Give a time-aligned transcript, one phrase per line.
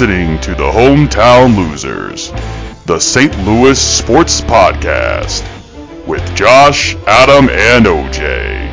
[0.00, 2.30] listening to the Hometown Losers,
[2.86, 3.36] the St.
[3.44, 5.42] Louis Sports Podcast,
[6.06, 8.68] with Josh, Adam, and OJ.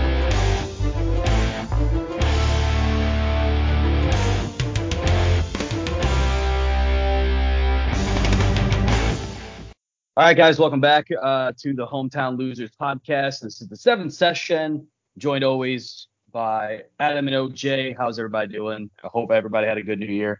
[10.16, 13.40] All right, guys, welcome back uh, to the Hometown Losers podcast.
[13.40, 14.86] This is the seventh session,
[15.18, 17.98] joined always by Adam and OJ.
[17.98, 18.92] How's everybody doing?
[19.04, 20.40] I hope everybody had a good New Year.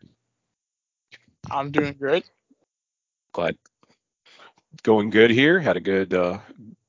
[1.52, 2.24] I'm doing good.
[3.34, 3.58] Glad
[4.84, 5.60] going good here.
[5.60, 6.40] Had a good uh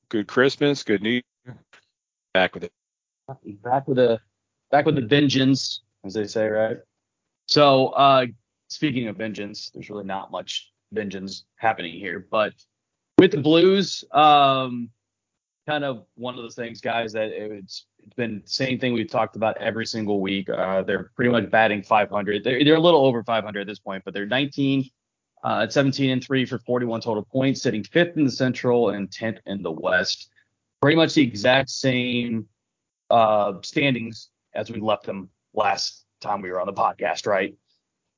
[0.09, 1.11] good Christmas, good New
[1.45, 1.57] Year.
[2.35, 2.73] Back with it.
[3.63, 4.21] Back with a
[4.71, 6.79] back with the vengeance, as they say, right?
[7.47, 8.27] So, uh,
[8.69, 12.53] speaking of vengeance, there's really not much vengeance happening here, but
[13.19, 14.91] with the Blues, um,
[15.67, 19.35] kind of one of those things, guys, that it's, been the same thing we've talked
[19.35, 20.49] about every single week.
[20.49, 22.45] Uh, they're pretty much batting 500.
[22.45, 24.89] They're, they're a little over 500 at this point, but they're 19
[25.43, 29.11] uh, at 17 and 3 for 41 total points, sitting fifth in the Central and
[29.11, 30.31] 10th in the West.
[30.81, 32.47] Pretty much the exact same
[33.11, 37.57] uh, standings as we left them last time we were on the podcast, right?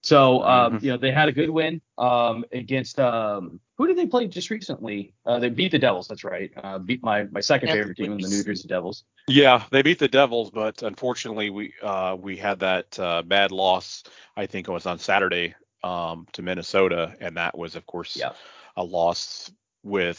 [0.02, 0.82] So, um, Mhm.
[0.82, 4.50] you know, they had a good win um, against um, who did they play just
[4.50, 5.14] recently?
[5.27, 6.08] Uh, they beat the Devils.
[6.08, 6.50] That's right.
[6.56, 9.04] Uh, beat my my second favorite team, the New Jersey Devils.
[9.26, 14.04] Yeah, they beat the Devils, but unfortunately we uh we had that uh bad loss,
[14.36, 15.54] I think it was on Saturday,
[15.84, 18.32] um, to Minnesota, and that was of course Yeah.
[18.76, 19.50] a loss
[19.82, 20.19] with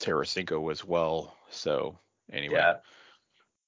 [0.00, 1.36] Tarasenko as well.
[1.50, 1.98] So
[2.30, 2.56] anyway.
[2.56, 2.74] Yeah.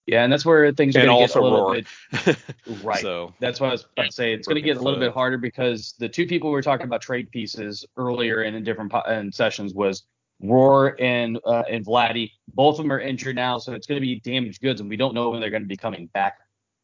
[0.08, 1.74] Yeah, and that's where things are And going to get a little Roar.
[1.74, 2.36] bit
[2.82, 3.02] right.
[3.02, 4.32] So That's what I was about to say.
[4.32, 6.86] It's going to get a little bit harder because the two people we were talking
[6.86, 10.04] about trade pieces earlier in, different po- in sessions was
[10.40, 12.30] Roar and uh, and Vladdy.
[12.54, 14.96] Both of them are injured now, so it's going to be damaged goods, and we
[14.96, 16.38] don't know when they're going to be coming back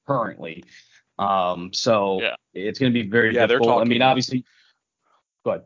[0.06, 0.62] currently.
[1.18, 2.34] Um, so Yeah.
[2.52, 4.44] it's going to be very Yeah, they're talking, I mean, obviously,
[5.46, 5.62] go ahead.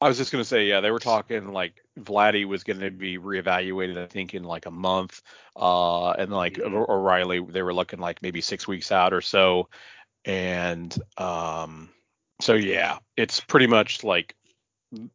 [0.00, 3.98] I was just gonna say, yeah, they were talking like Vladdy was gonna be reevaluated,
[3.98, 5.22] I think, in like a month,
[5.56, 6.74] uh, and like Mhm.
[6.74, 9.68] O- O'Reilly, they were looking like maybe six weeks out or so,
[10.24, 11.90] and um,
[12.40, 14.34] so yeah, it's pretty much like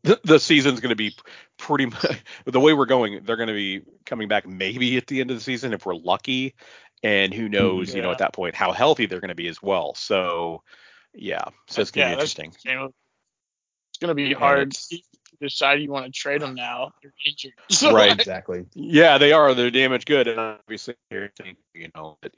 [0.04, 1.16] the, the season's gonna be
[1.58, 3.24] pretty much the way we're going.
[3.24, 6.56] They're gonna be coming back maybe at the end of the season if we're lucky,
[7.04, 9.96] and who knows, you know, at that point how healthy they're gonna be as well.
[9.96, 10.64] So
[11.14, 12.54] yeah, so it's gonna Yeah, be interesting.
[13.92, 14.98] It's gonna be hard to
[15.42, 16.92] decide you want to trade them now.
[17.02, 17.54] You're injured.
[17.70, 18.10] So, Right.
[18.10, 18.66] like, Exactly.
[18.74, 19.54] Yeah, they are.
[19.54, 22.18] They're damaged good, and obviously, I think you know.
[22.22, 22.34] that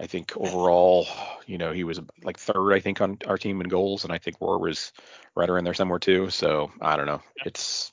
[0.00, 1.06] I think overall,
[1.46, 4.18] you know, he was like third, I think, on our team in goals, and I
[4.18, 4.92] think Roar was
[5.36, 6.30] right around there somewhere too.
[6.30, 7.22] So I don't know.
[7.44, 7.92] It's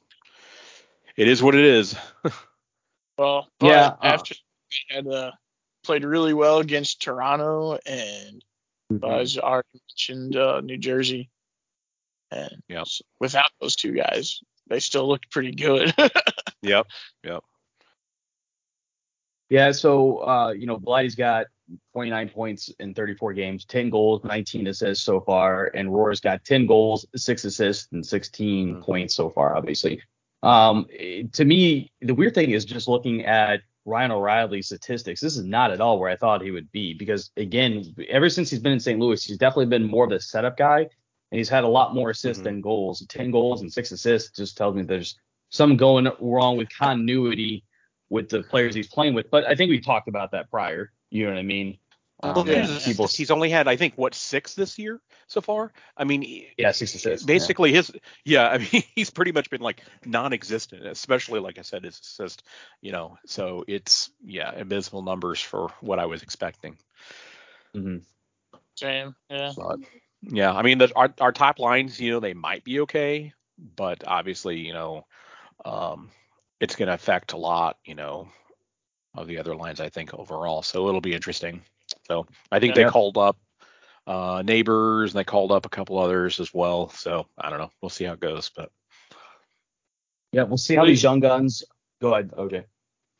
[1.15, 1.95] it is what it is.
[3.17, 4.33] Well, Yeah, but uh, after
[4.89, 5.31] they had uh,
[5.83, 8.43] played really well against Toronto and
[8.91, 9.05] Mm-hmm.
[9.05, 11.29] uh, as already mentioned, uh, New Jersey,
[12.31, 12.87] and Yep.
[13.19, 15.93] without those two guys, they still looked pretty good.
[16.63, 16.85] Yep.
[17.23, 17.43] Yep.
[19.49, 21.47] Yeah, so uh, you know, Vladdy's got
[21.93, 26.67] 29 points in 34 games, 10 goals, 19 assists so far, and Roar's got 10
[26.67, 28.81] goals, six assists, and 16 Mhm.
[28.83, 30.01] points so far, obviously.
[30.43, 30.85] Um,
[31.33, 35.19] to me, the weird thing is just looking at Ryan O'Reilly's statistics.
[35.19, 38.49] This is not at all where I thought he would be because, again, ever since
[38.49, 38.99] he's been in St.
[38.99, 40.87] Louis, he's definitely been more of a setup guy,
[41.31, 42.45] and he's had a lot more assists Mhm.
[42.45, 43.05] than goals.
[43.07, 45.17] 10 goals and six assists just tells me there's
[45.49, 47.63] something going wrong with continuity
[48.09, 49.29] with the players he's playing with.
[49.31, 50.91] But I think we talked about that prior.
[51.09, 51.77] You know what I mean?
[52.23, 52.67] Um, yeah.
[52.67, 55.71] he's, people, he's only had, I think, what six this year so far.
[55.97, 57.25] I mean, yeah, six assists.
[57.25, 57.91] basically his
[58.25, 62.43] yeah i mean he's pretty much been like non-existent especially like i said his assist
[62.81, 66.77] you know so it's yeah abysmal numbers for what i was expecting
[67.73, 67.81] Yeah.
[67.81, 67.97] hmm
[68.75, 69.51] Same, yeah.
[69.55, 69.79] but
[70.23, 73.33] yeah i mean the, our, our top lines you know they might be okay
[73.77, 75.05] but obviously you know
[75.65, 76.09] um
[76.59, 78.27] it's going to affect a lot you know
[79.15, 81.61] of the other lines i think overall so it'll be interesting
[82.07, 82.85] so i think Yeah.
[82.85, 83.37] they called up
[84.07, 87.71] uh neighbors and they called up a couple others as well so i don't know
[87.81, 88.71] we'll see how it goes but
[90.33, 91.63] Yeah, we'll see how these young guns.
[92.01, 92.63] Go ahead, OJ.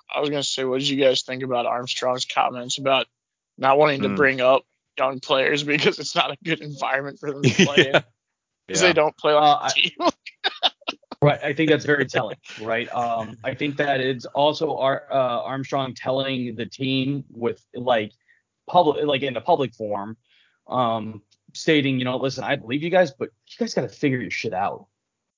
[0.09, 3.05] I was gonna say, what did you guys think about Armstrong's comments about
[3.57, 4.15] not wanting to Hmm.
[4.15, 4.63] bring up
[5.01, 8.01] young players because it's not a good environment for them to play in yeah.
[8.67, 9.91] because they don't play Uh, like I- a team.
[11.23, 12.37] Right, I think that's very telling.
[12.63, 18.11] Right, um, I think that it's also our uh, Armstrong telling the team with like
[18.67, 20.17] public, like in the public form,
[20.67, 21.21] um,
[21.53, 24.31] stating, you know, listen, I believe you guys, but you guys got to figure your
[24.31, 24.87] shit out.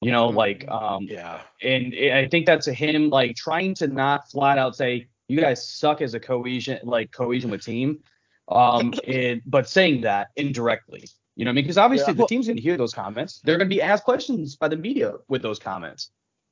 [0.01, 1.42] You know, like, um, Yeah.
[1.62, 5.68] and I think that's a him like trying to not flat out say you guys
[5.68, 8.00] suck as a cohesion, like cohesion with team,
[8.50, 11.04] um, and but saying that indirectly.
[11.36, 11.63] You know I mean?
[11.63, 12.22] Because obviously Yeah.
[12.22, 13.42] the team's going to hear those comments.
[13.44, 16.12] They're going to be asked questions by the media with those comments.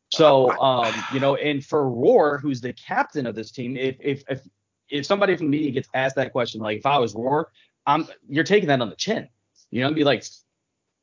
[0.10, 4.24] So, um, you know, and for Roar, who's the captain of this team, if if
[4.30, 4.42] if
[4.90, 7.52] if somebody from the media gets asked that question, like if I was Roar,
[7.86, 9.30] I'm you're taking that on the chin.
[9.70, 10.26] You know, and be like,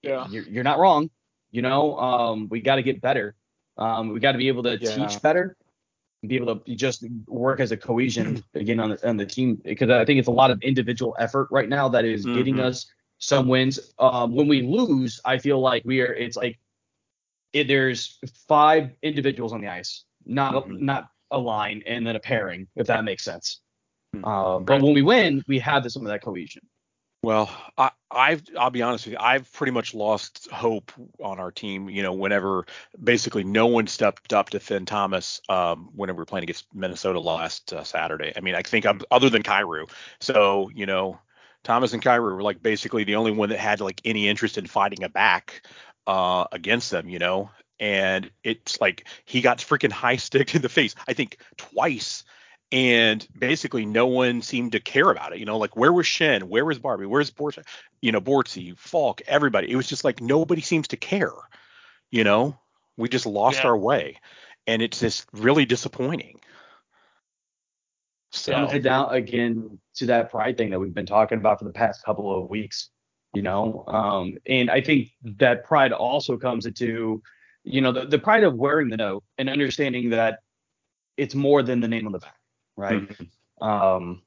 [0.03, 0.27] Yeah.
[0.29, 1.09] you're, you're not wrong.
[1.53, 3.35] You know, um, we got to get better.
[3.79, 4.95] Um, we got to be able to Yeah.
[4.95, 5.57] teach better,
[6.27, 9.89] be able to just work as a cohesion again on the on the team because
[9.91, 12.65] I think it's a lot of individual effort right now that is getting Mhm.
[12.65, 12.87] us
[13.19, 13.95] some wins.
[13.99, 16.13] Um, when we lose, I feel like we are.
[16.13, 16.59] It's like
[17.53, 18.19] it, there's
[18.49, 20.81] five individuals on the ice, not a, Mhm.
[20.81, 23.61] not a line, and then a pairing, if that makes sense.
[24.13, 24.25] Hmm.
[24.25, 26.63] Uh, but when we win, we have this, some of that cohesion.
[27.29, 29.19] Well, I, I've I'll be honest with you.
[29.21, 30.93] I've pretty much lost hope
[31.23, 31.91] on our team.
[31.91, 32.65] You know, whenever
[33.05, 37.21] basically no one stepped up to Finn Thomas um, whenever we were playing against Minnesota
[37.21, 38.33] last uh, Saturday.
[38.35, 39.91] I mean, I think I'm other than Kyrou.
[40.21, 41.19] So you know,
[41.65, 44.67] Thomas and Kyrou were like basically the only one that had like any interest in
[44.67, 45.67] fighting a back
[46.07, 47.11] uh, against them.
[47.11, 50.95] You know, and it's like he got freaking high sticked in the face.
[51.07, 52.25] I think twice
[52.71, 55.39] and basically no one seemed to care about it.
[55.39, 56.45] You know, like where was Schenn?
[56.45, 57.07] Where was Barbie?
[57.07, 57.59] Where's Bort?
[58.03, 59.71] You know, Bortzy, Faulk, everybody.
[59.71, 61.33] It was just like nobody seems to care.
[62.11, 62.59] You know,
[62.97, 63.71] we just lost Yeah.
[63.71, 64.21] our way,
[64.67, 66.41] and it's just really disappointing.
[68.31, 71.39] So So I'm gonna head down again to that pride thing that we've been talking
[71.39, 72.91] about for the past couple of weeks,
[73.35, 73.85] you know.
[73.87, 77.23] Um, and I think that pride also comes into,
[77.65, 80.41] you know, the, the pride of wearing the note and understanding that
[81.17, 82.38] it's more than the name on the back,
[82.79, 83.03] right?
[83.09, 83.29] Mhm.
[83.61, 84.23] Um,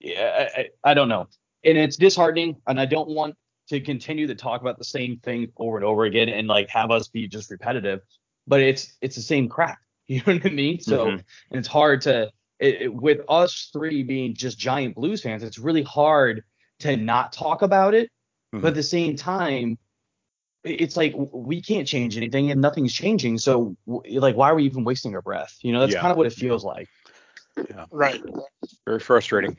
[0.00, 1.28] yeah, I, I, I don't know,
[1.64, 3.34] and it's disheartening, and I don't want
[3.68, 6.90] to continue to talk about the same thing over and over again and like have
[6.90, 8.00] us be just repetitive,
[8.46, 10.80] but it's it's the same crap, you know what I mean?
[10.80, 11.12] So Mhm.
[11.50, 15.58] and it's hard to it, it- with us three being just giant blues fans it's
[15.58, 16.42] really hard
[16.80, 18.10] to not talk about it
[18.54, 18.62] Mhm.
[18.62, 19.78] but at the same time
[20.64, 24.82] it's like we can't change anything and nothing's changing so like why are we even
[24.84, 26.00] wasting our breath you know that's Yeah.
[26.00, 26.88] kind of what it feels like
[27.90, 28.22] Right.
[28.86, 29.56] very frustrating.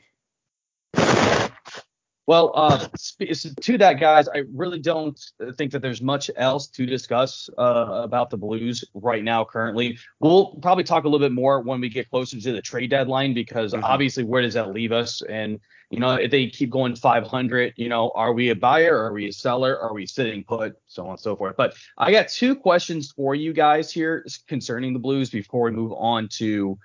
[2.26, 5.18] Well, uh, sp- to that, guys, I really don't
[5.56, 9.44] think that there's much else to discuss uh, about the Blues right now.
[9.44, 12.90] Currently, we'll probably talk a little bit more when we get closer to the trade
[12.90, 13.82] deadline because Mhm.
[13.82, 15.22] obviously, where does that leave us?
[15.22, 15.58] And
[15.90, 18.96] you know, if they keep going 500, you know, are we a buyer?
[18.96, 19.76] Are we a seller?
[19.76, 20.76] Are we sitting put?
[20.86, 21.56] So on and so forth.
[21.56, 25.92] But I got two questions for you guys here concerning the Blues before we move
[25.96, 26.78] on to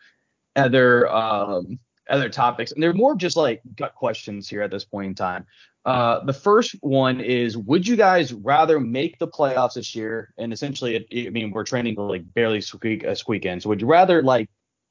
[0.55, 1.79] other um,
[2.09, 5.45] other topics, and they're more just like gut questions here at this point in time.
[5.85, 10.33] Uh, the first one is: Would you guys rather make the playoffs this year?
[10.37, 13.59] And essentially, it, I mean, we're training to like barely squeak uh, squeak in.
[13.61, 14.49] So, would you rather like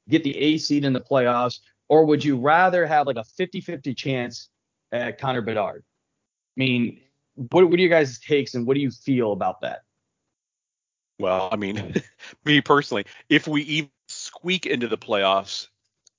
[0.09, 1.59] get the A seed in the playoffs,
[1.89, 4.49] or would you rather have like a 50-50 chance
[4.91, 5.83] at Connor Bedard?
[5.83, 7.01] I mean,
[7.35, 9.81] what what are your guys' takes, and what do you feel about that?
[11.19, 11.95] Well, I mean,
[12.45, 13.89] me personally, if we even
[14.35, 15.67] squeak into the playoffs,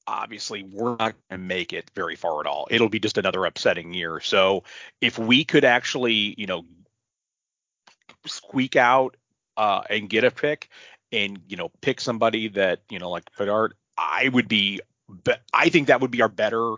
[0.07, 2.69] obviously we're not going to make it very far at all.
[2.71, 4.21] It'll be just another upsetting year.
[4.21, 4.65] So
[5.01, 6.65] if we could actually, you know,
[8.25, 9.17] squeak out
[9.57, 10.69] uh, and get a pick
[11.13, 14.81] and, you know, pick somebody that, you know, like Bedard, I would be,
[15.25, 16.75] be I think that would be our better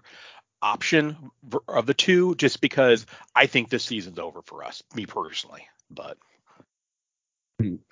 [0.60, 1.30] option
[1.68, 5.66] of the two, just because I think this season's over for us, me personally.
[5.90, 6.18] But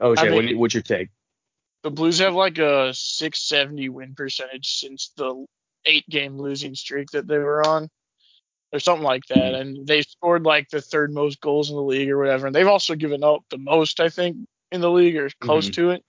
[0.00, 1.08] Oh, I Jay, what, what's your take?
[1.86, 5.46] The Blues have like a 670 win percentage since the
[5.84, 7.88] eight game losing streak that they were on,
[8.72, 9.54] or something like that.
[9.54, 12.48] And they scored like the third most goals in the league or whatever.
[12.48, 14.36] And they've also given up the most, I think,
[14.72, 15.74] in the league or close Mhm.
[15.74, 16.04] to it.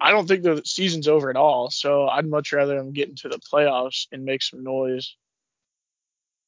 [0.00, 1.70] I don't think the season's over at all.
[1.70, 5.14] So I'd much rather them get into the playoffs and make some noise.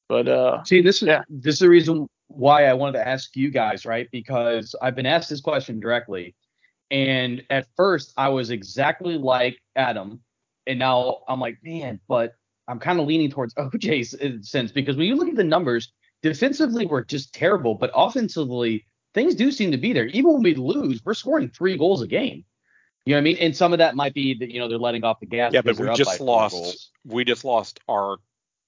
[0.09, 1.23] But uh, See, this is Yeah.
[1.29, 4.09] this is the reason why I wanted to ask you guys, right?
[4.11, 6.35] Because I've been asked this question directly,
[6.91, 10.21] and at first I was exactly like Adam,
[10.65, 12.35] and now I'm like, man, but
[12.67, 15.91] I'm kind of leaning towards OJ's sense because when you look at the numbers,
[16.21, 20.05] defensively we're just terrible, but offensively things do seem to be there.
[20.07, 22.43] Even when we lose, we're scoring three goals a game.
[23.05, 23.37] You know what I mean?
[23.37, 25.53] And some of that might be that you know they're letting off the gas.
[25.53, 26.91] yeah, but we just lost.
[27.05, 28.17] We just lost our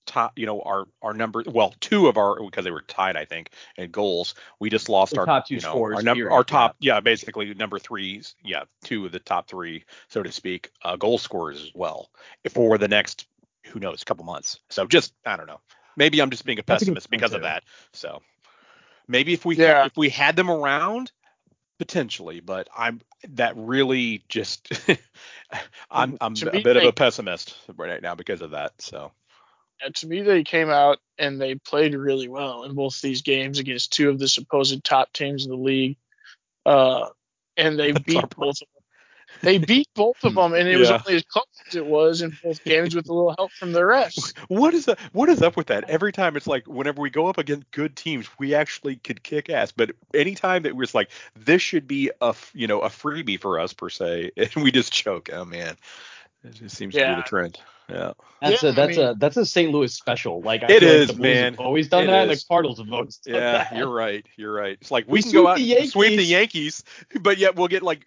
[0.05, 0.37] top.
[0.37, 1.43] You know, our our number.
[1.45, 4.35] Well, two of our because they were tied, I think, in goals.
[4.59, 6.75] We just lost The our top two you know, scorers, Our number, our top.
[6.79, 6.99] Yeah.
[6.99, 8.35] basically number threes.
[8.43, 12.09] Yeah, two of the top three, so to speak, uh, goal scorers as well
[12.49, 13.27] for the next
[13.65, 14.59] who knows couple months.
[14.69, 15.61] So just I don't know.
[15.95, 17.63] Maybe I'm just being a That's a good pessimist because of that.
[17.93, 18.21] So
[19.07, 19.85] maybe if we Yeah.
[19.85, 21.11] if we had them around
[21.77, 24.71] potentially, but I'm that really just
[25.91, 28.73] I'm I'm To a me, bit of a pessimist right now because of that.
[28.81, 29.11] So
[29.81, 33.59] Yeah, to me, they came out and they played really well in both these games
[33.59, 35.97] against two of the supposed top teams in the league.
[36.65, 37.09] Uh,
[37.57, 38.83] and they beat both of them.
[39.41, 42.37] They beat both of them, and it was only as close as it was in
[42.43, 44.33] both games with a little help from the refs.
[44.47, 44.99] What is that?
[45.13, 45.89] What is up with that?
[45.89, 49.49] Every time it's like whenever we go up against good teams, we actually could kick
[49.49, 49.71] ass.
[49.71, 53.59] But anytime that we're just like this should be a you know a freebie for
[53.59, 55.29] us per se, and we just choke.
[55.31, 55.77] Oh man,
[56.43, 57.59] it just seems to be the trend.
[57.89, 58.11] Yeah.
[58.41, 59.71] That's Yeah, a I that's mean- a that's a St.
[59.71, 60.41] Louis special.
[60.41, 61.53] Like I It feel like is, the Blues man.
[61.53, 62.29] have always done It that.
[62.29, 62.43] is.
[62.43, 63.75] The Cardinals have always done Yeah, that.
[63.75, 64.25] you're right.
[64.37, 64.77] You're right.
[64.79, 66.83] It's like We we can go sweep out the and sweep the Yankees.
[67.09, 68.05] Yankees, but yet we'll get like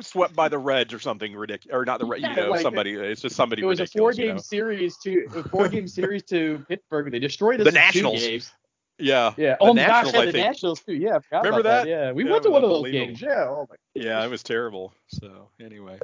[0.00, 2.22] swept by the Reds or something ridiculous, or not the Reds.
[2.22, 2.92] Yeah, you know, like, somebody.
[2.94, 4.38] It's just somebody It was a four game you know?
[4.40, 7.10] series to a four game series to Pittsburgh.
[7.10, 8.20] They destroyed us The in two Nationals.
[8.20, 8.52] games.
[8.98, 9.32] Yeah.
[9.36, 9.52] Yeah.
[9.54, 10.38] The Oh my Nationals, gosh, I yeah, the.
[10.38, 10.94] Nationals too.
[10.94, 11.88] Yeah, I forgot Remember about that?
[11.88, 13.20] Yeah, we That went to one of those games.
[13.20, 13.46] Yeah.
[13.48, 13.76] Oh my.
[13.94, 14.94] Yeah, it was terrible.
[15.08, 15.98] So anyway.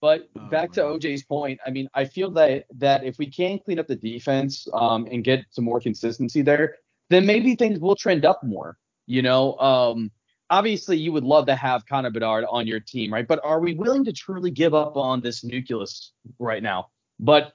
[0.00, 0.82] But Oh, back to.
[0.82, 4.66] OJ's point, I mean, I feel that that if we can clean up the defense
[4.72, 6.76] um, and get some more consistency there,
[7.10, 8.78] then maybe things will trend up more.
[9.06, 10.10] You know, um,
[10.48, 13.26] obviously you would love to have Connor Bedard on your team, right?
[13.26, 16.88] But are we willing to truly give up on this nucleus right now?
[17.18, 17.52] But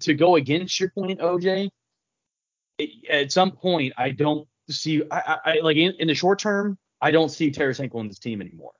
[0.00, 1.68] to go against your point, OJ,
[2.78, 6.38] it- at some point I don't see, I, I, I like in, in the short
[6.38, 8.72] term, I don't see Tarasenko on this team anymore.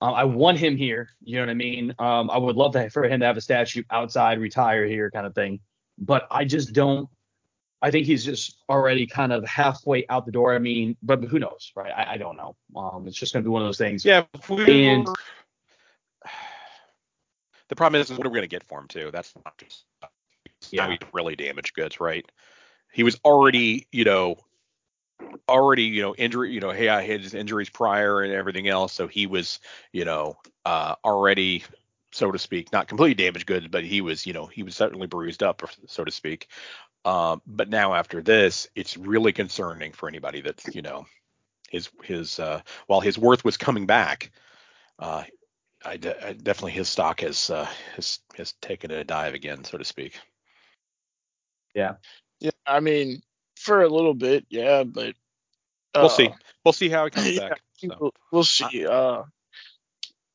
[0.00, 1.08] Um, I want him here.
[1.22, 1.94] You know what I mean?
[1.98, 5.26] Um, I would love to for him to have a statue outside, retire here, kind
[5.26, 5.60] of thing.
[5.98, 7.08] But I just don't.
[7.80, 10.54] I think he's just already kind of halfway out the door.
[10.54, 11.92] I mean, but who knows, right?
[11.96, 12.56] I, I don't know.
[12.74, 14.04] Um, it's just going to be one of those things.
[14.04, 15.14] Yeah, And- were-
[17.68, 19.10] the problem is what are we going to get for him too?
[19.12, 19.84] That's not just
[20.72, 20.96] Yeah.
[21.12, 22.24] really damaged goods, right?
[22.92, 24.36] He was already, you know,
[25.48, 28.92] already, you know, injury, you know, hey, I had his injuries prior and everything else,
[28.92, 29.60] so he was,
[29.92, 31.64] you know, uh, already,
[32.12, 35.06] so to speak, not completely damaged goods, but he was, you know, he was certainly
[35.06, 36.48] bruised up, so to speak.
[37.04, 41.06] Um, but now after this, it's really concerning for anybody that's, you know,
[41.70, 44.30] his his uh, while his worth was coming back,
[44.98, 45.24] uh,
[45.84, 49.78] I, de- I definitely his stock has uh, has has taken a dive again, so
[49.78, 50.18] to speak.
[51.74, 51.96] Yeah.
[52.40, 53.22] Yeah, I mean,
[53.58, 55.14] for a little bit, yeah, but
[55.94, 56.30] uh, We'll see.
[56.64, 57.60] We'll see how it comes yeah, back.
[57.76, 57.96] so.
[58.00, 58.86] We'll, we'll see.
[58.86, 59.22] Uh,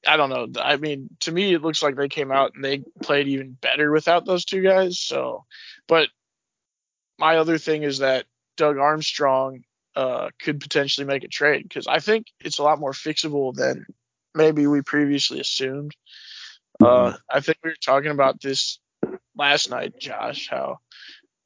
[0.05, 0.47] I don't know.
[0.61, 3.91] I mean, to me, it looks like they came out and they played even better
[3.91, 4.99] without those two guys.
[4.99, 5.45] So,
[5.87, 6.09] but
[7.17, 8.25] my other thing is that
[8.57, 9.63] Doug Armstrong
[9.95, 13.85] uh, could potentially make a trade because I think it's a lot more fixable than
[14.35, 15.95] maybe we previously assumed.
[16.83, 18.79] Uh, I think we were talking about this
[19.37, 20.79] last night, Josh, how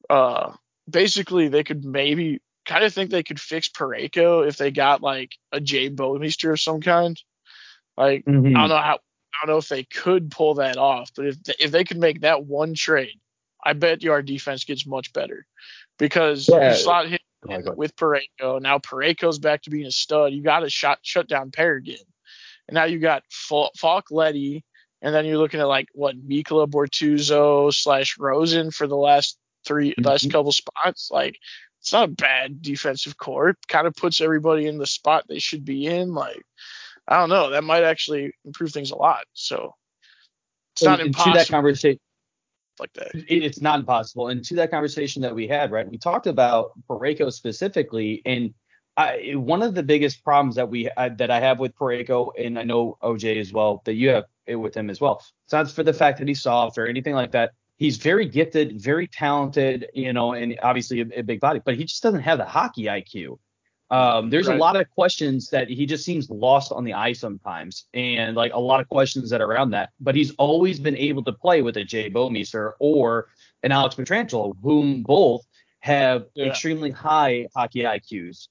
[0.10, 0.54] uh,
[0.90, 5.32] basically they could maybe kind of think they could fix Parayko if they got like
[5.52, 7.20] a Jay Bouwmeester of some kind.
[7.96, 8.56] Like Mhm.
[8.56, 9.00] I don't know how
[9.34, 11.98] I don't know if they could pull that off, but if they, if they could
[11.98, 13.20] make that one trade,
[13.64, 15.46] I bet you our defense gets much better
[16.00, 16.72] because Yeah.
[16.72, 18.60] you slot him Oh with Parayko.
[18.60, 20.34] Now Parayko's back to being a stud.
[20.34, 21.98] You got a shot shut down pair again,
[22.68, 24.66] and now you got Faulk Leddy,
[25.02, 29.94] and then you're looking at like what Mikkola Bortuzzo slash Rosen for the last 3
[30.00, 30.32] last Mhm.
[30.32, 31.10] couple spots.
[31.12, 31.38] Like
[31.82, 33.50] it's not a bad defensive core.
[33.50, 36.14] It kind of puts everybody in the spot they should be in.
[36.14, 36.42] Like
[37.08, 39.24] I don't know, that might actually improve things a lot.
[39.34, 39.74] So
[40.74, 42.00] it's not and to impossible that conversation.
[42.80, 43.16] like that.
[43.16, 44.28] it, it's not impossible.
[44.28, 48.54] And to that conversation that we had, right, we talked about Parayko specifically, and
[48.98, 52.58] I, one of the biggest problems that we uh, that I have with Parayko, and
[52.60, 55.24] I know OJ as well, that you have it with him as well.
[55.46, 57.52] It's not for the fact that he's soft or anything like that.
[57.78, 61.84] He's very gifted, very talented, you know, and obviously a, a big body, but he
[61.84, 63.38] just doesn't have the hockey IQ.
[63.90, 64.56] Um, there's Right.
[64.56, 68.54] a lot of questions that he just seems lost on the ice sometimes, and like
[68.54, 69.92] a lot of questions that are around that.
[70.00, 73.28] But he's always been able to play with a Jay Bouwmeester or
[73.64, 75.46] an Alex Pietrangelo, whom both
[75.80, 76.48] have Yeah.
[76.48, 78.50] extremely high hockey IQs.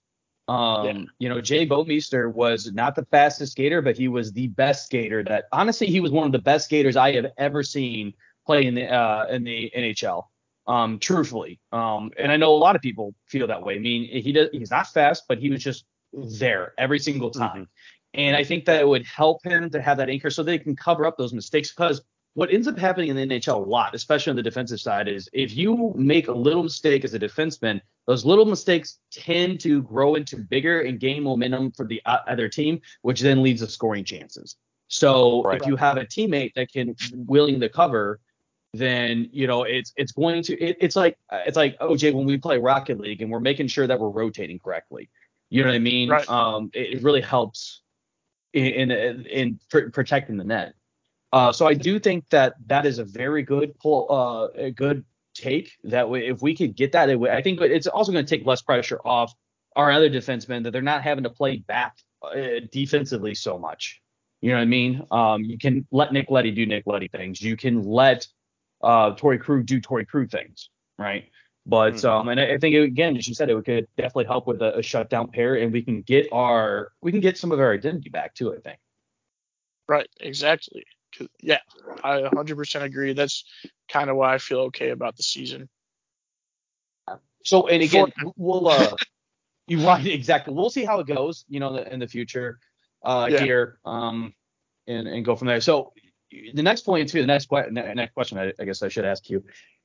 [0.48, 1.04] Um, Yeah.
[1.18, 5.22] you know, Jay Bouwmeester was not the fastest skater, but he was the best skater.
[5.24, 8.14] That honestly, he was one of the best skaters I have ever seen
[8.46, 10.24] play in the uh, in the NHL
[10.66, 11.60] um, truthfully.
[11.72, 13.76] Um, and I know a lot of people feel that way.
[13.76, 17.68] I mean, he does, he's not fast, but he was just there every single time.
[18.14, 20.74] And I think that it would help him to have that anchor so they can
[20.74, 22.02] cover up those mistakes because
[22.34, 25.28] what ends up happening in the NHL a lot, especially on the defensive side, is
[25.32, 30.14] if you make a little mistake as a defenseman, those little mistakes tend to grow
[30.14, 34.04] into bigger and gain momentum for the o- other team, which then leads to scoring
[34.04, 34.56] chances.
[34.88, 35.60] So Right.
[35.60, 38.20] if you have a teammate that can willing to cover,
[38.74, 42.36] then you know it's it's going to it, it's like it's like OJ when we
[42.36, 45.10] play Rocket League and we're making sure that we're rotating correctly.
[45.48, 46.10] You know what I mean?
[46.10, 46.28] Right.
[46.28, 47.82] Um, it, it really helps
[48.52, 50.74] in in, in pr- protecting the net.
[51.32, 55.04] Uh, so I do think that that is a very good pull, uh, a good
[55.34, 58.36] take that way if we could get that, would, I think it's also going to
[58.36, 59.34] take less pressure off
[59.74, 64.00] our other defensemen that they're not having to play back uh, defensively so much.
[64.40, 65.06] You know what I mean?
[65.10, 67.40] Um, you can let Nick Leddy do Nick Leddy things.
[67.40, 68.26] You can let
[68.82, 71.30] uh, Torey Krug do Torey Krug things, right?
[71.66, 72.06] But mm-hmm.
[72.06, 74.78] um, and I, think it, again, as you said, it could definitely help with a,
[74.78, 78.08] a shutdown pair, and we can get our we can get some of our identity
[78.08, 78.54] back too.
[78.54, 78.78] I think.
[79.88, 80.08] Right.
[80.20, 80.84] Exactly.
[81.40, 81.60] Yeah,
[82.04, 83.14] I 100% agree.
[83.14, 83.44] That's
[83.88, 85.68] kind of why I feel okay about the season.
[87.44, 88.96] So and again, For, we'll uh,
[89.66, 90.52] you right exactly.
[90.52, 91.44] We'll see how it goes.
[91.48, 92.58] You know, in the future
[93.04, 93.40] uh, yeah.
[93.40, 94.34] here, um,
[94.86, 95.60] and and go from there.
[95.60, 95.92] So
[96.30, 99.44] the next point too, the next next question, I, I guess I should ask you.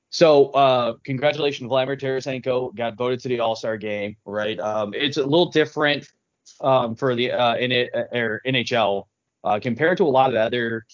[0.10, 4.60] So, uh, congratulations, Vladimir Tarasenko got voted to the All Star game, right?
[4.60, 6.08] Um, it's a little different
[6.60, 9.06] um, for the uh, NHL
[9.44, 10.86] uh, compared to a lot of other,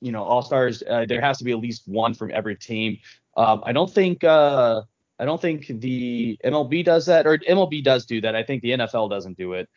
[0.00, 0.82] you know, All Stars.
[0.88, 2.98] Uh, there has to be at least one from every team.
[3.36, 4.82] Um, I don't think uh,
[5.18, 8.34] I don't think the MLB does that, or MLB does do that.
[8.34, 9.68] I think the NFL doesn't do it.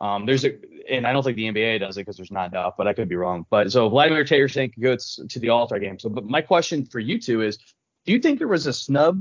[0.00, 0.56] Um, there's a,
[0.90, 3.08] and I don't think the NBA does it because there's not enough, but I could
[3.08, 3.46] be wrong.
[3.48, 5.98] But so Vladimir Tarasenko goes to the All Star game.
[5.98, 7.58] So, but my question for you two is,
[8.04, 9.20] do you think there was a snub?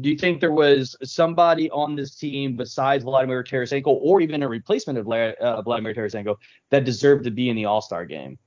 [0.00, 4.48] Do you think there was somebody on this team besides Vladimir Tarasenko, or even a
[4.48, 6.36] replacement of uh, Vladimir Tarasenko,
[6.70, 8.38] that deserved to be in the All Star game?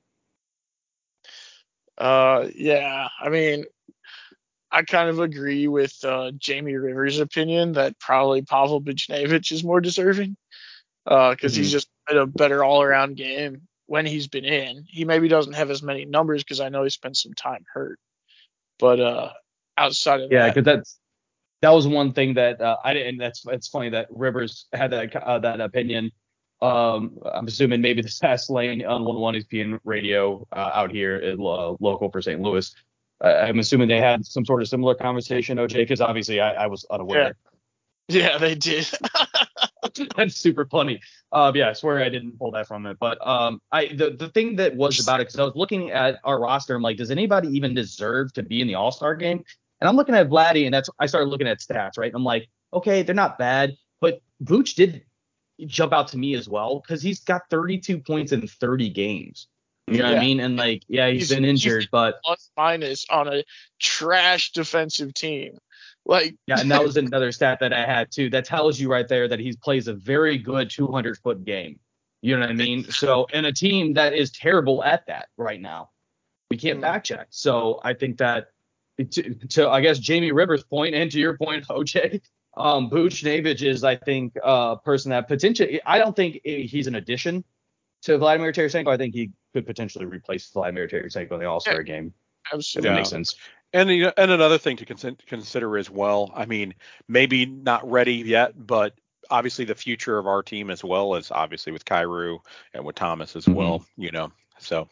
[1.97, 3.07] Uh, yeah.
[3.21, 3.65] I mean,
[4.71, 9.79] I kind of agree with uh, Jamie Rivers' opinion that probably Pavel Buchnevich is more
[9.79, 10.35] deserving
[11.05, 11.57] because uh, mm-hmm.
[11.57, 14.85] he's just played a better all around game when he's been in.
[14.87, 17.99] He maybe doesn't have as many numbers because I know he spent some time hurt.
[18.79, 19.29] But uh,
[19.77, 20.99] outside of yeah, that, because that's
[21.61, 23.17] that was one thing that uh, I didn't.
[23.17, 26.11] That's it's funny that Rivers had that uh, that opinion.
[26.61, 31.75] Um, I'm assuming maybe the Fast Lane on 101 ESPN radio uh, out here, uh,
[31.79, 32.41] local for St.
[32.41, 32.73] Louis.
[33.21, 36.85] I'm assuming they had some sort of similar conversation, OJ, because obviously I, I was
[36.89, 37.35] unaware.
[38.07, 38.89] Yeah, yeah they did.
[40.17, 41.01] that's super funny.
[41.31, 42.97] Um, yeah, I swear I didn't pull that from it.
[42.99, 46.19] But um, I the the thing that was about it because I was looking at
[46.23, 46.75] our roster.
[46.75, 49.43] I'm like, does anybody even deserve to be in the All Star game?
[49.81, 52.11] And I'm looking at Vladdy, and that's I started looking at stats, right?
[52.13, 55.03] I'm like, okay, they're not bad, but Vooch did
[55.65, 59.47] jump out to me as well because he's got 32 points in 30 games.
[59.87, 60.11] You know yeah.
[60.11, 60.39] what I mean?
[60.39, 63.43] And like, yeah, he's, he's been injured, he's but plus minus on a
[63.79, 65.59] trash defensive team.
[66.05, 68.29] Like yeah, and that was another stat that I had too.
[68.29, 71.79] That tells you right there that he plays a very good 200 foot game.
[72.21, 72.83] You know what I mean?
[72.85, 75.89] So in a team that is terrible at that right now,
[76.49, 76.83] we can't mm.
[76.83, 77.27] back check.
[77.31, 78.47] So I think that
[79.11, 82.21] to, to, I guess Jamie Rivers' point and to your point, OJ,
[82.57, 86.95] um, Buchnevich is I think a uh, person that potentially I don't think he's an
[86.95, 87.43] addition
[88.03, 88.87] to Vladimir Tarasenko.
[88.87, 92.13] I think he could potentially replace Vladimir Tarasenko in the All Star yeah, game.
[92.53, 93.35] Absolutely, if that makes sense.
[93.75, 96.31] And and another thing to consider as well.
[96.33, 96.75] I mean,
[97.09, 98.93] maybe not ready yet, but
[99.29, 102.39] obviously the future of our team as well as obviously with Kyrou
[102.73, 103.53] and with Thomas as mm-hmm.
[103.53, 103.85] well.
[103.97, 104.87] You know, so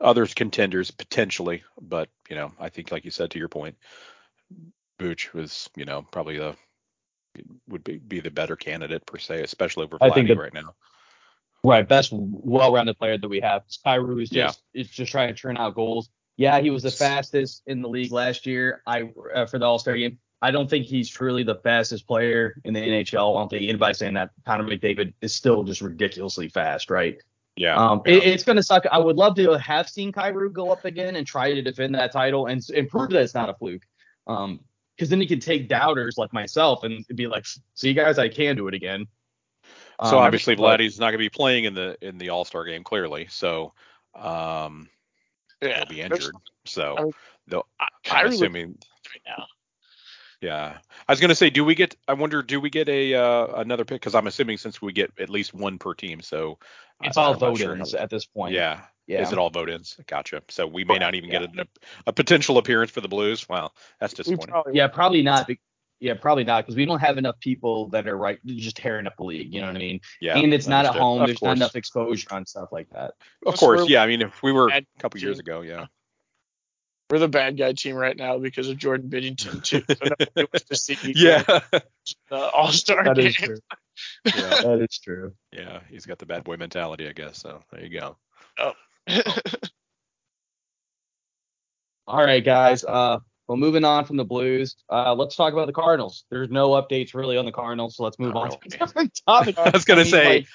[0.00, 3.76] others contenders potentially, but you know, I think like you said to your point,
[4.98, 6.56] Booch was you know probably the
[7.68, 10.74] would be, be the better candidate per se, especially over Vladdy right now.
[11.62, 13.64] Right, best well-rounded player that we have.
[13.86, 14.80] Kyrou is just yeah.
[14.80, 16.08] is just trying to turn out goals.
[16.42, 18.82] Yeah, he was the fastest in the league last year.
[18.84, 20.18] I uh, for the All Star game.
[20.42, 23.36] I don't think he's truly the fastest player in the NHL.
[23.36, 27.16] I don't think anybody's saying that Connor McDavid is still just ridiculously fast, right?
[27.54, 27.76] Yeah.
[27.76, 28.14] Um, yeah.
[28.14, 28.86] It, it's gonna suck.
[28.90, 32.10] I would love to have seen Kyrou go up again and try to defend that
[32.10, 33.84] title and, and prove that it's not a fluke.
[34.26, 34.58] Um,
[34.96, 38.56] because then he can take doubters like myself and be like, "See, guys, I can
[38.56, 39.06] do it again."
[40.04, 42.82] So um, obviously, Vladdy's not gonna be playing in the in the All Star game,
[42.82, 43.28] clearly.
[43.30, 43.74] So,
[44.16, 44.88] um,
[45.62, 46.34] yeah, he'll be injured.
[46.64, 47.12] So, I mean,
[47.46, 47.66] though
[48.10, 49.46] I'm assuming right now.
[50.40, 51.94] Yeah, I was gonna say, do we get?
[52.08, 54.00] I wonder, do we get a uh, another pick?
[54.00, 56.58] Because I'm assuming since we get at least one per team, so
[57.00, 58.52] it's all vote-ins sure at this point.
[58.52, 59.22] Yeah, yeah.
[59.22, 59.96] Is it all vote-ins?
[60.08, 60.42] Gotcha.
[60.48, 61.46] So we may not even yeah.
[61.46, 61.68] get a,
[62.08, 63.48] a, potential appearance for the Blues.
[63.48, 64.48] Well, that's disappointing.
[64.48, 65.48] Probably yeah, probably not.
[66.02, 69.16] Yeah, probably not because we don't have enough people that are right just tearing up
[69.18, 69.54] the league.
[69.54, 70.00] You know what I mean?
[70.20, 70.36] Yeah.
[70.36, 71.20] And it's not at home.
[71.20, 71.50] Of There's course.
[71.50, 73.14] not enough exposure on stuff like that.
[73.46, 73.88] Of course.
[73.88, 74.02] Yeah.
[74.02, 75.86] I mean, if we were a couple years ago, yeah.
[77.08, 79.84] We're the bad guy team right now because of Jordan Binnington too.
[80.36, 81.42] So to see yeah.
[81.42, 83.26] The All Star game.
[83.28, 83.58] Is true.
[84.24, 85.34] Yeah, that is true.
[85.52, 87.38] Yeah, he's got the bad boy mentality, I guess.
[87.38, 88.16] So there you go.
[88.58, 88.72] Oh.
[92.08, 92.82] All right, guys.
[92.82, 96.24] Uh, well, moving on from the Blues, uh, let's talk about the Cardinals.
[96.30, 99.10] There's no updates really on the Cardinals, so let's move Not on really.
[99.26, 99.58] topic.
[99.58, 100.46] I was gonna say,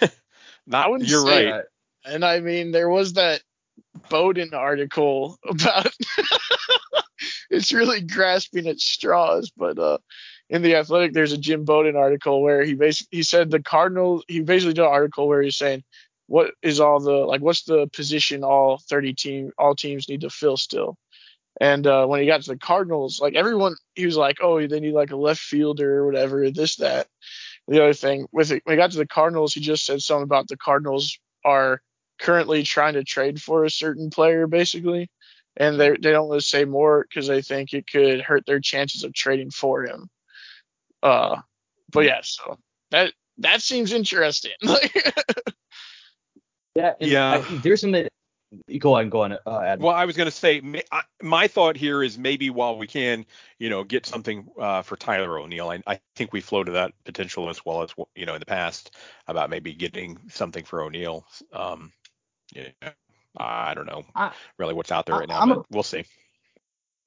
[0.00, 0.12] like,
[0.66, 1.00] not.
[1.00, 1.44] You're right.
[1.46, 1.64] That.
[2.04, 3.42] And I mean, there was that
[4.10, 5.92] Bowden article about
[7.50, 9.50] it's really grasping at straws.
[9.56, 9.98] But uh,
[10.50, 14.24] in the Athletic, there's a Jim Bowden article where he basically he said the Cardinals.
[14.28, 15.82] He basically did an article where he's saying
[16.26, 20.30] what is all the like what's the position all 30 team all teams need to
[20.30, 20.96] fill still.
[21.60, 24.80] And uh, when he got to the Cardinals, like everyone, he was like, "Oh, they
[24.80, 27.06] need like a left fielder or whatever, this, that."
[27.68, 30.24] The other thing with it, when he got to the Cardinals, he just said something
[30.24, 31.80] about the Cardinals are
[32.18, 35.10] currently trying to trade for a certain player, basically,
[35.56, 38.60] and they they don't want to say more because they think it could hurt their
[38.60, 40.08] chances of trading for him.
[41.02, 41.40] Uh,
[41.90, 42.58] but yeah, so
[42.90, 44.52] that that seems interesting.
[46.74, 47.44] yeah, yeah.
[47.48, 47.94] I, there's some
[48.78, 49.32] go on, go on.
[49.32, 49.84] Uh, Adam.
[49.84, 50.60] Well, I was going to say,
[51.22, 53.26] my thought here is maybe while we can,
[53.58, 57.48] you know, get something uh, for Tyler O'Neill, I, I, think we floated that potential
[57.48, 61.26] as well as you know in the past about maybe getting something for O'Neill.
[61.52, 61.92] Um,
[62.54, 62.68] yeah,
[63.36, 66.04] I don't know I, really what's out there right now, I'm but a, we'll see.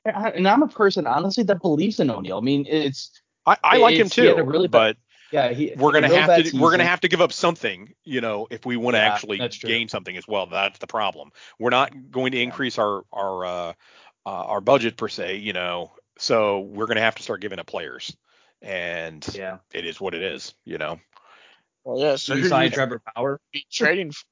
[0.06, 2.38] And I'm a person, honestly, that believes in O'Neill.
[2.38, 3.12] I mean, it's
[3.46, 4.98] I, I like him too, really but
[5.32, 6.60] yeah, he, we're gonna have to season.
[6.60, 9.50] we're gonna have to give up something, you know, if we want to yeah, actually
[9.62, 10.48] gain something as well.
[10.48, 11.32] That's the problem.
[11.60, 12.84] We're not going to increase yeah.
[12.84, 13.74] our our uh,
[14.26, 17.68] uh, our budget per se, you know, so we're gonna have to start giving up
[17.68, 18.16] players,
[18.62, 21.00] and yeah, it is what it is, you know.
[21.84, 22.16] Well, yeah.
[22.16, 23.40] So who sign Trevor Bauer?
[23.72, 24.26] Trading for?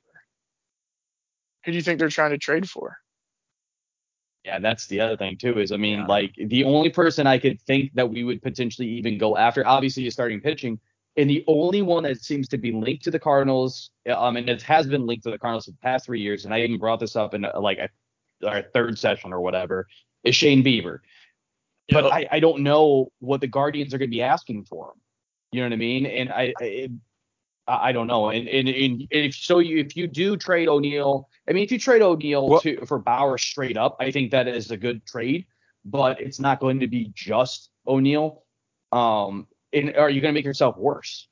[1.65, 2.97] Who do you think they're trying to trade for?
[4.45, 5.59] Yeah, that's the other thing too.
[5.59, 6.05] Is I mean, yeah.
[6.05, 10.05] like the only person I could think that we would potentially even go after, obviously,
[10.05, 10.79] is starting pitching,
[11.17, 14.61] and the only one that seems to be linked to the Cardinals, um, and it
[14.61, 16.99] has been linked to the Cardinals for the past three years, and I even brought
[16.99, 17.89] this up in uh, like a,
[18.47, 19.87] our third session or whatever,
[20.23, 20.99] is Shane Bieber.
[21.87, 22.03] Yep.
[22.03, 25.01] But I, I don't know what the Guardians are going to be asking for him.
[25.51, 26.05] You know what I mean?
[26.05, 26.89] And I, I
[27.67, 28.29] I don't know.
[28.29, 31.79] And, and, and if so, you, if you do trade O'Neill, I mean, if you
[31.79, 35.45] trade O'Neill well, to for Bauer straight up, I think that is a good trade.
[35.83, 38.43] But it's not going to be just O'Neill.
[38.91, 41.27] Um, and are you going to make yourself worse?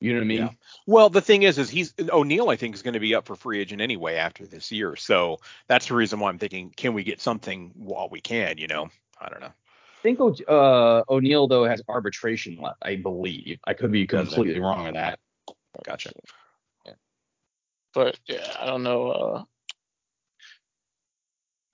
[0.00, 0.38] You know what I mean?
[0.38, 0.50] Yeah.
[0.86, 2.50] Well, the thing is, is he's O'Neill.
[2.50, 4.96] I think is going to be up for free agent anyway after this year.
[4.96, 8.58] So that's the reason why I'm thinking, can we get something while we can?
[8.58, 8.88] You know,
[9.20, 9.46] I don't know.
[9.46, 10.18] I think
[10.48, 12.78] uh, O'Neill though has arbitration left.
[12.82, 13.60] I believe.
[13.64, 15.20] I could be completely wrong on that.
[15.84, 16.12] Gotcha.
[16.86, 16.92] Yeah.
[17.94, 19.10] But yeah, I don't know.
[19.10, 19.44] Uh,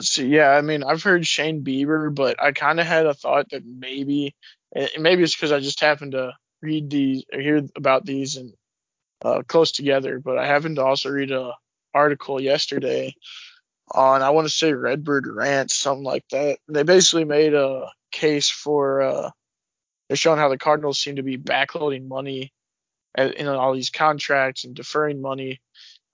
[0.01, 3.51] so yeah, I mean, I've heard Shane Bieber, but I kind of had a thought
[3.51, 4.35] that maybe,
[4.99, 8.53] maybe it's because I just happened to read these or hear about these and
[9.25, 10.21] uh, close together.
[10.21, 11.55] But I happened to also read a
[11.95, 13.15] article yesterday
[13.91, 16.59] on I want to say Redbird Rant, something like that.
[16.69, 19.31] They basically made a case for uh,
[20.09, 22.53] they're showing how the Cardinals seem to be backloading money
[23.17, 25.61] in all these contracts and deferring money.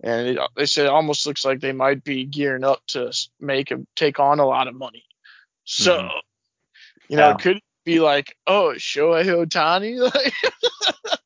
[0.02, 3.70] And it, they said it almost looks like they might be gearing up to make
[3.70, 5.04] him take on a lot of money.
[5.64, 6.18] So, mm-hmm.
[7.08, 7.34] you know, yeah.
[7.34, 10.00] it could be like, oh, Shohei Ohtani.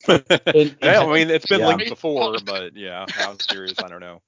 [0.83, 1.67] yeah, I mean, it's been yeah.
[1.67, 4.23] linked before, but yeah, I'm serious, I don't know.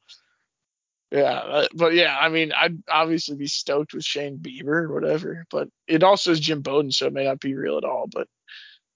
[1.11, 5.45] Yeah, uh, but yeah, I mean, I'd obviously be stoked with Shane Bieber or whatever,
[5.51, 8.09] but it also is Jim Bowden, so it may not be real at all.
[8.13, 8.29] But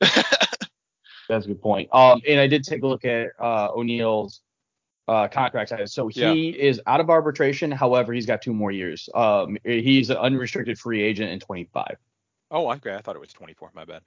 [1.29, 1.89] That's a good point.
[1.93, 4.41] Um, and I did take a look at uh, O'Neill's
[5.09, 5.93] uh, contract status.
[5.93, 6.63] So he yeah.
[6.63, 7.71] is out of arbitration.
[7.71, 9.09] However, he's got two more years.
[9.15, 11.97] Um, he's an unrestricted free agent in 25.
[12.51, 12.95] Oh, okay.
[12.95, 13.71] I thought it was 24.
[13.75, 14.03] My bad.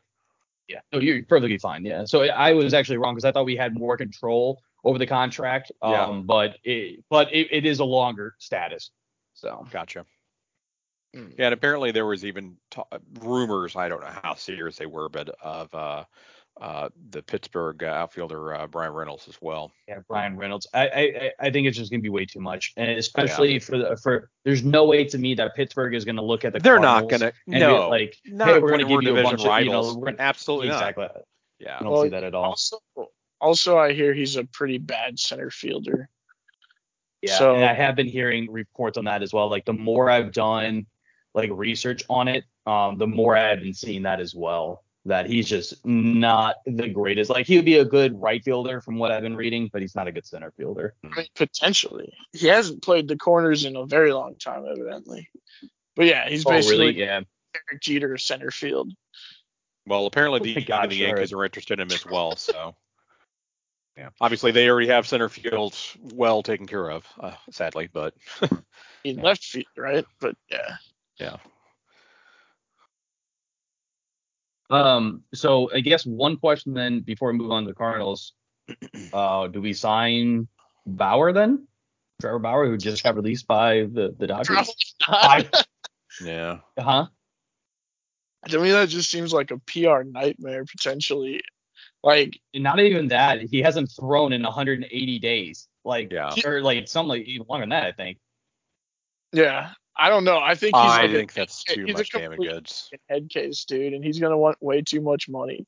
[0.67, 0.79] Yeah.
[0.93, 1.85] So you're perfectly fine.
[1.85, 2.05] Yeah.
[2.05, 5.71] So I was actually wrong because I thought we had more control over the contract.
[5.81, 6.21] Um, yeah.
[6.25, 8.91] But it, but it, it is a longer status.
[9.33, 9.65] So.
[9.71, 10.05] Gotcha.
[11.13, 11.27] Hmm.
[11.37, 12.81] Yeah, and apparently there was even t-
[13.19, 13.75] rumors.
[13.75, 16.03] I don't know how serious they were, but of uh,
[16.59, 19.71] uh, the Pittsburgh outfielder uh, Bryan Reynolds as well.
[19.87, 20.67] Yeah, Bryan Reynolds.
[20.73, 23.59] I I, I think it's just gonna be way too much, and especially yeah.
[23.59, 26.59] for the for there's no way to me that Pittsburgh is gonna look at the.
[26.59, 29.95] They're not gonna no like not hey, we're gonna give you a bunch rivals.
[29.95, 31.03] of you know absolutely exactly.
[31.03, 31.23] Not.
[31.59, 32.45] Yeah, I don't well, see that at all.
[32.45, 32.77] Also,
[33.39, 36.09] also, I hear he's a pretty bad center fielder.
[37.21, 39.49] Yeah, so, and I have been hearing reports on that as well.
[39.49, 40.85] Like the more I've done
[41.33, 45.47] like research on it, um, the more I've been seeing that as well that he's
[45.47, 47.29] just not the greatest.
[47.29, 49.95] Like he would be a good right fielder from what I've been reading, but he's
[49.95, 50.93] not a good center fielder.
[51.03, 55.29] I mean, potentially, he hasn't played the corners in a very long time, evidently.
[55.95, 56.99] But yeah, he's oh, basically really?
[56.99, 57.21] yeah.
[57.53, 58.93] Derek Jeter center field.
[59.85, 62.35] Well, apparently the, God, the Yankees are interested in him as well.
[62.35, 62.75] So
[63.97, 65.75] yeah, obviously they already have center field
[66.13, 68.13] well taken care of, uh, sadly, but
[69.03, 70.05] he left field, right?
[70.19, 70.75] But yeah.
[71.19, 71.37] Yeah.
[74.69, 78.33] Um, so I guess one question then before we move on to the Cardinals,
[79.13, 80.47] uh, do we sign
[80.85, 81.67] Bauer then?
[82.19, 84.69] Trevor Bauer, who just got released by the the Dodgers.
[86.23, 86.57] yeah.
[86.77, 87.07] Huh?
[88.49, 91.41] To me, that just seems like a PR nightmare potentially.
[92.03, 95.67] Like, not even that, he hasn't thrown in 180 days.
[95.83, 96.33] Like, Yeah.
[96.45, 98.19] or like something like even longer than that, I think.
[99.33, 100.37] yeah, I don't know.
[100.39, 102.89] I think he's I like think a, that's too he's much damage complete goods.
[103.09, 105.65] head case, dude, and he's gonna want way too much money.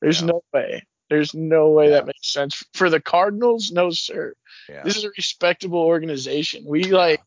[0.00, 0.26] There's Yeah.
[0.28, 0.82] no way.
[1.10, 1.90] There's no way Yeah.
[1.92, 3.70] that makes sense for the Cardinals.
[3.72, 4.34] No, sir.
[4.68, 4.82] Yeah.
[4.82, 6.64] This is a respectable organization.
[6.66, 7.20] We like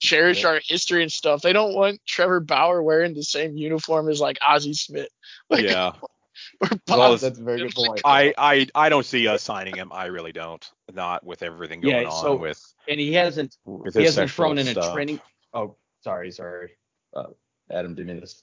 [0.00, 1.42] cherish our history and stuff.
[1.42, 5.08] They don't want Trevor Bauer wearing the same uniform as like Ozzie Smith.
[5.50, 5.92] Like, yeah.
[6.60, 8.00] or Well, Bob- that's a very good point.
[8.04, 9.90] I, I I don't see us signing him.
[9.92, 10.64] I really don't.
[10.92, 14.58] Not with everything going Yeah, on so- with and he hasn't with he hasn't thrown
[14.58, 15.20] in a training.
[15.54, 16.72] Oh, sorry, sorry.
[17.14, 17.28] Uh,
[17.70, 18.42] Adam didn't mean this.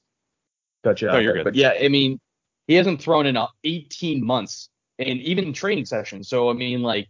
[0.84, 1.44] Cut you No, out you're there.
[1.44, 1.52] good.
[1.52, 2.20] But yeah, I mean,
[2.68, 6.30] he hasn't thrown in uh, 18 months, and even training sessions.
[6.30, 7.08] So I mean, like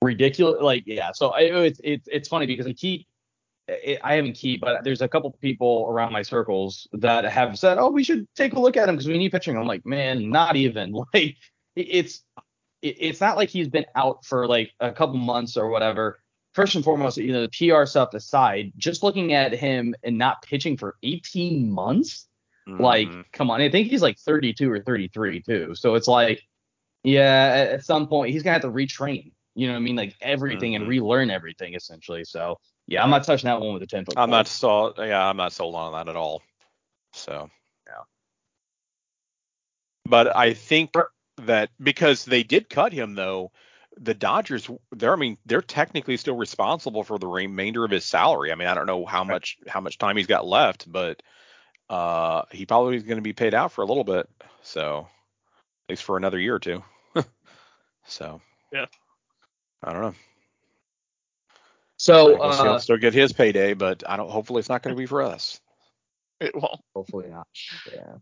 [0.00, 0.60] ridiculous.
[0.62, 1.10] Like yeah.
[1.14, 3.06] So I, it's it's it's funny because I keep.
[3.68, 7.78] I I haven't keep, but there's a couple people around my circles that have said,
[7.78, 10.30] "Oh, we should take a look at him because we need pitching." I'm like, man,
[10.30, 10.92] not even.
[11.14, 11.36] Like,
[11.76, 12.22] it's
[12.82, 16.21] it's not like he's been out for like a couple months or whatever.
[16.54, 20.42] First and foremost, you know, the PR stuff aside, just looking at him and not
[20.42, 22.28] pitching for 18 months,
[22.66, 23.24] like, Mhm.
[23.32, 23.60] come on.
[23.60, 25.74] I think he's like 32 or 33 too.
[25.74, 26.42] So it's like,
[27.04, 29.32] yeah, at, some point he's gonna have to retrain.
[29.54, 29.96] You know what I mean?
[29.96, 30.76] Like everything Mhm.
[30.76, 32.24] and relearn everything essentially.
[32.24, 34.14] So yeah, I'm not touching that one with a 10 foot.
[34.18, 34.94] I'm not sold.
[34.98, 36.42] Yeah, I'm not sold on that at all.
[37.12, 37.50] So.
[37.86, 38.02] Yeah.
[40.04, 40.94] But I think
[41.38, 43.52] that because they did cut him though,
[43.98, 48.52] the Dodgers they're I mean they're technically still responsible for the remainder of his salary.
[48.52, 51.22] I mean I don't know how much how much time he's got left, but
[51.88, 54.28] uh he probably is going to be paid out for a little bit.
[54.62, 55.08] So
[55.86, 56.82] at least for another year or two.
[58.06, 58.40] so
[58.72, 58.86] Yeah.
[59.84, 60.14] I don't know.
[61.96, 64.28] So I guess he'll uh, still get his payday, but I don't.
[64.28, 65.60] Hopefully, it's not going to be for us.
[66.40, 66.80] it won't.
[66.94, 67.46] Hopefully not.
[67.92, 68.14] Yeah.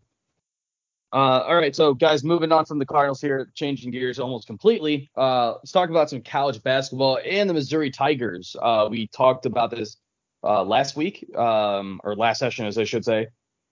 [1.13, 5.11] Uh, all right, so guys, moving on from the Cardinals here, changing gears almost completely.
[5.17, 8.55] Uh, let's talk about some college basketball and the Missouri Tigers.
[8.61, 9.97] Uh, we talked about this
[10.45, 13.27] uh, last week, um, or last session, as I should say.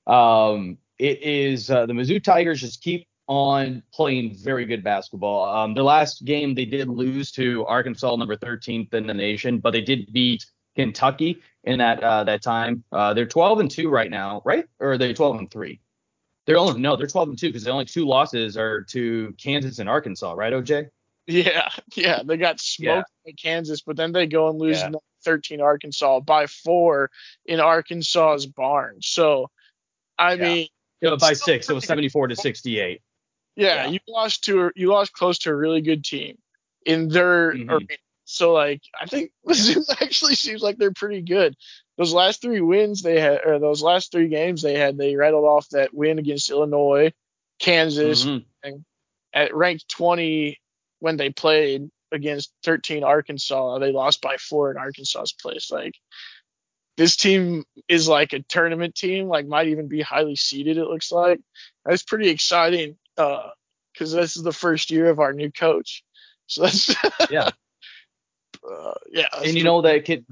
[0.08, 5.44] Um, it is uh, the Mizzou Tigers just keep on playing very good basketball.
[5.48, 9.70] Um, the last game they did lose to Arkansas, number 13th in the nation, but
[9.70, 12.82] they did beat Kentucky in that uh, that time.
[12.90, 14.64] They're 12 and two right now, right?
[14.80, 15.80] Or are they 12 and three?
[16.48, 19.80] They're only no, they're 12 and two because the only two losses are to Kansas
[19.80, 20.88] and Arkansas, right, OJ?
[21.26, 22.22] Yeah, yeah.
[22.24, 24.92] They got smoked by Kansas, but then they go and lose Yeah.
[25.24, 27.10] 13 Arkansas by four
[27.44, 28.96] in Arkansas's barn.
[29.02, 29.50] So,
[30.18, 30.42] I Yeah.
[30.42, 30.68] mean,
[31.02, 31.68] Yeah, by six.
[31.68, 33.02] It was 74 to 68.
[33.54, 33.90] yeah, Yeah.
[33.90, 36.38] you lost to you lost close to a really good team
[36.86, 37.70] in their Mhm.
[37.70, 37.88] arena.
[38.30, 41.56] So like I think Mizzou actually seems like they're pretty good.
[41.96, 45.46] Those last three wins they had, or those last three games they had, they rattled
[45.46, 47.12] off that win against Illinois,
[47.58, 48.84] Kansas, Mhm.
[49.32, 50.60] at ranked 20
[51.00, 53.78] when they played against 13 Arkansas.
[53.78, 55.70] They lost by four in Arkansas's place.
[55.70, 55.94] Like
[56.98, 60.76] this team is like a tournament team, like might even be highly seeded.
[60.76, 61.40] It looks like
[61.86, 66.04] that's pretty exciting because this is the first year of our new coach.
[66.46, 66.94] So that's
[67.30, 67.48] Yeah.
[68.70, 69.28] uh, yeah.
[69.44, 70.24] And you know that kid,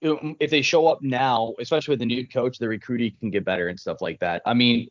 [0.00, 3.68] if they show up now, especially with the new coach, the recruiting can get better
[3.68, 4.42] and stuff like that.
[4.46, 4.88] I mean,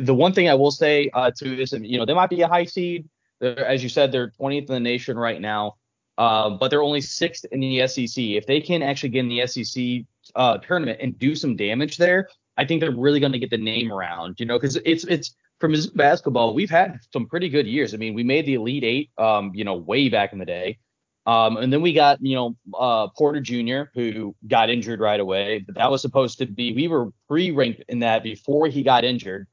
[0.00, 2.48] the one thing I will say uh, to this, you know, they might be a
[2.48, 3.08] high seed.
[3.40, 5.76] They're, as you said, they're 20th in the nation right now,
[6.16, 8.16] uh, but they're only sixth in the SEC.
[8.16, 12.28] If they can actually get in the SEC uh, tournament and do some damage there,
[12.56, 14.40] I think they're really going to get the name around.
[14.40, 17.94] You know, because it's it's from basketball, we've had some pretty good years.
[17.94, 20.78] I mean, we made the Elite Eight, um, you know, way back in the day.
[21.28, 25.58] Um, and then we got, you know, uh, Porter Jr., who got injured right away.
[25.58, 29.04] But that was supposed to be, we were pre ranked in that before he got
[29.04, 29.46] injured.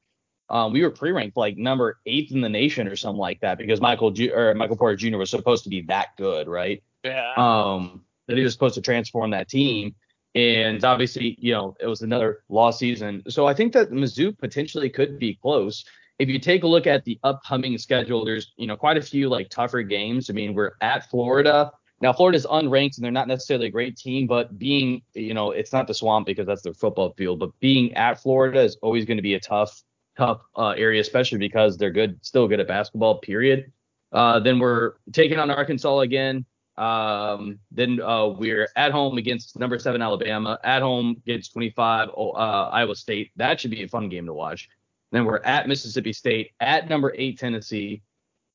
[0.48, 3.58] Um, we were pre ranked like number eighth in the nation or something like that
[3.58, 5.18] because Michael Ju- or Michael Porter Jr.
[5.18, 6.82] was supposed to be that good, right?
[7.04, 7.34] yeah.
[7.36, 9.94] Um, that he was supposed to transform that team.
[10.34, 13.22] And obviously, you know, it was another lost season.
[13.28, 15.84] So I think that Mizzou potentially could be close.
[16.18, 19.28] If you take a look at the upcoming schedule, there's, you know, quite a few
[19.28, 20.30] like tougher games.
[20.30, 21.70] I mean, we're at Florida.
[22.00, 25.72] Now, Florida's unranked and they're not necessarily a great team, but being, you know, it's
[25.72, 29.16] not the swamp because that's their football field, but being at Florida is always going
[29.16, 29.82] to be a tough,
[30.16, 33.72] tough uh, area, especially because they're good, still good at basketball, period.
[34.12, 36.44] Uh, then we're taking on Arkansas again.
[36.76, 42.30] Um, then uh, we're at home against number seven Alabama, at home against 25 uh,
[42.30, 43.30] Iowa State.
[43.36, 44.68] That should be a fun game to watch.
[45.12, 48.02] Then we're at Mississippi State, at number eight Tennessee,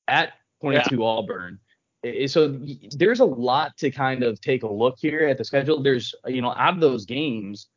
[0.08, 1.60] at 22 Auburn.
[2.28, 2.60] So
[2.98, 5.82] there's a lot to kind of take a look here at the schedule.
[5.82, 7.68] There's you know out of those games,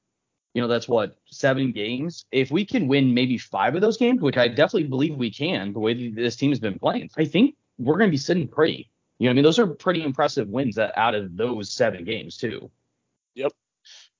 [0.54, 2.24] you know, that's what seven games.
[2.32, 5.72] If we can win maybe five of those games, which I definitely believe we can,
[5.72, 8.88] the way this team has been playing, I think we're going to be sitting pretty.
[9.18, 12.36] You know, I mean, those are pretty impressive wins that out of those seven games
[12.36, 12.70] too.
[13.34, 13.52] Yep.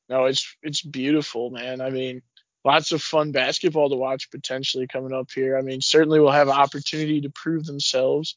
[0.09, 1.81] No, it's it's beautiful, man.
[1.81, 2.21] I mean,
[2.65, 5.57] lots of fun basketball to watch potentially coming up here.
[5.59, 8.37] I mean, certainly we'll have opportunity to prove themselves,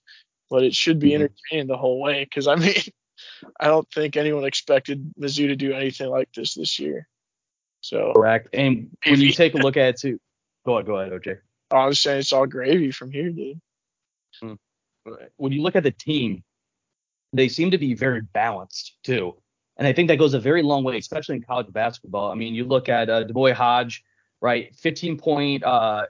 [0.50, 1.24] but it should be mm-hmm.
[1.24, 2.24] entertaining the whole way.
[2.24, 2.76] Because I mean,
[3.60, 7.08] I don't think anyone expected Mizzou to do anything like this this year.
[7.82, 8.50] So correct.
[8.54, 10.20] And when you take a look at it too,
[10.66, 11.38] go ahead, go ahead, OJ.
[11.72, 13.60] I was saying it's all gravy from here, dude.
[14.42, 14.54] Hmm.
[15.38, 16.44] When you look at the team,
[17.34, 19.36] they seem to be very balanced too.
[19.78, 22.32] And I think that goes a very long way, especially in college basketball.
[22.32, 24.04] I mean, you look at uh, D'Moi Hodge,
[24.42, 24.76] right?
[24.76, 26.06] 15.8 uh,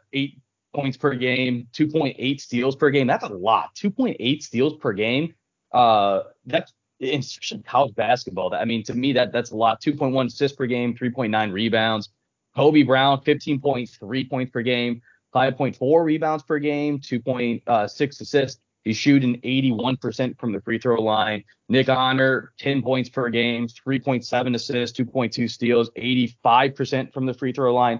[0.74, 3.08] points per game, 2.8 steals per game.
[3.08, 3.76] That's a lot.
[3.76, 5.34] 2.8 steals per game.
[5.72, 7.22] Uh, that's in
[7.66, 8.50] college basketball.
[8.50, 9.82] That I mean, to me, that that's a lot.
[9.82, 12.10] 2.1 assists per game, 3.9 rebounds.
[12.56, 15.02] Kobe Brown, 15.3 points per game,
[15.36, 18.62] 5.4 rebounds per game, 2.6 uh, assists.
[18.84, 21.44] He's shooting 81% from the free throw line.
[21.68, 27.74] Nick Honor, 10 points per game, 3.7 assists, 2.2 steals, 85% from the free throw
[27.74, 28.00] line.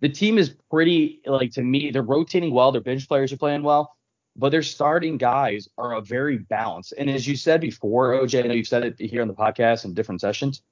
[0.00, 2.70] The team is pretty, like, to me, they're rotating well.
[2.70, 3.96] Their bench players are playing well
[4.36, 6.92] but their starting guys are a very balanced.
[6.96, 9.84] And as you said before, OJ, I know you've said it here on the podcast
[9.84, 10.62] in different sessions.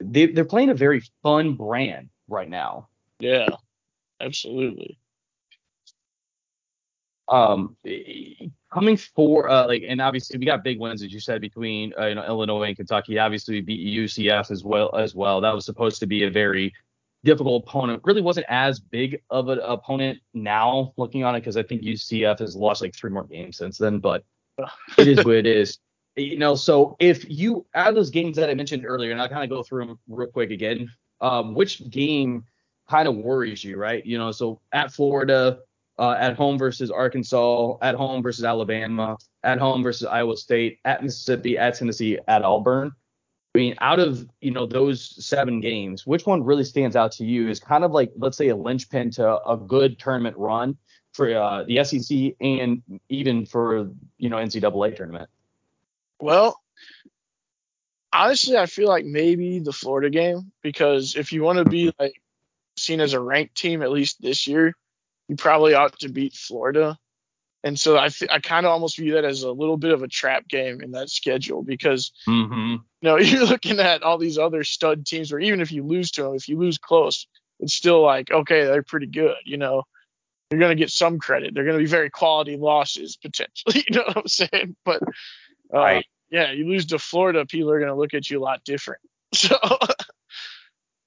[0.00, 2.88] They, they're playing a very fun brand right now.
[3.18, 3.48] Yeah,
[4.20, 4.98] absolutely.
[7.32, 7.76] Um,
[8.70, 12.06] coming for uh, like, and obviously we got big wins as you said between uh,
[12.06, 13.18] you know Illinois and Kentucky.
[13.18, 15.40] Obviously we beat UCF as well as well.
[15.40, 16.74] That was supposed to be a very
[17.24, 18.02] difficult opponent.
[18.04, 22.38] Really wasn't as big of an opponent now looking on it because I think UCF
[22.40, 24.24] has lost like three more games since then, but
[24.98, 25.78] it is what it is.
[26.16, 29.30] You know, so if you out of those games that I mentioned earlier, and I'll
[29.30, 30.90] kind of go through them real quick again,
[31.22, 32.44] um, which game
[32.90, 34.04] kind of worries you, right?
[34.04, 35.60] You know, so at Florida,
[35.98, 41.02] uh, at home versus Arkansas, at home versus Alabama, at home versus Iowa State, at
[41.02, 42.92] Mississippi, at Tennessee, at Auburn.
[43.54, 47.24] I mean, out of you know those seven games, which one really stands out to
[47.24, 50.78] you is kind of like let's say a linchpin to a good tournament run
[51.12, 55.28] for uh, the SEC and even for you know NCAA tournament.
[56.18, 56.58] Well,
[58.12, 62.14] honestly, I feel like maybe the Florida game because if you want to be like
[62.76, 64.74] seen as a ranked team at least this year,
[65.32, 66.98] you probably ought to beat Florida.
[67.64, 70.02] And so I th- I kind of almost view that as a little bit of
[70.02, 72.72] a trap game in that schedule because mm-hmm.
[72.72, 76.10] you know you're looking at all these other stud teams where even if you lose
[76.12, 77.26] to them, if you lose close,
[77.60, 79.36] it's still like okay they're pretty good.
[79.46, 79.84] You know
[80.50, 81.54] you're gonna get some credit.
[81.54, 83.86] They're gonna be very quality losses potentially.
[83.88, 84.76] You know what I'm saying?
[84.84, 85.02] But
[85.72, 86.06] uh, right.
[86.30, 89.00] yeah, you lose to Florida, people are gonna look at you a lot different.
[89.34, 89.56] So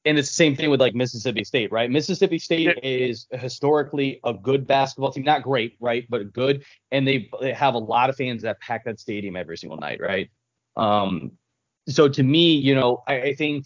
[0.05, 1.89] and it's the same thing with like Mississippi State, right?
[1.89, 7.29] Mississippi State is historically a good basketball team, not great, right, but good, and they,
[7.41, 10.29] they have a lot of fans that pack that stadium every single night, right?
[10.77, 11.31] Um,
[11.87, 13.65] so to me, you know, I, I think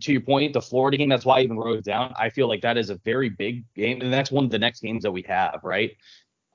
[0.00, 2.12] to your point, the Florida game, that's why I even wrote it down.
[2.18, 4.80] I feel like that is a very big game, and that's one of the next
[4.80, 5.96] games that we have, right?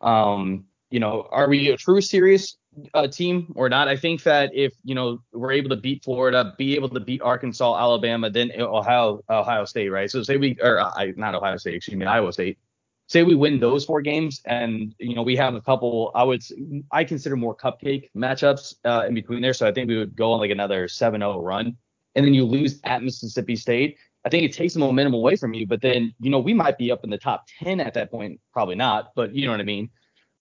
[0.01, 2.57] Um, you know, are we a true serious
[2.93, 3.87] uh, team or not?
[3.87, 7.21] I think that if you know we're able to beat Florida, be able to beat
[7.21, 10.09] Arkansas, Alabama, then Ohio, Ohio State, right?
[10.09, 12.57] So say we or uh, not Ohio State, excuse me, Iowa State.
[13.07, 16.11] Say we win those four games, and you know we have a couple.
[16.15, 16.43] I would
[16.91, 19.53] I consider more cupcake matchups uh, in between there.
[19.53, 21.75] So I think we would go on like another 7-0 run,
[22.15, 23.97] and then you lose at Mississippi State.
[24.23, 26.77] I think it takes the momentum away from you, but then you know we might
[26.77, 29.59] be up in the top 10 at that point, probably not, but you know what
[29.59, 29.89] I mean.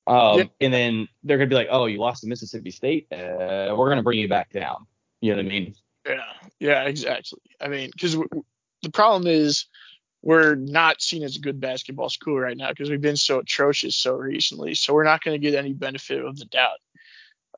[0.06, 0.44] Um, yeah.
[0.60, 3.06] And then they're gonna be like, oh, you lost to Mississippi State.
[3.12, 4.86] Uh, we're gonna bring you back down.
[5.20, 5.74] You know what I mean?
[6.06, 7.40] Yeah, yeah, exactly.
[7.60, 8.44] I mean, because w-
[8.82, 9.66] the problem is
[10.22, 13.96] we're not seen as a good basketball school right now because we've been so atrocious
[13.96, 14.74] so recently.
[14.74, 16.78] So we're not going to get any benefit of the doubt.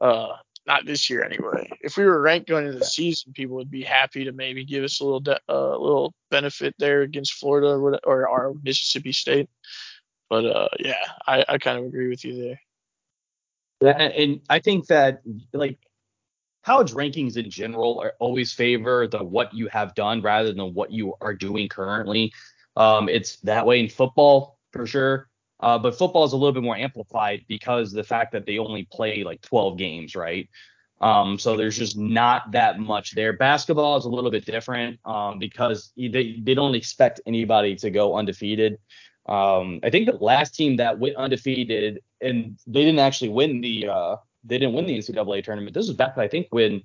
[0.01, 0.37] Uh,
[0.67, 1.69] not this year anyway.
[1.81, 4.85] If we were ranked going into the season, people would be happy to maybe give
[4.85, 9.51] us a little de- uh, little benefit there against Florida or, or our Mississippi State.
[10.33, 12.61] But uh, yeah, I, I kind of agree with you there.
[13.83, 15.21] Yeah, and I think that
[15.53, 15.79] like
[16.65, 20.91] college rankings in general are always favor the what you have done rather than what
[20.91, 22.33] you are doing currently.
[22.79, 25.29] Um, it's that way in football for sure.
[25.61, 28.89] Uh, but football is a little bit more amplified because the fact that they only
[28.91, 30.49] play like 12 games, right?
[31.03, 33.35] Um, so there's just not that much there.
[33.35, 38.17] Basketball is a little bit different um, because they, they don't expect anybody to go
[38.17, 38.79] undefeated.
[39.27, 43.89] Um, I think the last team that went undefeated and they didn't actually win the
[43.89, 45.75] uh, they didn't win the NCAA tournament.
[45.75, 46.83] This was back I think when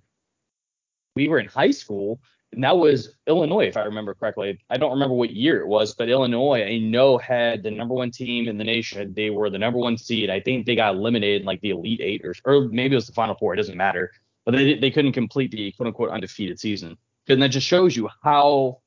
[1.16, 2.22] we were in high school
[2.54, 4.60] And that was Illinois, if I remember correctly.
[4.70, 8.12] I don't remember what year it was, but Illinois, I know, had the number one
[8.12, 9.14] team in the nation.
[9.14, 10.30] They were the number one seed.
[10.30, 13.08] I think they got eliminated in like the Elite Eight or, or maybe it was
[13.08, 13.54] the Final Four.
[13.54, 14.12] It doesn't matter.
[14.46, 16.98] But they, they couldn't complete the quote unquote undefeated season.
[17.28, 18.80] And that just shows you how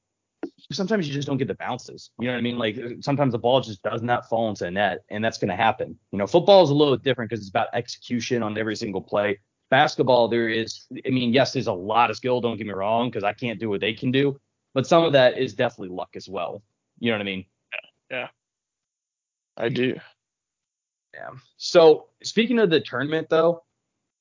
[0.73, 2.11] sometimes you just don't get the bounces.
[2.19, 2.59] You know what I mean?
[2.59, 5.57] Like sometimes the ball just does not fall into the net, and that's going to
[5.57, 5.99] happen.
[6.13, 9.39] You know, football is a little different because it's about execution on every single play
[9.71, 12.41] basketball, there is, I mean, yes, there's a lot of skill.
[12.41, 14.39] Don't get me wrong, because I can't do what they can do,
[14.75, 16.63] but some of that is definitely luck as well.
[16.99, 17.45] You know what I mean?
[18.11, 18.29] Yeah, yeah.
[19.57, 19.99] I do.
[21.15, 21.31] Yeah.
[21.57, 23.63] So speaking of the tournament, though,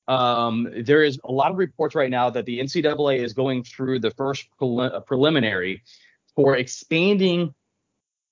[0.08, 4.00] um, there is a lot of reports right now that the NCAA is going through
[4.00, 5.82] the first prelim- preliminary
[6.34, 7.54] for expanding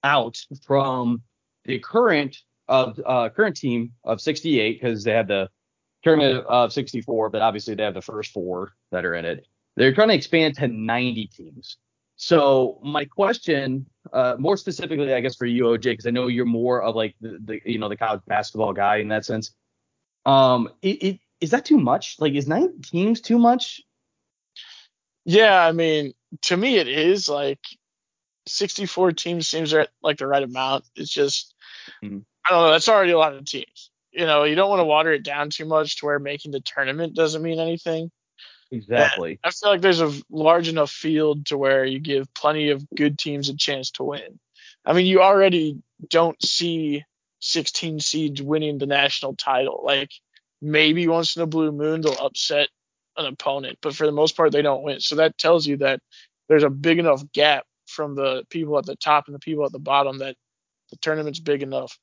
[0.04, 1.22] out from
[1.64, 2.36] the current
[2.68, 5.48] of uh, current team of 68 because they had the
[6.02, 9.46] tournament of 64, but obviously they have the first four that are in it.
[9.76, 11.78] They're trying to expand to 90 teams.
[12.16, 16.44] So my question, uh, more specifically, I guess for you, OJ, because I know you're
[16.44, 19.52] more of like the, the, you know the college basketball guy in that sense.
[20.26, 22.16] Um, it, it, is that too much?
[22.18, 23.82] Like, is nine teams too much?
[25.24, 27.60] Yeah, I mean, to me it is like
[28.48, 30.84] 64 teams seems like the right amount.
[30.96, 31.54] It's just
[32.02, 32.18] mm-hmm.
[32.44, 32.70] I don't know.
[32.70, 35.48] That's already a lot of teams you know, you don't want to water it down
[35.48, 38.10] too much to where making the tournament doesn't mean anything.
[38.72, 39.30] Exactly.
[39.30, 42.84] And I feel like there's a large enough field to where you give plenty of
[42.90, 44.40] good teams a chance to win.
[44.84, 45.78] I mean, you already
[46.08, 47.04] don't see
[47.40, 49.82] 16 seeds winning the national title.
[49.84, 50.10] Like
[50.60, 52.68] maybe once in a blue moon they'll upset
[53.16, 54.98] an opponent, but for the most part they don't win.
[54.98, 56.00] So that tells you that
[56.48, 59.72] there's a big enough gap from the people at the top and the people at
[59.72, 60.36] the bottom that
[60.90, 61.98] the tournament's big enough.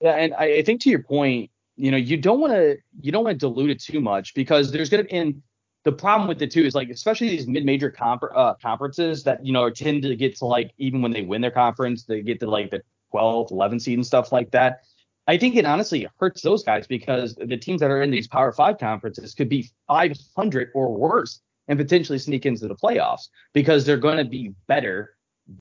[0.00, 3.12] Yeah, and I, I think to your point, you know, you don't want to you
[3.12, 5.42] don't want to dilute it too much because there's gonna and
[5.86, 9.52] the problem with it too is like especially these mid-major confer- uh, conferences that you
[9.52, 12.50] know tend to get to like even when they win their conference they get to
[12.50, 14.80] like the 12 11 seed and stuff like that
[15.28, 18.52] i think it honestly hurts those guys because the teams that are in these power
[18.52, 23.96] five conferences could be 500 or worse and potentially sneak into the playoffs because they're
[23.96, 25.16] going to be better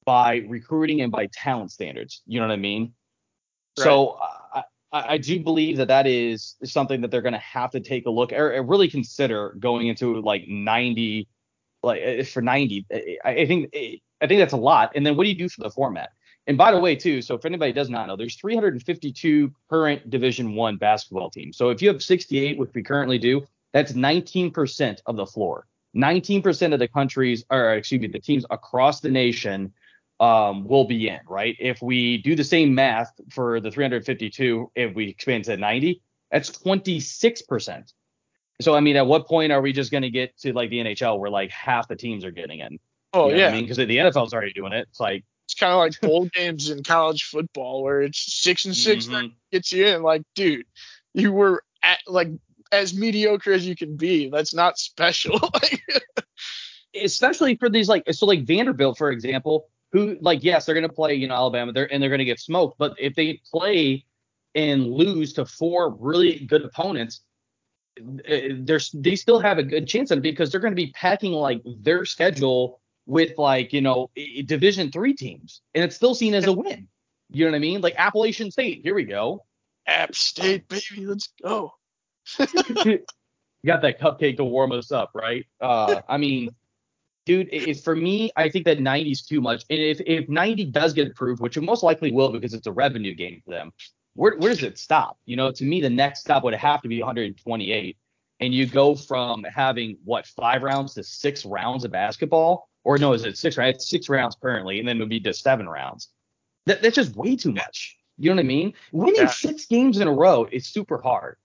[0.05, 2.93] by recruiting and by talent standards you know what i mean
[3.77, 4.17] so
[4.95, 8.05] I, I, do believe that that is something that they're going to have to take
[8.05, 11.27] a look or, or, really consider going into like 90,
[11.83, 12.85] like uh, for 90.
[12.93, 13.75] I, I think
[14.21, 14.91] I think that's a lot.
[14.95, 16.09] And then what do you do for the format?
[16.47, 20.53] And by the way, too, so if anybody does not know, there's 352 current Division
[20.53, 21.57] One basketball teams.
[21.57, 25.65] So if you have 68, which we currently do, that's 19% of the floor.
[25.95, 29.73] 19% of the countries, or excuse me, the teams across the nation
[30.19, 31.55] um, will be in, right?
[31.59, 36.49] If we do the same math for the 352, if we expand to 90, that's
[36.51, 37.93] 26%.
[38.61, 40.77] So, I mean, at what point are we just going to get to like the
[40.77, 42.79] NHL where like half the teams are getting in?
[43.13, 43.47] Oh, you know yeah.
[43.49, 44.87] I mean, because the NFL's already doing it.
[44.89, 48.75] It's like, it's kind of like bowl games in college football where it's six and
[48.75, 49.13] 6 mm-hmm.
[49.13, 50.01] that gets you in.
[50.01, 50.65] Like, dude,
[51.13, 52.29] you were at like
[52.72, 54.30] as mediocre as you can be.
[54.30, 55.39] That's not special.
[56.95, 60.93] Especially for these like, so like Vanderbilt, for example, who like yes they're going to
[60.93, 64.03] play you know Alabama they're, and they're going to get smoked but if they play
[64.53, 67.22] and lose to four really good opponents
[68.26, 70.91] eh, there's they still have a good chance of it because they're going to be
[70.91, 74.09] packing like their schedule with like you know
[74.45, 76.89] division three teams and it's still seen as a win
[77.32, 79.45] you know what i mean like appalachian state here we go
[79.88, 81.72] app state baby let's go
[82.86, 82.99] you
[83.65, 86.49] got that cupcake to warm us up right uh i mean
[87.26, 89.65] dude, if for me, I think that 90 is too much.
[89.69, 92.71] And if, if 90 does get approved, which it most likely will because it's a
[92.71, 93.71] revenue game for them,
[94.13, 95.17] where, where does it stop?
[95.26, 97.97] You know, to me, the next stop would have to be 128.
[98.41, 103.13] And you go from having what five rounds to six rounds of basketball, or no,
[103.13, 103.78] is it six rounds?
[103.78, 106.09] It's six rounds currently, and then it would be to seven rounds.
[106.65, 107.95] That, that's just way too much.
[108.17, 108.73] You know what I mean?
[108.91, 109.28] Winning yeah.
[109.28, 111.38] six games in a row is super hard.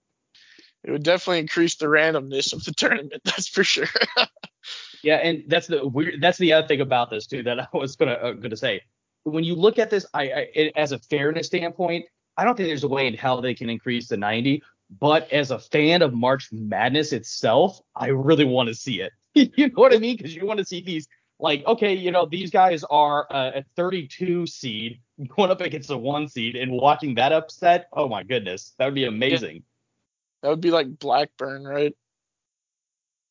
[0.83, 3.21] It would definitely increase the randomness of the tournament.
[3.23, 3.87] That's for sure.
[5.03, 6.21] Yeah, and that's the weird.
[6.21, 8.81] That's the other thing about this too that I was gonna uh, gonna say.
[9.23, 12.05] When you look at this, I, I it, as a fairness standpoint,
[12.37, 14.63] I don't think there's a way in hell they can increase the 90.
[14.99, 19.13] But as a fan of March Madness itself, I really want to see it.
[19.33, 20.17] you know what I mean?
[20.17, 21.07] Because you want to see these
[21.39, 24.99] like, okay, you know, these guys are uh, a 32 seed
[25.35, 27.87] going up against a one seed and watching that upset.
[27.93, 29.55] Oh my goodness, that would be amazing.
[29.55, 29.61] Yeah.
[30.41, 31.95] That would be like Blackburn, right?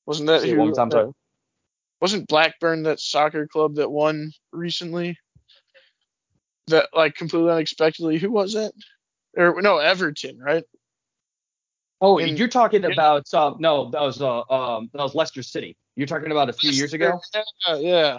[0.06, 1.12] Wasn't that who, one time, sorry
[2.00, 5.18] wasn't Blackburn that soccer club that won recently?
[6.68, 8.18] That like completely unexpectedly.
[8.18, 8.72] Who was it?
[9.36, 10.64] Or no, Everton, right?
[12.00, 15.76] Oh, In, you're talking about uh, no, that was uh, um, that was Leicester City.
[15.96, 17.20] You're talking about a few years ago.
[17.34, 17.42] Yeah,
[17.76, 18.18] yeah.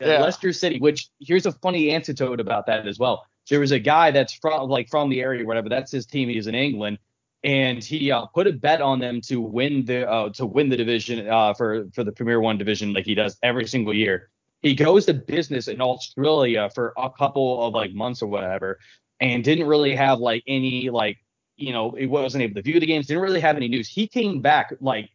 [0.00, 0.20] Yeah, Yeah.
[0.20, 3.26] Leicester City, which here's a funny anecdote about that as well.
[3.50, 5.68] There was a guy that's from like from the area or whatever.
[5.68, 6.28] That's his team.
[6.28, 6.98] He's in England,
[7.44, 10.76] and he uh, put a bet on them to win the uh, to win the
[10.76, 14.30] division uh, for for the Premier One division like he does every single year.
[14.62, 18.78] He goes to business in Australia for a couple of like months or whatever,
[19.20, 21.18] and didn't really have like any like
[21.56, 23.06] you know he wasn't able to view the games.
[23.06, 23.88] Didn't really have any news.
[23.88, 25.10] He came back like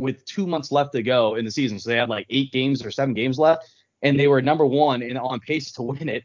[0.00, 2.84] with two months left to go in the season, so they had like eight games
[2.84, 3.68] or seven games left
[4.02, 6.24] and they were number one and on pace to win it.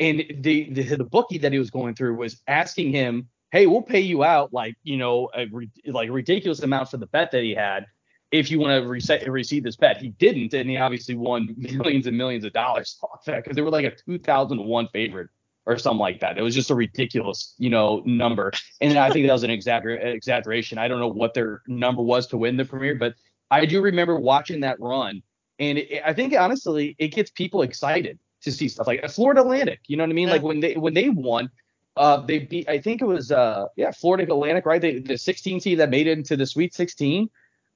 [0.00, 3.82] And the, the the bookie that he was going through was asking him, "Hey, we'll
[3.82, 7.42] pay you out like you know a re- like ridiculous amount for the bet that
[7.42, 7.86] he had
[8.32, 12.06] if you want to reset receive this bet." He didn't, and he obviously won millions
[12.06, 15.28] and millions of dollars off that because they were like a 2001 favorite
[15.66, 16.36] or something like that.
[16.36, 20.04] It was just a ridiculous you know number, and I think that was an exagger-
[20.04, 20.78] exaggeration.
[20.78, 23.14] I don't know what their number was to win the premiere, but
[23.50, 25.22] I do remember watching that run
[25.58, 29.80] and it, I think honestly, it gets people excited to see stuff like Florida Atlantic.
[29.86, 30.28] You know what I mean?
[30.28, 30.34] Yeah.
[30.34, 31.50] Like when they when they won,
[31.96, 32.68] uh, they beat.
[32.68, 34.80] I think it was uh, yeah, Florida Atlantic, right?
[34.80, 37.28] They, the 16 seed that made it into the Sweet 16.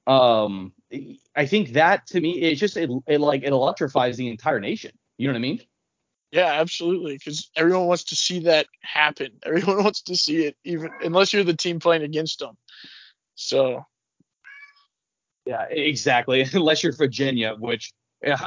[0.07, 0.73] Um,
[1.35, 4.91] I think that to me, it's just it, it like it electrifies the entire nation.
[5.17, 5.61] You know what I mean?
[6.31, 7.13] Yeah, absolutely.
[7.13, 9.31] Because everyone wants to see that happen.
[9.45, 12.57] Everyone wants to see it, even unless you're the team playing against them.
[13.35, 13.83] So
[15.45, 16.45] Yeah, exactly.
[16.53, 17.91] Unless you're Virginia, which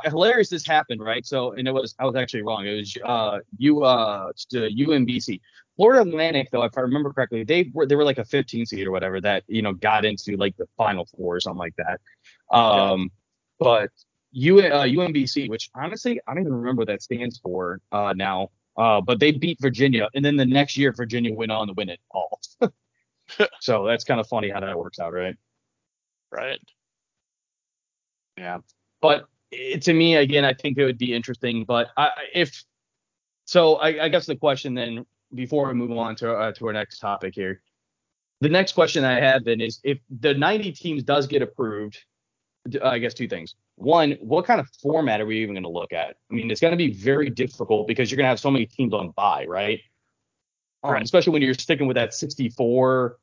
[0.04, 1.24] hilarious this happened, right?
[1.24, 2.66] So, and it was I was actually wrong.
[2.66, 5.40] It was uh you uh UMBC.
[5.76, 8.86] Florida Atlantic, though, if I remember correctly, they were they were like a 15 seed
[8.86, 12.00] or whatever that you know got into like the final four or something like that.
[12.54, 13.10] Um,
[13.58, 13.90] but
[14.32, 18.50] U uh, UMBC, which honestly I don't even remember what that stands for uh now.
[18.76, 21.90] Uh, but they beat Virginia, and then the next year Virginia went on to win
[21.90, 22.40] it all.
[23.60, 25.36] so that's kind of funny how that works out, right?
[26.32, 26.58] right.
[28.36, 28.58] Yeah.
[29.00, 31.64] But it, to me, again, I think it would be interesting.
[31.64, 32.64] But I, if
[33.44, 36.72] so, I, I guess the question then, before we move on to uh, to our
[36.72, 37.62] next topic here,
[38.40, 41.98] the next question I have then is if the 90 teams does get approved,
[42.82, 43.54] I guess two things.
[43.76, 46.16] One, what kind of format are we even going to look at?
[46.30, 48.66] I mean, it's going to be very difficult because you're going to have so many
[48.66, 49.80] teams on bye, right?
[50.84, 51.02] Um, Right.
[51.02, 53.16] especially when you're sticking with that 64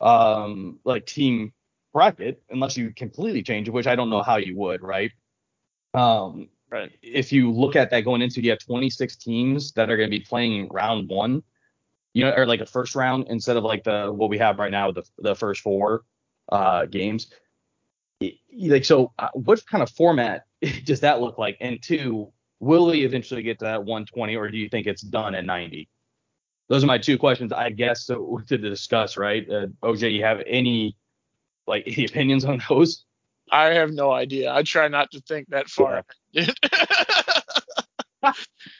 [0.00, 1.52] um like team
[1.92, 5.12] bracket unless you completely change it which i don't know how you would right
[5.94, 6.90] um Right.
[7.02, 10.18] if you look at that going into you have 26 teams that are going to
[10.18, 11.42] be playing round one.
[12.14, 14.72] You know or like a first round instead of like the what we have right
[14.72, 16.04] now the the first four
[16.50, 17.28] uh games.
[18.20, 20.44] Like so uh, what kind of format
[20.84, 21.56] does that look like?
[21.60, 25.34] And two will we eventually get to that 120 or do you think it's done
[25.34, 25.88] at 90
[26.68, 29.48] those are my two questions i guess so, to discuss right?
[29.50, 30.96] Uh, oj you have any
[31.66, 33.03] like any opinions on those
[33.50, 34.52] I have no idea.
[34.52, 36.04] I try not to think that far.
[36.34, 36.50] ahead.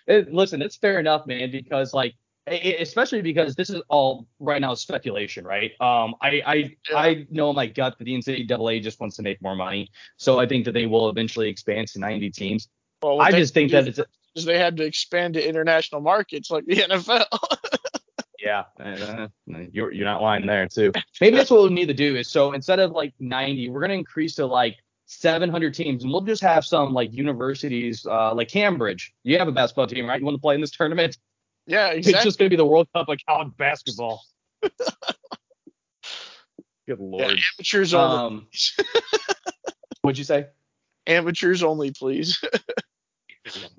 [0.06, 2.14] It- listen, it's fair enough, man, because like,
[2.46, 5.72] especially because this is all right now speculation, right?
[5.80, 6.54] Um, I I
[6.90, 6.96] Yeah.
[6.96, 10.38] I know in my gut that the NCAA just wants to make more money, so
[10.40, 12.68] I think that they will eventually expand to 90 teams.
[13.02, 14.00] well, I just think that it's
[14.34, 17.26] is they had to expand to international markets like the NFL.
[18.44, 19.28] yeah, uh,
[19.72, 20.92] you're you're not lying there too.
[21.20, 23.94] Maybe that's what we need to do is so instead of like 90, we're gonna
[23.94, 24.76] increase to like
[25.06, 29.12] 700 teams, and we'll just have some like universities, uh, like Cambridge.
[29.22, 30.18] You have a basketball team, right?
[30.20, 31.18] You want to play in this tournament?
[31.66, 34.22] yeah, It's just going to be the World Cup of college basketball.
[34.62, 34.72] Good
[36.86, 37.40] Yeah, lord.
[37.58, 38.16] amateurs only.
[38.18, 38.46] um,
[40.02, 40.46] what'd you say?
[41.06, 42.42] amateurs only, please.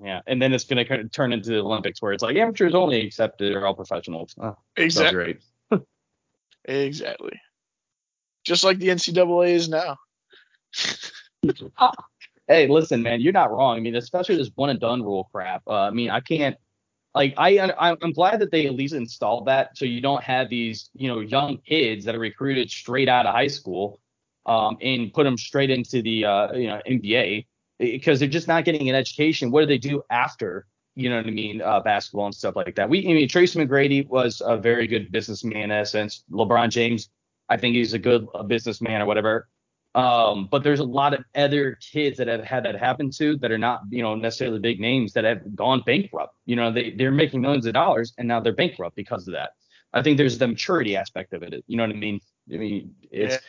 [0.02, 2.36] Yeah, and then it's going to kind of turn into the Olympics where it's like
[2.36, 4.34] amateurs only, except they're all professionals.
[4.40, 5.38] Oh, exactly.
[5.70, 5.82] great.
[6.68, 7.40] Exactly.
[8.44, 9.96] Just like the NCAA is now.
[12.48, 13.76] Hey, listen, man, you're not wrong.
[13.76, 15.62] I mean, especially this one and done rule crap.
[15.66, 16.56] Uh, I mean, I can't.
[17.12, 20.48] Like, I I'm I'm glad that they at least installed that, so you don't have
[20.48, 24.00] these, you know, young kids that are recruited straight out of high school,
[24.44, 27.46] um, and put them straight into the, uh, you know, NBA
[27.78, 29.50] because they're just not getting an education.
[29.50, 32.74] What do they do after, you know what I mean, uh, basketball and stuff like
[32.76, 32.88] that?
[32.88, 36.24] We, I mean, Tracy McGrady was a very good businessman in a sense.
[36.30, 37.10] LeBron James,
[37.48, 39.48] I think he's a good uh, businessman or whatever.
[39.94, 43.50] Um, but there's a lot of other kids that have had that happen to that
[43.50, 46.34] are not, you know, necessarily big names that have gone bankrupt.
[46.44, 49.52] You know, they they're making millions of dollars and now they're bankrupt because of that.
[49.94, 51.64] I think there's the maturity aspect of it.
[51.66, 52.20] You know what I mean?
[52.52, 53.40] I mean, it's Yeah.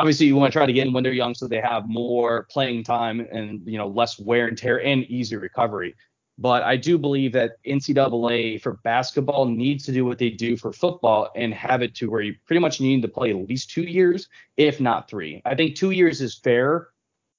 [0.00, 2.44] Obviously you want to try to get in when they're young so they have more
[2.50, 5.94] playing time and you know less wear and tear and easy recovery.
[6.38, 10.72] But I do believe that NCAA for basketball needs to do what they do for
[10.72, 13.82] football and have it to where you pretty much need to play at least two
[13.82, 15.42] years, if not three.
[15.44, 16.88] I think two years is fair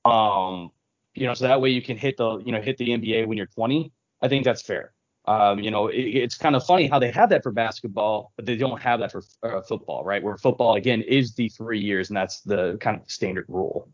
[0.05, 0.71] Um,
[1.15, 3.37] you know, so that way you can hit the you know hit the NBA when
[3.37, 3.91] you're 20.
[4.21, 4.93] I think that's fair.
[5.25, 8.45] Um, you know, it, it's kind of funny how they have that for basketball, but
[8.45, 10.23] they don't have that for uh, football, right?
[10.23, 13.87] Where football again is the three years, and that's the kind of standard rule.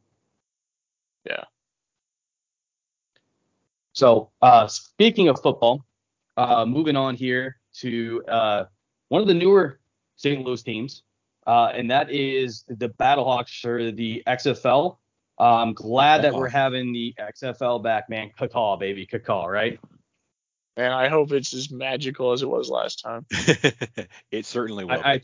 [1.25, 1.43] Yeah.
[3.91, 5.83] So uh, speaking of football,
[6.37, 8.65] uh, moving on here to uh,
[9.09, 9.79] one of the newer
[10.15, 10.45] St.
[10.45, 11.03] Louis teams,
[11.45, 14.97] uh, and that is the Battlehawks or the XFL.
[15.39, 18.31] I'm glad that we're having the XFL back, man.
[18.37, 19.79] Cacaw, baby, cacaw, right?
[20.77, 23.25] Man, I hope it's as magical as it was last time.
[24.31, 24.91] it certainly will.
[24.93, 25.21] I, I,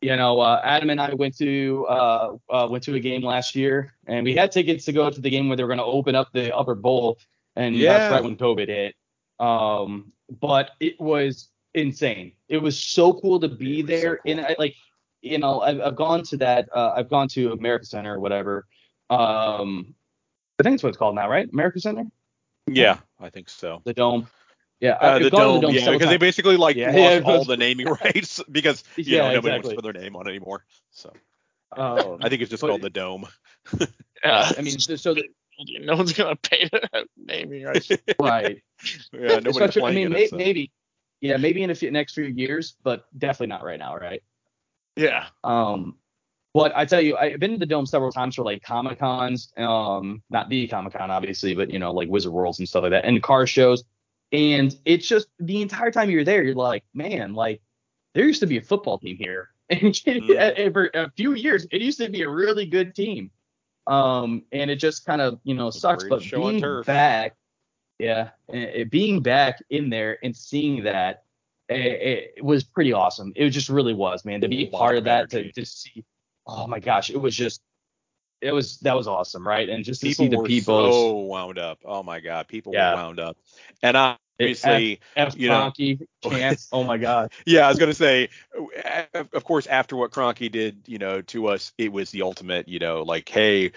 [0.00, 3.54] you know, uh, Adam and I went to uh, uh, went to a game last
[3.54, 5.84] year, and we had tickets to go to the game where they were going to
[5.84, 7.18] open up the upper bowl,
[7.56, 7.98] and Yeah.
[7.98, 8.94] that's right when COVID hit.
[9.38, 12.32] Um, but it was insane.
[12.48, 14.32] It was so cool to be It was so there, cool.
[14.32, 14.74] and I, like,
[15.20, 16.68] you know, I've, I've gone to that.
[16.74, 18.66] Uh, I've gone to America Center or whatever.
[19.10, 19.94] Um,
[20.58, 21.48] I think that's what it's called now, right?
[21.52, 22.04] America Center,
[22.66, 23.82] yeah, I think so.
[23.84, 24.26] the dome.
[24.84, 27.44] Yeah, Uh, the dome, the dome yeah, because they basically like Yeah, lost yeah, all
[27.46, 29.52] the naming rights because you Yeah, know nobody exactly.
[29.54, 30.64] wants to put their name on it anymore.
[30.90, 31.10] So
[31.74, 33.26] Um, I think it's just but- called the dome.
[34.22, 35.24] Yeah, I mean, so, so the,
[35.80, 37.90] no one's gonna pay to have naming rights.
[38.20, 38.62] right.
[39.12, 40.36] yeah, nobody's I playing mean, it, may, so.
[40.36, 40.70] maybe,
[41.22, 44.22] yeah, maybe in a few, next few years, but definitely not right now, right?
[44.96, 45.96] Yeah, Um,
[46.52, 49.50] but I tell you, I've been to the dome several times for like comic cons,
[49.56, 52.90] um, not the comic con obviously, but you know, like Wizard Worlds and stuff like
[52.92, 53.82] that, and car shows.
[54.34, 57.62] And it's just the entire time you're there, you're like, man, like
[58.14, 60.72] there used to be a football team here, and Mm.
[60.72, 63.30] for a few years, it used to be a really good team.
[63.86, 67.36] Um, and it just kind of you know sucks, but greatest show on being back,
[67.98, 71.24] yeah, it, being back in there and seeing that
[71.68, 73.32] it, it was pretty awesome.
[73.36, 74.40] It just really was, man.
[74.40, 76.04] To be A part of that, to to see,
[76.46, 77.62] oh my gosh, it was just,
[78.40, 79.68] it was that was awesome, right?
[79.68, 81.78] And just to people see the people, so wound up.
[81.84, 82.90] Oh my god, people Yeah.
[82.90, 83.36] were wound up.
[83.82, 83.96] And
[84.40, 88.28] obviously, F you know- Kroenke, Chance, oh my god, yeah, I was gonna say,
[89.32, 92.78] of course, after what Kroenke did, you know, to us, it was the ultimate, you
[92.78, 93.72] know, like, hey,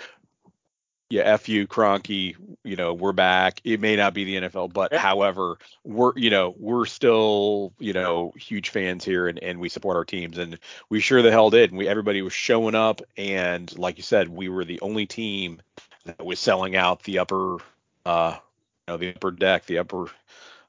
[1.10, 2.36] yeah, f you, Kroenke,
[2.66, 3.62] you know, we're back.
[3.64, 5.00] It may not be the NFL, but Yeah.
[5.00, 9.96] however, we're, you know, we're still, you know, huge fans here, and and we support
[9.96, 11.70] our teams, and we sure the hell did.
[11.72, 15.62] And we everybody was showing up, and like you said, we were the only team
[16.04, 17.58] that was selling out the upper,
[18.06, 18.40] uh, you
[18.88, 20.08] know, the upper deck, the upper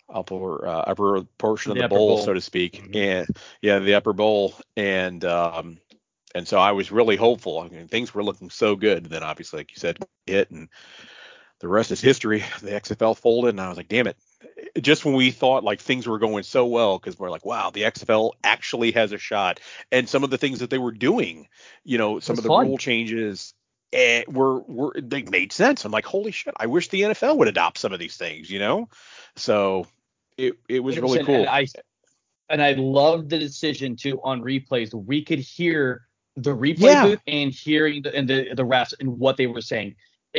[0.08, 2.24] upper uh, upper portion of The bowl, bowl.
[2.24, 2.96] so to speak, Mhm.
[2.96, 5.78] and yeah, the upper bowl, and um,
[6.34, 7.60] and so I was really hopeful.
[7.60, 9.06] I mean, things were looking so good.
[9.06, 10.68] Then obviously, like you said, hit, and
[11.60, 12.42] the rest is history.
[12.62, 14.16] The XFL folded, and I was like, damn it.
[14.80, 17.82] Just when we thought like things were going so well, because we're like, wow, the
[17.84, 19.60] XFL actually has a shot,
[19.92, 21.48] and some of the things that they were doing,
[21.84, 22.66] you know, some of the fun.
[22.66, 23.54] rule changes.
[23.92, 25.84] Eh, were were they made sense.
[25.84, 26.54] I'm like, holy shit!
[26.58, 28.88] I wish the NFL would adopt some of these things, you know.
[29.36, 29.86] So
[30.36, 31.34] it it was really 100%, cool.
[31.36, 31.66] And I
[32.50, 34.94] and I loved the decision to on replays.
[34.94, 36.02] We could hear
[36.36, 37.02] the replay Yeah.
[37.02, 39.96] booth and hearing the and the the refs and what they were saying.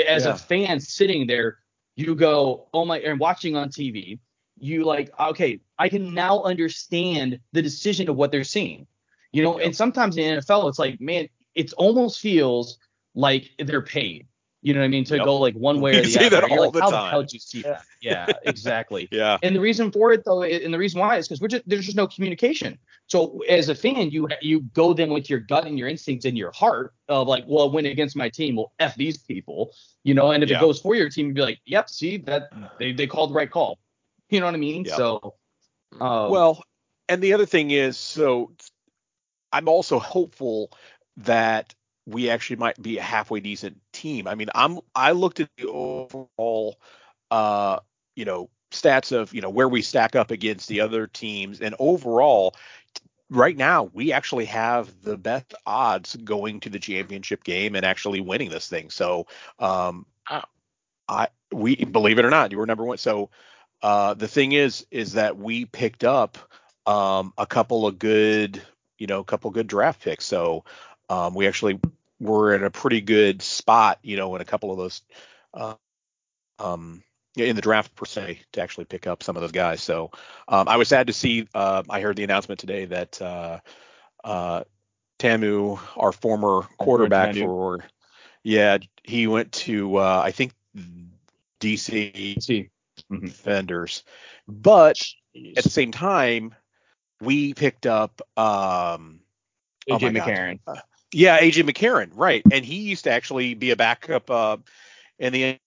[0.08, 0.34] As Yeah.
[0.34, 1.60] a fan sitting there,
[1.96, 4.20] you go, oh my, and watching on TV,
[4.60, 8.88] you like, okay, I can now understand the decision of what they're seeing.
[9.32, 12.78] You know, and sometimes in the NFL, it's like, man, it almost feels
[13.16, 14.28] like they're paid.
[14.62, 15.06] You know what I mean?
[15.06, 15.26] To Yep.
[15.26, 16.36] go like one way or the other.
[16.36, 17.06] that And you're all like, the how time.
[17.06, 17.86] the hell did you see that?
[18.02, 19.08] Yeah, exactly.
[19.12, 19.38] yeah.
[19.42, 21.86] And the reason for it though, and the reason why is because we're just there's
[21.86, 22.78] just no communication.
[23.08, 26.38] So as a fan, you you go then with your gut and your instincts and
[26.38, 30.32] your heart of like, well, win against my team, well, f these people, you know.
[30.32, 30.58] And if Yeah.
[30.58, 33.36] it goes for your team, you'd be like, yep, see that they they called the
[33.36, 33.80] right call.
[34.30, 34.86] You know what I mean?
[34.86, 34.96] Yeah.
[34.96, 35.36] So,
[36.02, 36.64] um, Well,
[37.08, 38.52] and the other thing is, so
[39.52, 40.72] I'm also hopeful
[41.18, 41.74] that
[42.10, 44.28] we actually might be a halfway decent team.
[44.28, 46.80] I mean, I'm I looked at the overall,
[47.32, 47.80] uh,
[48.16, 51.76] you know, stats of you know where we stack up against the other teams, and
[51.80, 52.56] overall,
[53.30, 58.22] right now we actually have the best odds going to the championship game and actually
[58.22, 58.90] winning this thing.
[58.90, 59.28] So,
[59.60, 60.06] um,
[61.08, 62.98] I we believe it or not, you were number one.
[62.98, 63.30] So,
[63.82, 66.38] uh, the thing is, is that we picked up
[66.86, 68.62] um, a couple of good,
[68.98, 70.26] you know, a couple good draft picks.
[70.26, 70.66] So
[71.10, 71.80] um, we actually
[72.20, 75.02] were in a pretty good spot, you know, in a couple of those,
[75.54, 75.76] uh,
[76.60, 77.04] um,
[77.38, 79.82] in the draft per se, to actually pick up some of those guys.
[79.82, 80.12] So
[80.48, 81.48] um, I was sad to see.
[81.54, 83.60] Uh, I heard the announcement today that uh,
[84.24, 84.64] uh,
[85.20, 87.80] Ta'amu, our former quarterback for,
[88.44, 90.54] yeah, he went to uh, I think
[91.60, 92.38] DC.
[93.10, 93.22] Mhm.
[93.28, 94.04] Defenders,
[94.48, 94.98] but
[95.34, 95.58] Jeez.
[95.58, 96.54] at the same time,
[97.22, 99.22] we picked up um
[99.90, 100.82] Oh AJ my God.
[101.14, 101.20] McCarron.
[101.20, 102.44] yeah, AJ McCarron, right.
[102.52, 104.58] And he used to actually be a backup uh
[105.20, 105.58] in the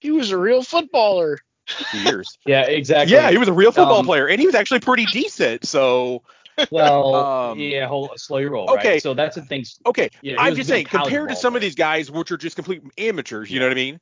[0.00, 1.38] He was a real footballer.
[1.92, 2.38] years.
[2.46, 3.16] Yeah, exactly.
[3.16, 5.64] yeah, he was a real football Um, player, and he was actually pretty decent.
[5.66, 6.22] So
[6.70, 8.68] Well, Um, yeah, hold slow your roll.
[8.68, 8.94] okay.
[8.94, 9.02] Right?
[9.02, 9.64] So that's the thing.
[9.86, 12.56] okay, Yeah, I'm just saying compared to ball some of these guys, which are just
[12.56, 13.60] complete amateurs, you Yeah.
[13.60, 14.00] know what I mean?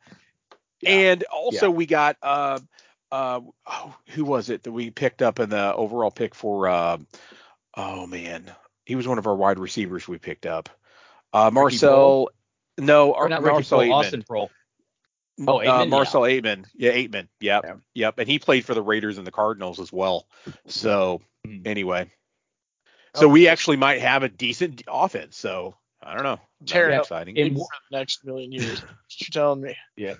[0.81, 0.91] Yeah.
[0.91, 2.61] And also we got uh
[3.13, 6.99] uh oh, who was it that we picked up in the overall pick for uh,
[7.77, 8.53] oh man,
[8.85, 10.69] he was one of our wide receivers we picked up.
[11.33, 12.31] Uh Marcell
[12.79, 13.95] no, Or Ar- not Ricky Marcell Proehl, Ateman.
[13.95, 14.49] Austin Proehl.
[15.47, 15.85] Oh, uh, Ateman, yeah.
[15.91, 16.65] Marcell Ateman.
[16.75, 17.29] Yeah, Ateman.
[17.41, 17.65] Yep.
[17.65, 17.75] Yeah.
[17.95, 18.19] Yep.
[18.19, 20.27] And he played for the Raiders and the Cardinals as well.
[20.67, 21.67] So Mhm.
[21.67, 22.11] anyway.
[23.17, 23.21] Oh.
[23.21, 25.37] So we actually might have a decent offense.
[25.37, 26.41] So I don't know.
[26.61, 27.37] That'd Tear it exciting.
[27.37, 28.81] In- for the next million years.
[28.83, 29.77] What you telling me?
[29.97, 30.15] Yeah.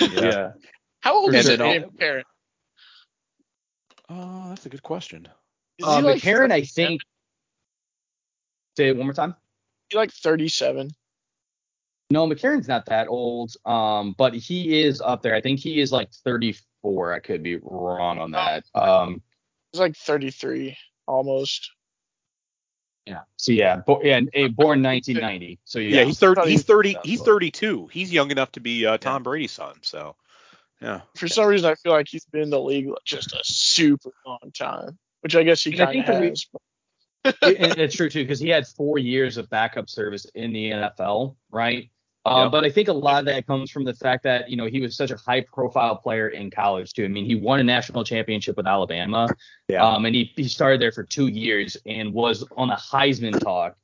[0.00, 0.52] Yeah.
[1.00, 1.54] How old is sure.
[1.54, 1.60] it?
[1.60, 2.22] Ian McCarron?
[4.08, 5.28] Oh, that's a good question.
[5.78, 6.86] Is Uh, he like McCarron, I 37?
[6.88, 7.00] think.
[8.76, 9.34] Say it one more time.
[9.88, 10.90] He like 37.
[12.10, 13.52] No, McCarron's not that old.
[13.64, 15.34] Um, but he is up there.
[15.34, 17.12] I think he is like 34.
[17.12, 18.64] I could be wrong on that.
[18.74, 19.22] Um,
[19.72, 21.70] He's like 33 almost.
[23.06, 23.20] yeah.
[23.36, 25.58] So yeah, bo- yeah, eh, born 1990.
[25.64, 26.50] So yeah, Yeah, he's thirty.
[26.50, 26.96] He's thirty.
[27.04, 27.88] He's thirty-two.
[27.92, 29.76] He's young enough to be uh, Tom Brady's son.
[29.82, 30.16] So,
[30.80, 31.02] yeah.
[31.16, 34.52] For some reason, I feel like he's been in the league just a super long
[34.54, 36.46] time, which I guess he And I kind of think the re- has.
[37.42, 41.36] It- it's true too because he had four years of backup service in the NFL,
[41.50, 41.90] right?
[42.24, 42.52] Um, Yep.
[42.52, 44.80] But I think a lot of that comes from the fact that you know he
[44.80, 47.04] was such a high-profile player in college too.
[47.04, 49.28] I mean, he won a national championship with Alabama,
[49.68, 49.86] Yeah.
[49.86, 53.76] um, and he, he started there for two years and was on the Heisman talk.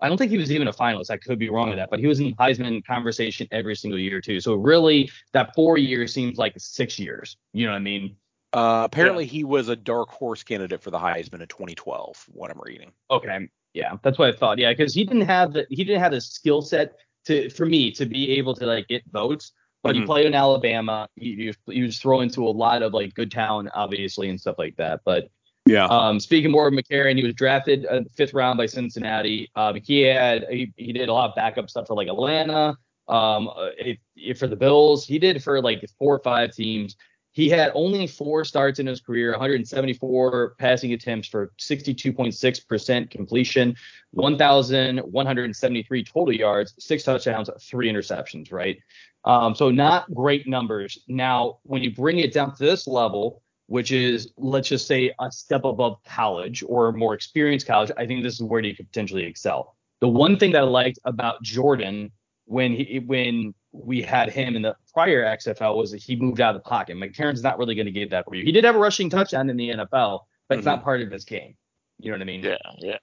[0.00, 1.10] I don't think he was even a finalist.
[1.10, 4.20] I could be wrong with that, but he was in Heisman conversation every single year
[4.20, 4.38] too.
[4.38, 7.36] So really, that four years seems like six years.
[7.52, 8.14] You know what I mean?
[8.52, 12.24] Uh, apparently, he was a dark horse candidate for the Heisman in 2012.
[12.28, 12.92] What I'm reading.
[13.10, 14.58] Okay, yeah, that's what I thought.
[14.58, 16.94] Yeah, because he didn't have the he didn't have the skill set
[17.26, 19.52] to for me to be able to like get votes.
[19.82, 20.06] But he Mhm.
[20.06, 21.08] played in Alabama.
[21.16, 24.56] you he, was, he was into a lot of like good talent, obviously, and stuff
[24.58, 25.00] like that.
[25.04, 25.28] But
[25.66, 25.84] Yeah.
[25.86, 29.50] um, speaking more of McCarron, he was drafted uh, fifth round by Cincinnati.
[29.54, 32.76] Um, he had he, he did a lot of backup stuff for like Atlanta.
[33.06, 36.96] Um, uh, if, if for the Bills, he did for like four or five teams.
[37.38, 43.76] He had only four starts in his career, 174 passing attempts for 62.6% completion,
[44.10, 48.80] 1,173 total yards, six touchdowns, three interceptions, right?
[49.24, 50.98] Um, so not great numbers.
[51.06, 55.30] Now, when you bring it down to this level, which is let's just say a
[55.30, 59.22] step above college or more experienced college, I think this is where he could potentially
[59.22, 59.76] excel.
[60.00, 62.10] The one thing that I liked about Jordan
[62.46, 63.54] when he when
[63.84, 66.96] we had him in the prior XFL was that he moved out of the pocket.
[66.96, 68.44] McCarron's not really going to give that for you.
[68.44, 71.24] He did have a rushing touchdown in the NFL, but it's not part of his
[71.24, 71.56] game.
[71.98, 72.42] You know what I mean?
[72.42, 72.98] Yeah, yeah.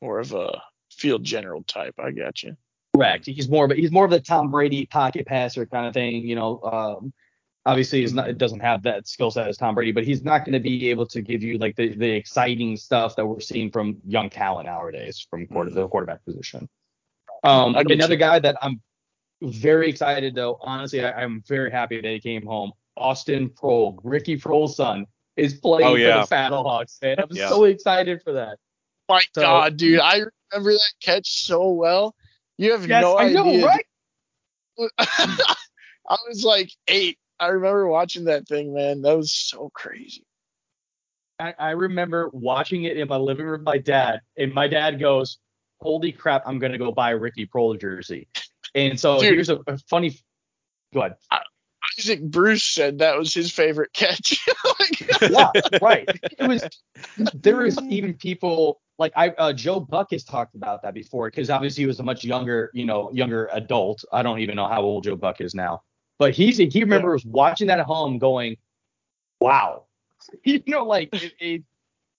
[0.00, 0.60] More of a
[0.90, 1.94] field general type.
[1.98, 2.56] I got you.
[2.94, 3.26] Correct.
[3.26, 6.26] He's more of a, he's more of the Tom Brady pocket passer kind of thing.
[6.26, 7.12] You know, um,
[7.64, 10.44] obviously he's not it doesn't have that skill set as Tom Brady, but he's not
[10.44, 13.70] going to be able to give you like the, the exciting stuff that we're seeing
[13.70, 16.68] from young talent nowadays from quarter, the quarterback position.
[17.44, 18.20] Um, another you.
[18.20, 18.80] guy that I'm
[19.42, 20.58] very excited though.
[20.62, 22.72] Honestly, I, I'm very happy that he came home.
[22.96, 26.20] Austin Proehl, Ricky Proehl's son, is playing Oh, for yeah.
[26.24, 27.00] the Battlehawks.
[27.02, 27.48] Man, I'm Yeah.
[27.48, 28.58] so excited for that.
[29.08, 30.22] My So- God, dude, I
[30.52, 32.14] remember that catch so well.
[32.58, 33.34] You have no I idea.
[33.44, 33.86] know, right?
[34.98, 37.18] I was like eight.
[37.40, 39.02] I remember watching that thing, man.
[39.02, 40.24] That was so crazy.
[41.38, 45.00] I, I remember watching it in my living room with my dad, and my dad
[45.00, 45.38] goes,
[45.80, 46.42] "Holy crap!
[46.46, 48.28] I'm gonna go buy a Ricky Proehl jersey."
[48.74, 49.34] And so Dude.
[49.34, 50.18] here's a, a funny.
[50.94, 51.16] Go ahead.
[51.98, 54.46] Isaac Bruce said that was his favorite catch.
[54.80, 55.50] Like, Yeah,
[55.80, 56.08] right.
[56.38, 56.64] It was.
[57.34, 61.50] There was even people like I uh, Joe Buck has talked about that before because
[61.50, 64.04] obviously he was a much younger, you know, younger adult.
[64.12, 65.82] I don't even know how old Joe Buck is now,
[66.18, 68.56] but he's he remembers watching that at home, going,
[69.40, 69.84] "Wow,"
[70.44, 71.32] you know, like it.
[71.38, 71.62] it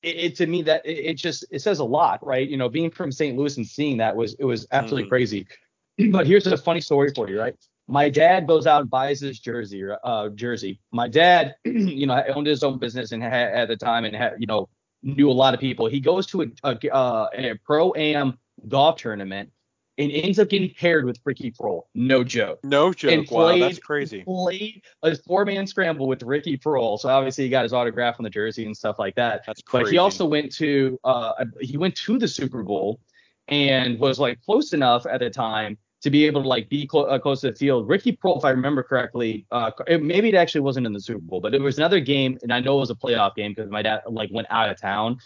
[0.04, 2.48] it, it to me that it, it just it says a lot, right?
[2.48, 3.38] You know, being from St.
[3.38, 5.10] Louis and seeing that was it was absolutely Mhm.
[5.10, 5.48] crazy.
[6.12, 7.56] But here's a funny story for you, right?
[7.88, 10.80] My dad goes out and buys this jersey, uh, jersey.
[10.92, 14.36] My dad, you know, owned his own business and had, at the time and had,
[14.40, 14.70] you know,
[15.04, 15.88] knew a lot of people.
[15.88, 18.38] He goes to a, a, uh, a pro am
[18.68, 19.52] golf tournament
[19.98, 21.84] and ends up getting paired with Ricky Proehl.
[21.94, 22.60] No joke.
[22.64, 23.12] No joke.
[23.12, 24.24] And wow, that's crazy.
[24.24, 27.00] Played a four man scramble with Ricky Proehl.
[27.00, 29.44] So obviously he got his autograph on the jersey and stuff like that.
[29.46, 29.84] That's crazy.
[29.84, 33.00] But he also went to uh he went to the Super Bowl
[33.50, 37.06] and was like close enough at the time to be able to like be clo-
[37.06, 37.88] uh, close to the field.
[37.88, 41.20] Ricky Proehl, if I remember correctly, uh it- maybe it actually wasn't in the Super
[41.22, 43.70] Bowl, but it was another game, and I know it was a playoff game because
[43.72, 45.18] my dad like went out of town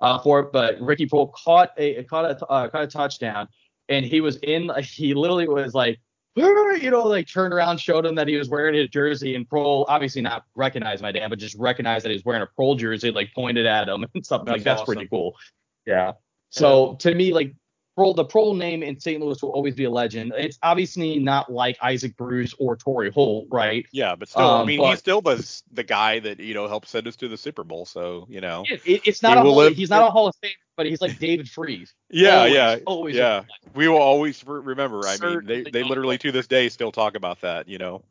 [0.00, 0.52] uh for it.
[0.52, 3.48] But Ricky Proehl caught a caught a uh, caught a touchdown,
[3.88, 4.70] and he was in.
[4.82, 6.00] He literally was like
[6.34, 9.84] you know, like turned around, showed him that he was wearing his jersey, and Proehl
[9.86, 13.10] obviously not recognized my dad, but just recognized that he was wearing a Proehl jersey,
[13.10, 14.94] like pointed at him and That's like that's awesome.
[14.94, 15.36] pretty cool.
[15.84, 16.12] Yeah.
[16.48, 17.54] So to me, like
[17.96, 19.20] Proehl, the Proehl name in St.
[19.20, 20.32] Louis will always be a legend.
[20.36, 23.84] It's obviously not like Isaac Bruce or Torry Holt, right?
[23.92, 26.68] Yeah, but still, I Um, mean, but- he's still the the guy that you know
[26.68, 27.84] helped send us to the Super Bowl.
[27.84, 28.64] So you know.
[28.70, 31.00] It, it- it's not a hall, live- he's not a Hall of Fame, but he's
[31.02, 31.92] like David Freese.
[32.10, 33.42] Yeah, Always, yeah, always yeah.
[33.74, 35.02] We will always remember.
[35.06, 37.68] I mean, they they literally to this day still talk about that.
[37.68, 38.02] You know.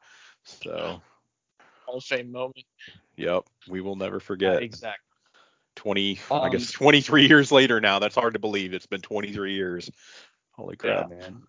[0.44, 1.02] So,
[1.86, 2.66] Hall of Fame moment.
[3.16, 4.62] yep, we will never forget.
[4.64, 5.06] Exactly.
[5.76, 8.00] 20, I Um, guess 23 years later now.
[8.00, 8.74] That's hard to believe.
[8.74, 9.90] It's been 23 years.
[10.52, 11.10] Holy crap.
[11.10, 11.42] man.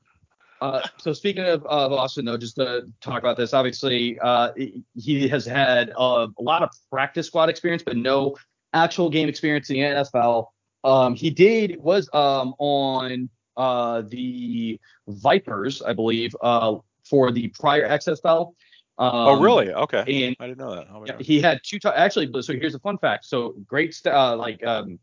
[0.61, 4.53] Uh, so speaking of, of Austin, though, just to talk about this, obviously uh,
[4.95, 8.37] he has had uh, a lot of practice squad experience, but no
[8.73, 10.47] actual game experience in the NFL.
[10.85, 17.89] Um, he did was um, on uh, the Vipers, I believe, uh, for the prior
[17.89, 18.53] XFL.
[18.99, 19.73] Um, oh, really?
[19.73, 20.27] Okay.
[20.27, 20.87] And I didn't know that.
[20.93, 21.79] Oh my yeah, he had two.
[21.79, 23.25] T- actually, so here's a fun fact.
[23.25, 24.99] So great, st- uh, like, um,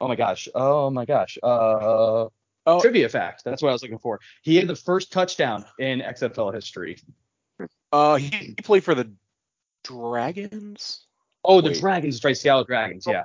[0.00, 2.26] oh my gosh, oh my gosh, uh,
[2.64, 2.80] Oh.
[2.80, 3.42] trivia fact.
[3.44, 4.20] That's what I was looking for.
[4.42, 6.96] He had the first touchdown in XFL history.
[7.92, 9.10] Uh, he, he played for the
[9.84, 11.06] Dragons.
[11.44, 13.04] Oh, the Dragons, that's right, Seattle Dragons.
[13.06, 13.24] Yeah,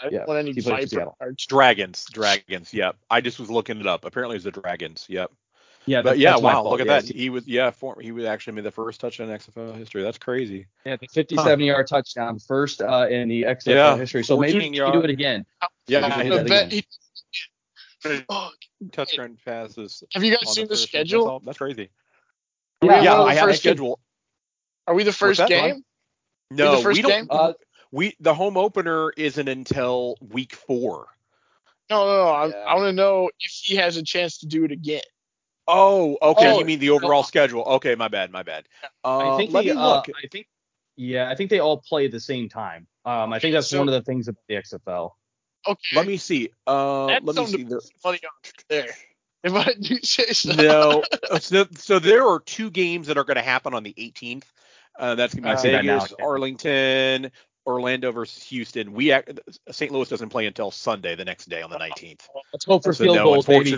[0.00, 1.16] I don't Yeah, want any he played for Seattle.
[1.48, 2.04] Dragons.
[2.12, 2.74] Dragons.
[2.74, 2.96] Yep.
[3.10, 4.04] I just was looking it up.
[4.04, 5.06] Apparently, it's the Dragons.
[5.08, 5.30] Yep.
[5.86, 6.02] Yeah.
[6.02, 6.62] But that- yeah, wow.
[6.64, 7.08] Look at Yeah, that.
[7.08, 7.70] He was yeah.
[7.70, 10.02] For, he was actually made the first touchdown in XFL history.
[10.02, 10.66] That's crazy.
[10.84, 14.24] Yeah, the 57 yard touchdown, first uh, in the XFL Yeah, history.
[14.24, 15.46] So maybe 14 he can do it again.
[15.88, 16.00] Yeah.
[16.00, 16.84] Yeah, he that The
[18.04, 18.24] again.
[18.28, 18.50] Oh,
[18.92, 20.02] touchdown passes.
[20.12, 21.28] have you guys seen the schedule?
[21.28, 21.90] all- that's crazy.
[22.82, 23.98] Are we Yeah, Yeah, I have a first- schedule.
[24.86, 25.48] Are we the first that?
[25.48, 25.84] game?
[26.50, 27.10] No, the first we don't.
[27.10, 27.26] game?
[27.30, 27.52] Uh,
[27.90, 31.06] We the home opener isn't until week four.
[31.88, 32.28] No, no, no.
[32.28, 35.02] I, I want to know if he has a chance to do it again.
[35.68, 36.52] Oh, okay.
[36.52, 37.62] Oh, you mean the overall schedule?
[37.64, 38.68] Okay, my bad, my bad.
[39.04, 40.00] Uh, I think let they, me uh.
[40.00, 40.46] I think,
[40.96, 42.86] yeah, I think they all play at the same time.
[43.04, 45.12] Um, I think that's So- one of the things about the XFL.
[45.68, 45.96] Okay.
[45.96, 46.50] let me see.
[46.66, 47.64] Uh, That's let me see.
[47.64, 48.94] to There, put money on there.
[49.42, 50.52] If I do say so.
[50.52, 53.92] no, uh, so, so there are two games that are going to happen on the
[53.94, 54.44] 18th.
[54.98, 56.24] Uh, that's going to see be that now, Vegas, yeah.
[56.24, 57.30] Arlington,
[57.66, 58.92] Orlando versus Houston.
[58.92, 59.40] We act,
[59.70, 59.90] St.
[59.90, 62.20] Louis doesn't play until Sunday, the next day on the 19th.
[62.52, 63.76] Let's hope for So field no, goals, baby.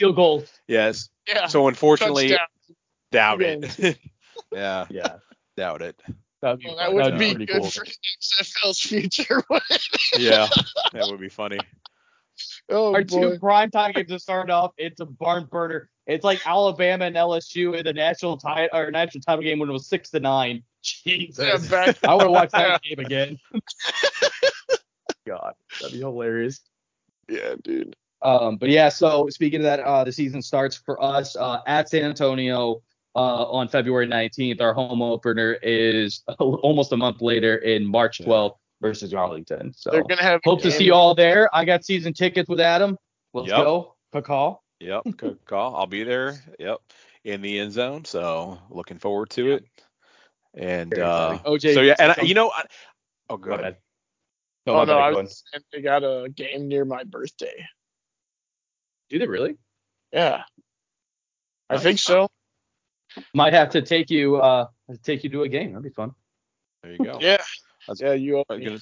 [0.00, 0.60] Unfortunately, Field goals.
[0.66, 1.08] yes.
[1.26, 1.46] yeah.
[1.46, 2.46] So unfortunately, touchdown.
[3.12, 3.98] doubt it.
[4.52, 5.16] yeah, Yeah,
[5.56, 6.00] doubt it.
[6.42, 7.70] that'd be, Well, that would That'd be good cool.
[7.70, 7.92] for the
[8.22, 9.42] XFL's future.
[10.16, 10.46] Yeah,
[10.92, 11.58] that would be funny.
[12.70, 13.32] oh Our boy.
[13.34, 15.90] two primetime games to start off, it's a barn burner.
[16.06, 19.72] It's like Alabama and LSU in the national tie or national title game when it
[19.72, 20.62] was six to nine.
[20.82, 23.38] Jesus, Yeah, I want to watch that game again.
[25.26, 26.60] God, that'd be hilarious.
[27.28, 27.94] yeah, dude.
[28.22, 31.88] Um, but yeah, so speaking of that, uh, the season starts for us uh, at
[31.88, 32.82] San Antonio
[33.14, 34.60] uh, on February 19th.
[34.60, 39.72] Our home opener is almost a month later in March 12th versus Arlington.
[39.76, 40.40] So They're gonna have.
[40.44, 41.48] hope to see you all there.
[41.54, 42.96] I got season tickets with Adam.
[43.32, 43.64] Let's Yep.
[43.64, 43.94] go.
[44.24, 44.64] Call.
[44.80, 45.76] Yep, good call.
[45.76, 46.42] I'll be there.
[46.58, 46.78] Yep,
[47.24, 48.04] in the end zone.
[48.04, 49.64] So looking forward to it.
[50.54, 51.52] And uh, exciting.
[51.52, 52.64] OJ, so yeah, and I, you know, I,
[53.30, 53.60] oh, go Go ahead.
[53.60, 53.76] ahead.
[54.66, 57.64] Oh no, I was saying they got a game near my birthday.
[59.10, 59.56] Do they really?
[60.12, 60.42] Yeah,
[61.70, 62.28] I think so.
[63.34, 64.66] Might have to take you uh
[65.02, 65.72] take you to a game.
[65.72, 66.12] That'd be fun.
[66.82, 67.18] There you go.
[67.20, 67.38] Yeah,
[67.86, 68.12] That's- yeah.
[68.12, 68.44] You.
[68.48, 68.78] I was gonna,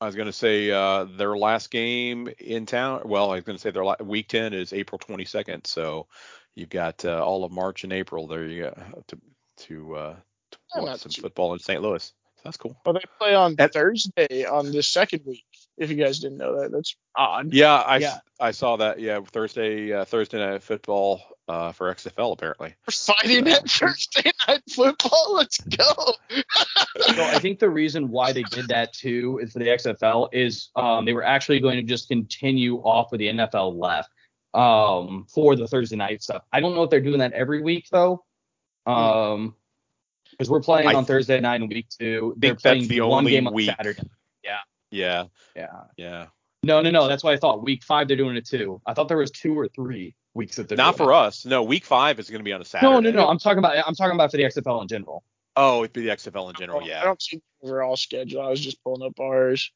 [0.00, 3.02] I was gonna say uh, their last game in town.
[3.04, 5.66] Well, I was gonna say their la- week ten is April 22nd.
[5.66, 6.06] So
[6.54, 9.18] you've got uh, all of March and April there you go to
[9.66, 10.16] to, uh,
[10.52, 11.80] to Yeah, watch some too- football in St.
[11.82, 12.04] Louis.
[12.04, 12.76] So that's cool.
[12.86, 15.44] Well, they play on And- Thursday on the second week.
[15.78, 17.52] If you guys didn't know that, that's odd.
[17.52, 18.18] Yeah, I, s- Yeah.
[18.40, 18.98] I saw that.
[19.00, 22.74] Yeah, Thursday uh, Thursday night football uh, for XFL apparently.
[22.86, 25.34] We're fighting at Thursday night football.
[25.36, 26.12] Let's go.
[27.00, 30.70] So I think the reason why they did that too is for the XFL is
[30.74, 34.10] um, they were actually going to just continue off with the NFL left
[34.52, 36.42] um, for the Thursday night stuff.
[36.52, 38.24] I don't know if they're doing that every week though,
[38.86, 39.54] um,
[40.32, 42.34] because we're playing I on Thursday night in week two.
[42.36, 43.70] They're think that's playing the one only game on week.
[43.76, 44.02] Saturday.
[44.90, 45.24] Yeah,
[45.56, 45.66] Yeah.
[45.96, 46.26] yeah.
[46.64, 47.06] No, no, no.
[47.08, 47.62] That's why I thought.
[47.62, 48.80] Week five they're doing it too.
[48.86, 51.16] I thought there was two or three weeks that they're Not doing for it.
[51.16, 51.44] us.
[51.46, 52.90] No, week five is going to be on a Saturday.
[52.92, 53.28] No, no, no.
[53.28, 55.22] I'm talking about I'm talking about for the XFL in general.
[55.56, 56.82] Oh, it'd be the XFL in general.
[56.86, 57.00] Yeah.
[57.00, 58.42] I don't see the overall schedule.
[58.42, 59.70] I was just pulling up ours.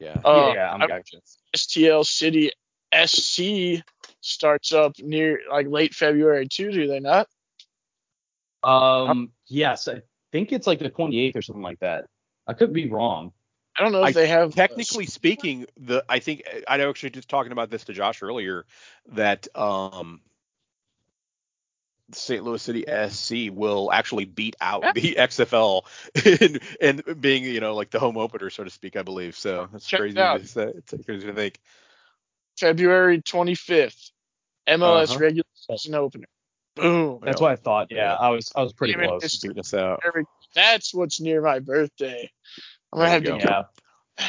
[0.00, 0.20] yeah.
[0.24, 1.18] Uh, yeah, I'm I- gotcha.
[1.56, 2.50] STL City
[2.92, 3.82] SC
[4.20, 6.70] starts up near like late February too.
[6.72, 7.28] Do they not?
[8.62, 10.02] Um, yes, I
[10.32, 12.06] think it's like the 28th or something like that.
[12.46, 13.32] I could be wrong.
[13.76, 14.52] I don't know if I- they have.
[14.52, 18.22] uh, technically speaking, the I think I know actually just talking about this to Josh
[18.22, 18.64] earlier
[19.12, 20.20] that um
[22.12, 22.44] St.
[22.44, 24.92] Louis City SC will actually beat out Yeah.
[24.92, 25.82] the XFL
[26.24, 26.60] in,
[27.08, 29.36] in being, you know, like the home opener, so to speak, I believe.
[29.36, 30.18] So that's Check it crazy.
[30.20, 30.40] out.
[30.40, 31.58] To say, it's crazy to think.
[32.58, 34.10] February 25th,
[34.68, 35.18] MLS Uh-huh.
[35.18, 36.26] regular season opener.
[36.76, 37.20] Boom.
[37.24, 37.42] That's Yeah.
[37.44, 37.88] what I thought.
[37.90, 38.14] Yeah, Yeah.
[38.14, 39.22] I was I was pretty Even close.
[39.22, 40.00] this- Beating us out.
[40.02, 42.30] Very- That's what's near my birthday.
[42.94, 44.24] I'm gonna There have to go.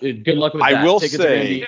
[0.00, 0.12] Yeah.
[0.24, 0.84] Good luck with I that.
[0.84, 1.66] will Tickets are gonna say-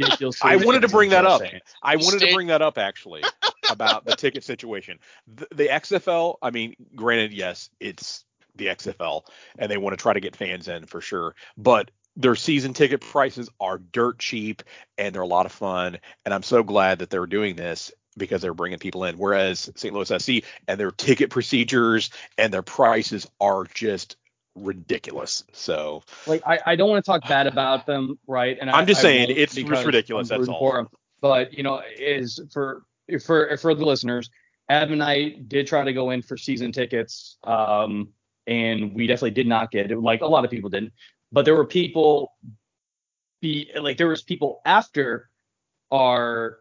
[0.42, 1.42] I wanted to bring that up.
[1.42, 1.60] Saying.
[1.82, 3.22] I wanted to bring that up actually
[3.70, 4.98] about the ticket situation.
[5.34, 8.24] The, the XFL, I mean, granted, yes, it's
[8.56, 9.22] the XFL,
[9.58, 13.00] and they want to try to get fans in for sure, but their season ticket
[13.00, 14.62] prices are dirt cheap
[14.98, 15.98] and they're a lot of fun.
[16.24, 19.16] And I'm so glad that they're doing this because they're bringing people in.
[19.16, 19.94] Whereas St.
[19.94, 24.16] Louis SC and their ticket procedures and their prices are just
[24.56, 25.44] ridiculous.
[25.52, 28.56] So like I, I don't want to talk bad about them, right?
[28.60, 30.58] And I'm I- just I saying, won't it's ridiculous, I'm that's all.
[30.58, 30.88] for 'em.
[31.20, 32.82] But you know, is for
[33.24, 34.30] for for the listeners,
[34.68, 38.08] Adam and I did try to go in for season tickets, um,
[38.46, 39.98] and we definitely did not get it.
[39.98, 40.92] Like a lot of people didn't,
[41.30, 42.32] but there were people,
[43.42, 45.28] be like there was people after
[45.90, 46.58] our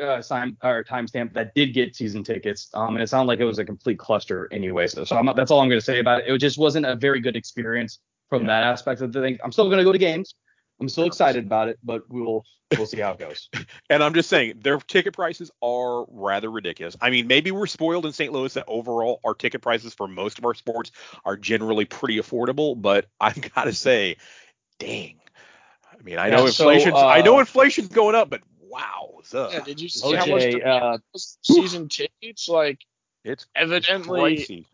[0.00, 3.44] uh, time our timestamp that did get season tickets, um, and it sounded like it
[3.44, 4.86] was a complete cluster anyway.
[4.86, 6.32] So, so I'm, that's all I'm going to say about it.
[6.32, 7.98] It just wasn't a very good experience
[8.28, 8.48] from Yeah.
[8.48, 9.38] that aspect of the thing.
[9.42, 10.34] I'm still going to go to games.
[10.80, 12.44] I'm still excited about it, but we'll
[12.76, 13.48] we'll see how it goes.
[13.88, 16.96] And I'm just saying, their ticket prices are rather ridiculous.
[17.00, 18.32] I mean, maybe we're spoiled in St.
[18.32, 20.90] Louis that overall our ticket prices for most of our sports
[21.24, 24.16] are generally pretty affordable, but I've got to say,
[24.78, 25.20] dang.
[25.92, 28.42] I mean, I know Yeah, so, inflation's I know uh, inflation's going up, but
[28.76, 30.98] wow, Yeah, did you see how much uh,
[31.42, 32.48] season tickets?
[32.48, 32.78] Like
[33.24, 34.64] it's evidently, pricey.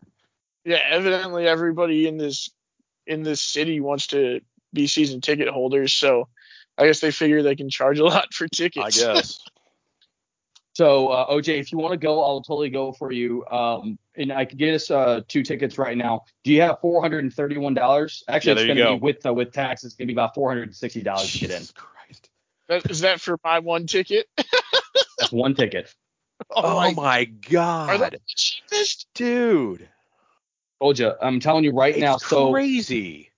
[0.65, 2.49] yeah, evidently everybody in this
[3.07, 4.41] in this city wants to
[4.73, 5.93] be season ticket holders.
[5.93, 6.27] So
[6.77, 9.01] I guess they figure they can charge a lot for tickets.
[9.03, 9.39] I guess.
[10.75, 13.45] So uh, OJ, if you want to go, I'll totally go for you.
[13.45, 16.23] Um, and I could get us uh, two tickets right now.
[16.43, 18.23] Do you have four hundred and thirty-one dollars?
[18.27, 18.99] Actually, Yeah, it's there you going to go.
[18.99, 19.83] be with uh, with tax.
[19.83, 21.57] It's going to be about four hundred and sixty dollars to get in.
[21.57, 22.02] Jesus Christ.
[22.69, 24.27] That, is that for my one ticket?
[25.19, 25.93] That's one ticket.
[26.55, 29.07] Oh, my, Are they god, the cheapest?
[29.15, 29.87] dude.
[30.81, 31.11] Told you.
[31.21, 32.15] I'm telling you right now.
[32.15, 33.31] it's So crazy.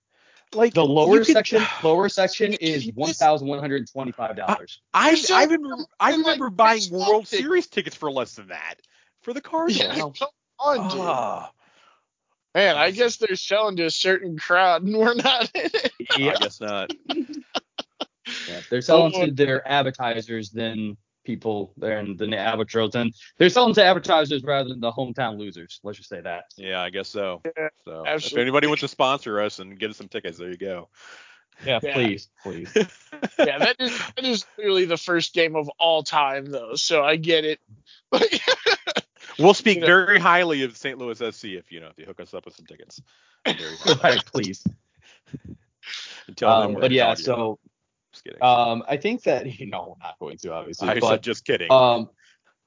[0.54, 4.36] Like the lower you could- section, lower section is one thousand one hundred and twenty-five
[4.36, 4.80] dollars.
[4.94, 7.30] I There's I so- remember I and, like, remember buying World tickets.
[7.30, 8.76] Series tickets for less than that
[9.22, 9.78] for the Cardinals.
[9.96, 10.28] Yeah, come
[10.60, 11.00] on, dude.
[11.00, 11.52] Ah,
[12.54, 15.92] Man, I guess they're selling to a certain crowd, and we're not in it.
[16.12, 16.90] I guess not.
[18.48, 19.26] Yeah, they're selling Oh.
[19.26, 24.68] to their advertisers than people there than the amateurs and they're selling to advertisers rather
[24.68, 25.80] than the hometown losers.
[25.82, 26.44] Let's just say that.
[26.56, 27.42] Yeah, I guess so.
[27.56, 30.56] Yeah, So if anybody wants to sponsor us and get us some tickets, there you
[30.56, 30.88] go.
[31.64, 31.94] Yeah, Yeah.
[31.94, 32.72] please, please.
[33.38, 36.74] Yeah, that is that is clearly the first game of all time, though.
[36.74, 37.60] So I get it.
[39.38, 40.96] We'll speak You know- very highly of St.
[40.98, 43.02] Louis SC if you know if you hook us up with some tickets.
[43.44, 44.64] Very right, please.
[46.36, 47.24] Tell Um, we're but yeah, telling you.
[47.24, 47.75] so just
[48.26, 48.42] kidding.
[48.42, 51.44] um, I think that you know we're not going to obviously, I but said just
[51.44, 51.70] kidding.
[51.70, 52.10] Um,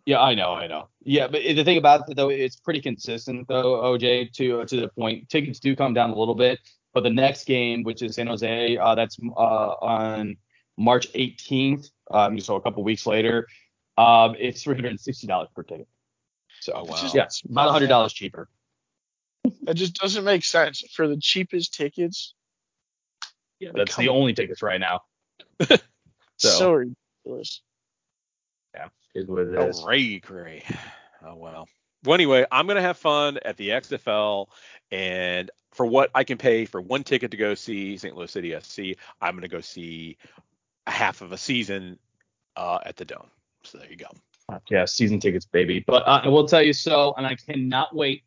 [0.05, 0.87] yeah, I know, I know.
[1.03, 4.31] Yeah, but the thing about it though, it's pretty consistent though, OJ.
[4.33, 6.59] To to the point, tickets do come down a little bit,
[6.93, 10.37] but the next game, which is San Jose, uh, that's uh, on
[10.77, 13.45] March 18th, um, so a couple weeks later,
[13.97, 15.87] um, it's three hundred and sixty dollars per ticket.
[16.61, 16.91] So Oh, wow.
[16.93, 18.49] it's just- yeah, it's about hundred dollars cheaper.
[19.63, 22.33] That just doesn't make sense for the cheapest tickets.
[23.59, 25.01] Yeah, that's the only tickets right now.
[26.37, 27.61] So, So- ridiculous.
[29.15, 29.83] Is what it Oh, is.
[29.83, 30.63] Ray Gray.
[31.25, 31.67] Oh well.
[32.05, 34.47] Well, anyway, I'm gonna have fun at the XFL,
[34.91, 38.15] and for what I can pay for one ticket to go see St.
[38.15, 40.15] Louis City SC, I'm gonna go see
[40.85, 41.97] a half of a season
[42.55, 43.29] uh, at the Dome.
[43.63, 44.07] So there you go.
[44.69, 45.83] Yeah, season tickets, baby.
[45.85, 48.23] But uh, I will tell you so, and I cannot wait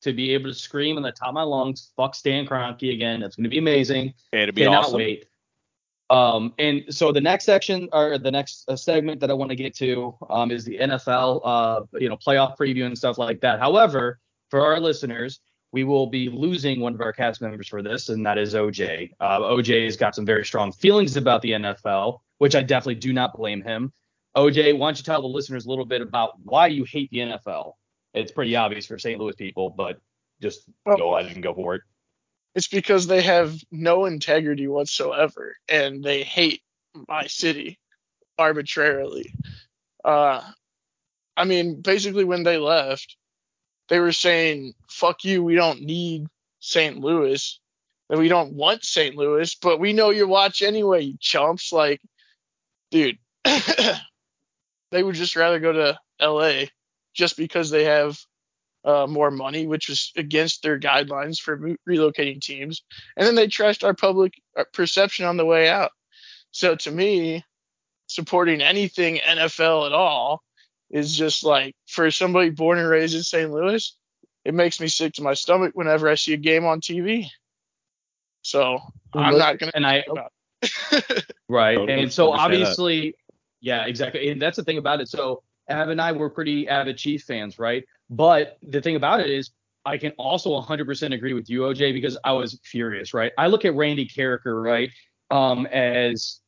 [0.00, 3.20] to be able to scream in the top of my lungs, "Fuck Stan Kroenke" again.
[3.20, 4.14] That's going to be amazing.
[4.32, 4.96] And it'd be cannot awesome.
[4.96, 5.26] wait.
[6.10, 9.56] Um, and so the next section or the next uh, segment that I want to
[9.56, 13.58] get to um, is the NFL, uh, you know, playoff preview and stuff like that.
[13.58, 15.40] However, for our listeners,
[15.72, 19.10] we will be losing one of our cast members for this, and that is OJ.
[19.18, 23.12] Uh, OJ has got some very strong feelings about the NFL, which I definitely do
[23.12, 23.92] not blame him.
[24.36, 27.18] OJ, why don't you tell the listeners a little bit about why you hate the
[27.18, 27.72] NFL?
[28.12, 29.18] It's pretty obvious for St.
[29.18, 29.98] Louis people, but
[30.40, 31.82] just Well- go ahead and go for it.
[32.54, 36.62] It's because they have no integrity whatsoever, and they hate
[37.08, 37.78] my city
[38.38, 39.32] arbitrarily.
[40.04, 40.42] Uh,
[41.36, 43.16] I mean, basically, when they left,
[43.88, 46.26] they were saying, "Fuck you, we don't need
[46.60, 46.98] St.
[46.98, 47.58] Louis,
[48.08, 49.16] and we don't want St.
[49.16, 52.00] Louis, but we know you watch anyway, you chumps." Like,
[52.92, 56.70] dude, they would just rather go to L.A.
[57.14, 58.16] just because they have
[58.84, 62.82] uh, more money, which was against their guidelines for mo- relocating teams.
[63.16, 65.90] And then they trashed our public uh, perception on the way out.
[66.50, 67.44] So to me,
[68.06, 70.42] supporting anything NFL at all
[70.90, 73.50] is just like for somebody born and raised in St.
[73.50, 73.96] Louis,
[74.44, 77.26] it makes me sick to my stomach whenever I see a game on TV.
[78.42, 78.78] So
[79.14, 79.72] I'm not gonna.
[79.74, 80.32] And I about
[81.48, 82.62] right, Totally and so understand that.
[82.62, 83.14] obviously,
[83.60, 84.28] yeah, exactly.
[84.28, 85.08] And that's the thing about it.
[85.08, 87.84] So Av and I were pretty avid Chiefs fans, right?
[88.10, 89.50] But the thing about it is,
[89.86, 93.32] I can also 100% agree with you, OJ, because I was furious, right?
[93.36, 94.90] I look at Randy Karraker, right,
[95.30, 96.40] um, as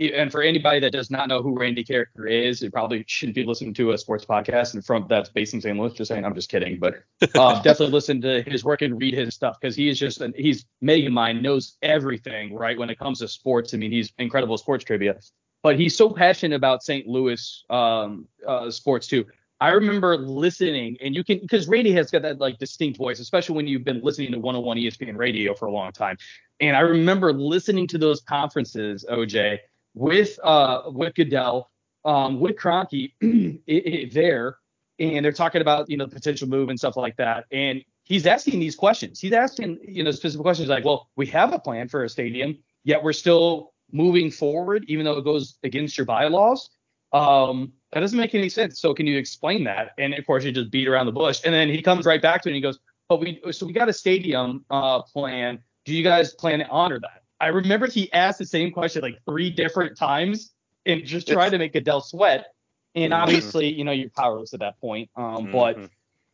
[0.00, 3.44] and for anybody that does not know who Randy Karraker is, it probably shouldn't be
[3.44, 5.78] listening to a sports podcast and from that's based in St.
[5.78, 5.92] Louis.
[5.92, 7.02] Just saying, I'm just kidding, but
[7.34, 10.32] uh, definitely listen to his work and read his stuff because he is just an,
[10.34, 12.78] he's mega mind, knows everything, right?
[12.78, 15.16] When it comes to sports, I mean, he's incredible sports trivia,
[15.62, 17.06] but he's so passionate about St.
[17.06, 19.26] Louis um, uh, sports too.
[19.60, 23.56] I remember listening, and you can because Randy has got that like distinct voice, especially
[23.56, 26.16] when you've been listening to 101 ESPN radio for a long time.
[26.60, 29.58] And I remember listening to those conferences, OJ,
[29.94, 31.70] with uh with Goodell,
[32.04, 34.56] um, with Kroenke i- i- there,
[34.98, 37.44] and they're talking about you know the potential move and stuff like that.
[37.52, 39.20] And he's asking these questions.
[39.20, 42.56] He's asking you know specific questions like, well, we have a plan for a stadium,
[42.84, 46.70] yet we're still moving forward, even though it goes against your bylaws.
[47.12, 48.80] Um, that doesn't make any sense.
[48.80, 49.92] So can you explain that?
[49.98, 51.40] And of course, you just beat around the bush.
[51.44, 52.78] And then he comes right back to it and he goes,
[53.08, 55.58] but we so we got a stadium uh, plan.
[55.84, 57.22] Do you guys plan to honor that?
[57.40, 60.52] I remember he asked the same question like three different times
[60.86, 62.54] and just tried to make Goodell sweat.
[62.94, 63.22] And Mhm.
[63.22, 65.10] obviously, you know, you're powerless at that point.
[65.16, 65.76] Um, but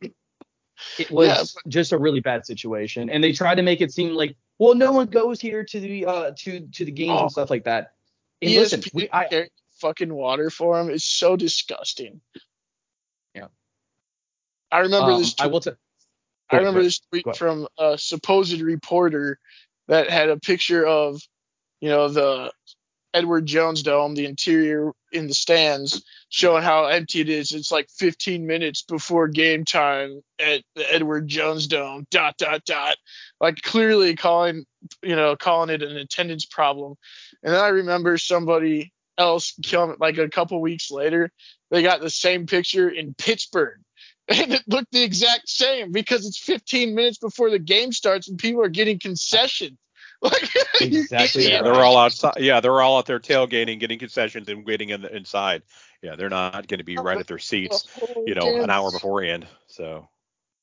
[0.03, 0.13] Mhm.
[0.99, 3.09] it was Yeah, just a really bad situation.
[3.09, 6.05] And they tried to make it seem like, well, no one goes here to the
[6.07, 7.23] uh to to the games Oh.
[7.23, 7.93] and stuff like that.
[8.43, 9.49] And ESPN listen, we, I, carrying
[9.81, 12.21] fucking water for him is so disgusting.
[13.35, 13.49] Yeah.
[14.71, 15.35] I remember um, this.
[15.39, 15.61] I tweet- will.
[15.61, 15.71] T-
[16.51, 19.39] I remember this tweet from a supposed reporter
[19.89, 21.21] that had a picture of,
[21.81, 22.53] you know, the
[23.17, 27.53] Edward Jones Dome, the interior in the stands, showing how empty it is.
[27.53, 32.07] It's like 15 minutes before game time at the Edward Jones Dome.
[32.11, 32.97] Dot dot dot.
[33.41, 34.67] Like clearly calling,
[35.03, 36.95] you know, calling it an attendance problem.
[37.43, 41.31] And then I remember somebody else killing like a couple weeks later,
[41.71, 43.81] they got the same picture in Pittsburgh
[44.29, 48.39] and it looked the exact same because it's 15 minutes before the game starts and
[48.39, 49.79] people are getting concessions.
[50.23, 50.49] Like
[50.81, 51.51] Exactly.
[51.51, 52.39] Yeah, they're all outside.
[52.39, 55.63] Yeah, they're all out there tailgating, getting concessions, and waiting in the inside.
[56.03, 58.91] Yeah, they're not going to be right at their seats, The you know, an hour
[58.91, 59.47] beforehand.
[59.67, 60.09] So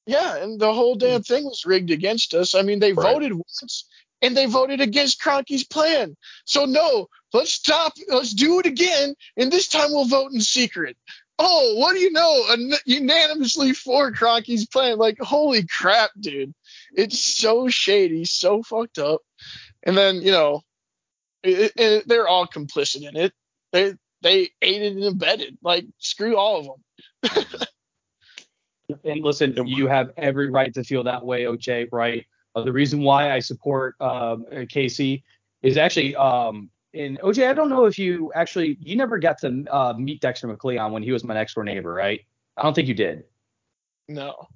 [0.07, 1.27] Yeah, and the whole damn mm.
[1.27, 2.55] thing was rigged against us.
[2.55, 3.13] I mean, they Right.
[3.13, 3.85] voted once
[4.23, 6.17] and they voted against Kroenke's plan.
[6.45, 7.93] So no, let's stop.
[8.07, 10.97] Let's do it again, and this time we'll vote in secret.
[11.39, 12.45] Oh, what do you know?
[12.51, 14.97] Un- unanimously for Kroenke's plan.
[14.97, 16.53] Like, holy crap, dude!
[16.93, 19.21] It's so shady, so fucked up.
[19.84, 20.61] And then you know,
[21.43, 23.34] it, it, they're all complicit in it.
[23.71, 25.57] They they aided and abetted.
[25.61, 26.65] Like, screw all of
[27.34, 27.45] them.
[29.03, 32.25] And listen, you have every right to feel that way, OJ, right?
[32.55, 35.23] Uh, the reason why I support um, Casey
[35.61, 39.65] is actually, um, and OJ, I don't know if you actually, you never got to
[39.72, 42.22] uh, meet Dexter McCleon when he was my next door neighbor, right?
[42.57, 43.24] I don't think you did.
[44.07, 44.48] No.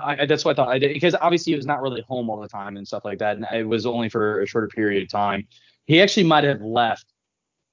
[0.00, 2.30] I, I- that's what I thought I did because obviously he was not really home
[2.30, 5.02] all the time and stuff like that, and it was only for a shorter period
[5.02, 5.46] of time.
[5.86, 7.06] He actually might have left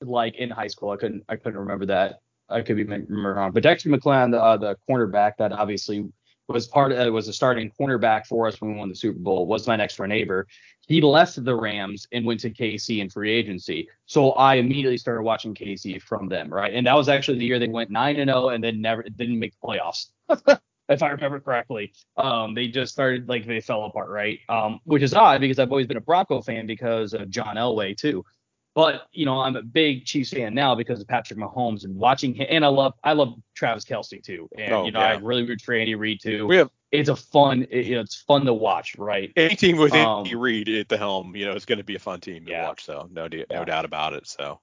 [0.01, 0.89] like in high school.
[0.91, 2.21] I couldn't I couldn't remember that.
[2.49, 3.51] I could be remember wrong.
[3.51, 6.07] But Dexter McCleon, the, uh, the cornerback that obviously
[6.47, 9.45] was part of was a starting cornerback for us when we won the Super Bowl,
[9.45, 10.47] was my next door neighbor.
[10.87, 13.89] He left the Rams and went to KC in free agency.
[14.05, 16.73] So I immediately started watching KC from them, right?
[16.73, 19.39] And that was actually the year they went nine and zero and then never didn't
[19.39, 20.07] make the playoffs.
[20.89, 21.93] if I remember correctly.
[22.15, 24.39] Um, they just started like they fell apart, right?
[24.49, 27.97] Um, which is odd because I've always been a Bronco fan because of John Elway
[27.97, 28.23] too.
[28.77, 32.35] But you know, I'm a big Chiefs fan now because of Patrick Mahomes and watching
[32.35, 32.45] him.
[32.47, 34.47] And I love I love Travis Kelce too.
[34.55, 35.07] And Oh, you know, yeah.
[35.07, 36.45] I really root for Andy Reid too.
[36.45, 39.33] we have It's a fun, it, you know, it's fun to watch, right?
[39.35, 41.95] any team with Um, Andy Reid at the helm, you know, it's going to be
[41.95, 42.67] a fun team to Yeah.
[42.67, 42.85] watch.
[42.85, 43.57] So no, d- Yeah.
[43.57, 44.27] no doubt about it.
[44.27, 44.59] So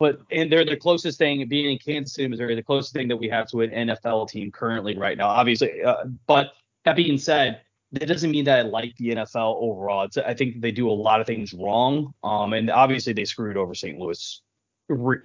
[0.00, 3.16] But and they're the closest thing being in Kansas City, Missouri, the closest thing that
[3.18, 5.28] we have to an NFL team currently right now.
[5.28, 6.54] Obviously, uh, but
[6.84, 7.60] that being said,
[7.92, 10.04] that doesn't mean that I like the NFL overall.
[10.04, 12.14] It's, I think they do a lot of things wrong.
[12.24, 13.98] Um, and obviously they screwed over St.
[13.98, 14.42] Louis.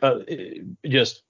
[0.01, 0.19] Uh,
[0.85, 1.23] just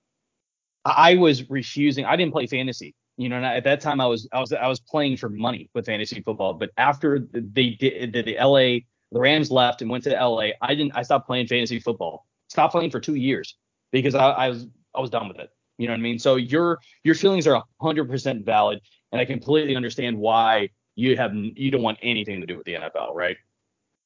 [0.84, 2.06] I was refusing.
[2.06, 2.96] I didn't play fantasy.
[3.18, 5.70] You know, and at that time I was I was I was playing for money
[5.74, 6.54] with fantasy football.
[6.54, 8.80] But after they did the, the LA
[9.12, 12.28] the Rams left and went to LA, I didn't I stopped playing fantasy football.
[12.50, 13.58] Stopped playing for two years
[13.92, 15.50] because I, I was I was done with it.
[15.78, 16.20] You know what I mean?
[16.20, 18.82] So your your feelings are 100% valid.
[19.12, 22.74] and I completely understand why you have you don't want anything to do with the
[22.74, 23.38] NFL, right?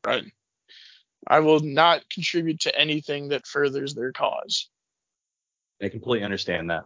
[0.06, 0.26] Right.
[1.26, 4.70] I will not contribute to anything that furthers their cause.
[5.82, 6.84] I completely understand that.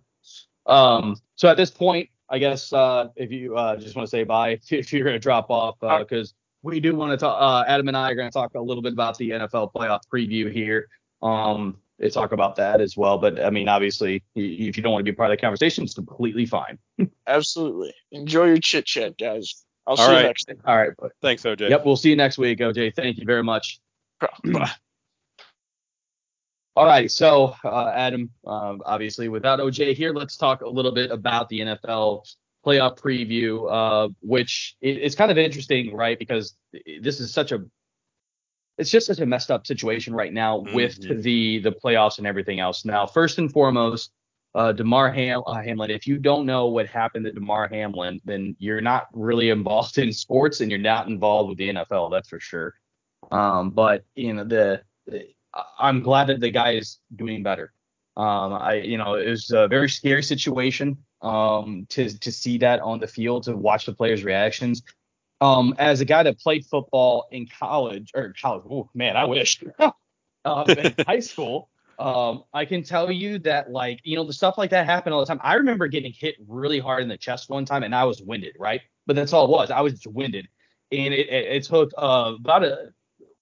[0.66, 4.24] Um, so at this point, I guess uh, if you uh, just want to say
[4.24, 7.38] bye, if you're going to drop off, because uh, we do want to talk.
[7.42, 10.02] Uh, Adam and I are going to talk a little bit about the NFL playoff
[10.12, 10.88] preview here.
[11.24, 13.18] Um, they talk about that as well.
[13.18, 15.96] But I mean, obviously, if you don't want to be part of the conversation, it's
[15.96, 16.78] completely fine.
[17.28, 17.94] Absolutely.
[18.12, 19.65] Enjoy your chit chat, guys.
[19.88, 20.22] I'll All see right.
[20.22, 20.58] you next time.
[20.66, 20.92] All right.
[21.22, 21.70] Thanks, OJ.
[21.70, 21.86] Yep.
[21.86, 22.96] We'll see you next week, OJ.
[22.96, 23.80] Thank you very much.
[26.76, 27.10] All right.
[27.10, 31.62] So, uh, Adam, um, obviously, without OJ here, let's talk a little bit about the
[31.62, 32.26] NFL
[32.66, 36.18] playoff preview, uh, which is kind of interesting, right?
[36.20, 36.56] Because
[37.02, 37.64] this is such a
[38.78, 41.22] it's just such a messed up situation right now with Mhm.
[41.22, 42.84] the the playoffs and everything else.
[42.84, 44.12] Now, first and foremost,
[44.56, 45.92] uh, Damar Ham- uh, Hamlin.
[45.92, 50.12] If you don't know what happened to Damar Hamlin, then you're not really involved in
[50.14, 52.10] sports and you're not involved with the NFL.
[52.10, 52.74] That's for sure.
[53.32, 55.28] Um, but you know the, the
[55.80, 57.74] I'm glad that the guy is doing better.
[58.18, 62.80] Um, I you know it was a very scary situation um, to to see that
[62.80, 64.84] on the field to watch the players' reactions.
[65.42, 69.62] Um, as a guy that played football in college or college, oh man, I wish.
[70.46, 71.70] um, in high school,
[72.00, 75.20] um, I can tell you that like you know the stuff like that happened all
[75.20, 75.40] the time.
[75.44, 78.56] I remember getting hit really hard in the chest one time, and I was winded,
[78.60, 78.82] right?
[79.06, 79.72] But that's all it was.
[79.72, 80.48] I was just winded,
[80.92, 82.90] and it, it, it took uh, about a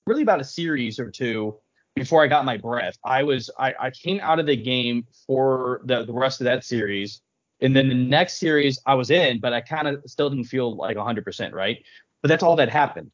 [0.06, 1.58] really about a series or two
[1.96, 2.98] before I got my breath.
[3.04, 6.64] I was I, I came out of the game for the, the rest of that
[6.64, 7.22] series.
[7.62, 10.76] And then the next series I was in, but I kind of still didn't feel
[10.76, 11.78] like 100%, right?
[12.22, 13.12] But that's all that happened.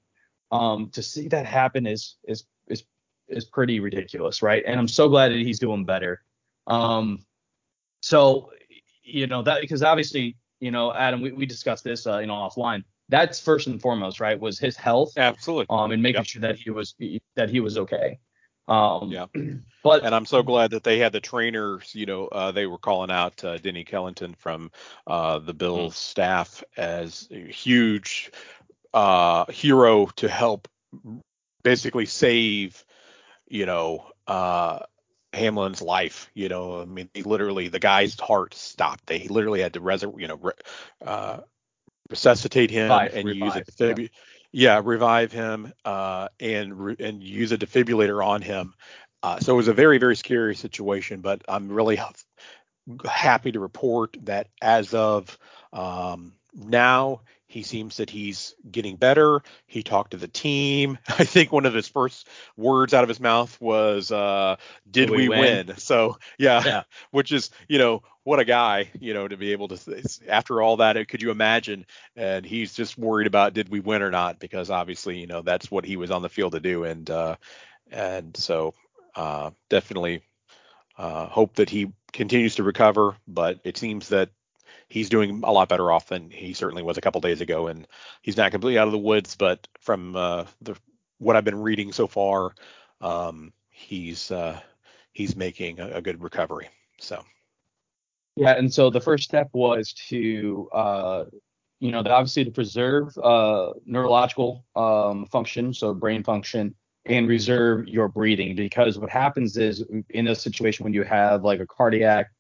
[0.52, 2.84] Um, to see that happen is is is
[3.30, 4.64] is pretty ridiculous, right?
[4.66, 6.22] And I'm so glad that he's doing better.
[6.68, 7.26] Um,
[8.02, 8.52] so
[9.04, 12.36] you know that because obviously you know Adam, we, we discussed this uh, you know
[12.36, 12.84] offline.
[13.10, 14.40] That's first and foremost, right?
[14.40, 15.66] Was his health Absolutely.
[15.70, 16.28] um and making Yep.
[16.28, 16.96] sure that he was
[17.36, 18.20] that he was okay.
[18.68, 19.26] Um, Yeah.
[19.82, 22.78] But And I'm so glad that they had the trainers, you know, uh, they were
[22.78, 24.72] calling out uh, Denny Kellington from
[25.08, 28.30] uh, the Bills staff as a huge
[28.94, 30.68] uh, hero to help
[31.64, 32.84] basically save,
[33.50, 34.80] you know, uh,
[35.34, 36.30] Hamlin's life.
[36.34, 39.08] You know, I mean, he literally, the guy's heart stopped.
[39.08, 40.54] They literally had to, resu- you know, re-
[41.06, 41.40] uh,
[42.10, 44.10] resuscitate him Revive, and use a revive, defib-
[44.52, 44.82] yeah.
[44.84, 48.74] revive him uh, and re- and use a defibrillator on him.
[49.22, 53.60] Uh, so it was a very very scary situation, but I'm really h- happy to
[53.60, 55.38] report that as of
[55.74, 59.42] um, now, he seems that he's getting better.
[59.66, 61.00] He talked to the team.
[61.08, 64.56] I think one of his first words out of his mouth was, uh,
[64.90, 66.84] "Did we we, win?" win?" So yeah, Yeah.
[67.12, 70.78] which is you know what a guy you know to be able to after all
[70.78, 71.86] that could you imagine
[72.16, 75.72] and he's just worried about did we win or not because obviously you know that's
[75.72, 77.36] what he was on the field to do and uh
[77.90, 78.76] and so
[79.16, 80.22] uh definitely
[80.98, 84.30] uh hope that he continues to recover but it seems that
[84.90, 87.88] he's doing a lot better off than he certainly was a couple days ago and
[88.22, 90.76] he's not completely out of the woods but from uh the
[91.20, 92.54] what I've been reading so far
[93.02, 94.60] um he's uh
[95.14, 97.24] he's making a, a good recovery so
[98.36, 101.26] yeah, and so the first step was to uh,
[101.80, 106.76] you know, obviously to preserve uh, neurological um, function, so brain function,
[107.06, 108.56] and reserve your breathing.
[108.56, 112.32] Because what happens is in a situation when you have like a cardiac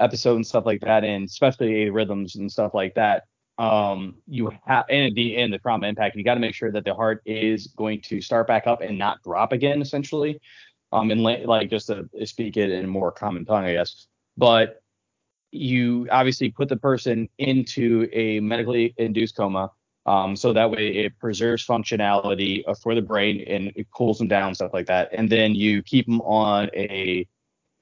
[0.00, 3.24] episode and stuff like that, and especially rhythms and stuff like that,
[3.58, 6.84] um, you have and the and the trauma impact, you got to make sure that
[6.84, 10.40] the heart is going to start back up and not drop again, essentially.
[10.92, 14.06] Um, and la- like just to speak it in more common tongue, I guess.
[14.36, 14.82] But
[15.52, 19.70] you obviously put the person into a medically induced coma.
[20.06, 24.28] Um, so that way it preserves functionality uh, for the brain and it cools them
[24.28, 25.10] down, stuff like that.
[25.12, 27.26] And then you keep them on a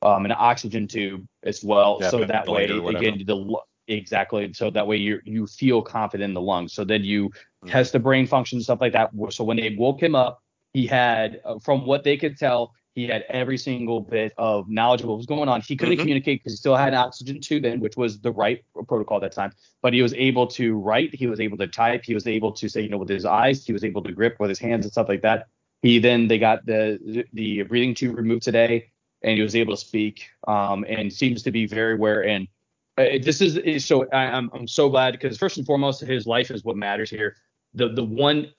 [0.02, 3.04] um, an oxygen tube as well, Yeah, so that way ventilator or whatever.
[3.04, 3.56] again the
[3.88, 6.72] exactly so that way you you feel confident in the lungs.
[6.74, 7.30] So then you
[7.64, 7.70] Mhm.
[7.70, 9.10] test the brain function and stuff like that.
[9.30, 10.42] So when they woke him up,
[10.74, 15.02] he had uh, from what they could tell, he had every single bit of knowledge
[15.02, 15.60] of what was going on.
[15.62, 16.00] He couldn't Mhm.
[16.00, 19.22] communicate because he still had an oxygen tube in, which was the right protocol at
[19.22, 19.52] that time.
[19.82, 22.68] But he was able to write, he was able to type, he was able to
[22.68, 24.92] say, you know, with his eyes, he was able to grip with his hands and
[24.92, 25.46] stuff like that.
[25.82, 28.90] He then they got the the breathing tube removed today,
[29.22, 32.24] and he was able to speak, um, and seems to be very aware.
[32.24, 32.48] And
[32.96, 36.50] uh, this is, so I, I'm I'm so glad because first and foremost, his life
[36.50, 37.36] is what matters here.
[37.74, 38.52] The the one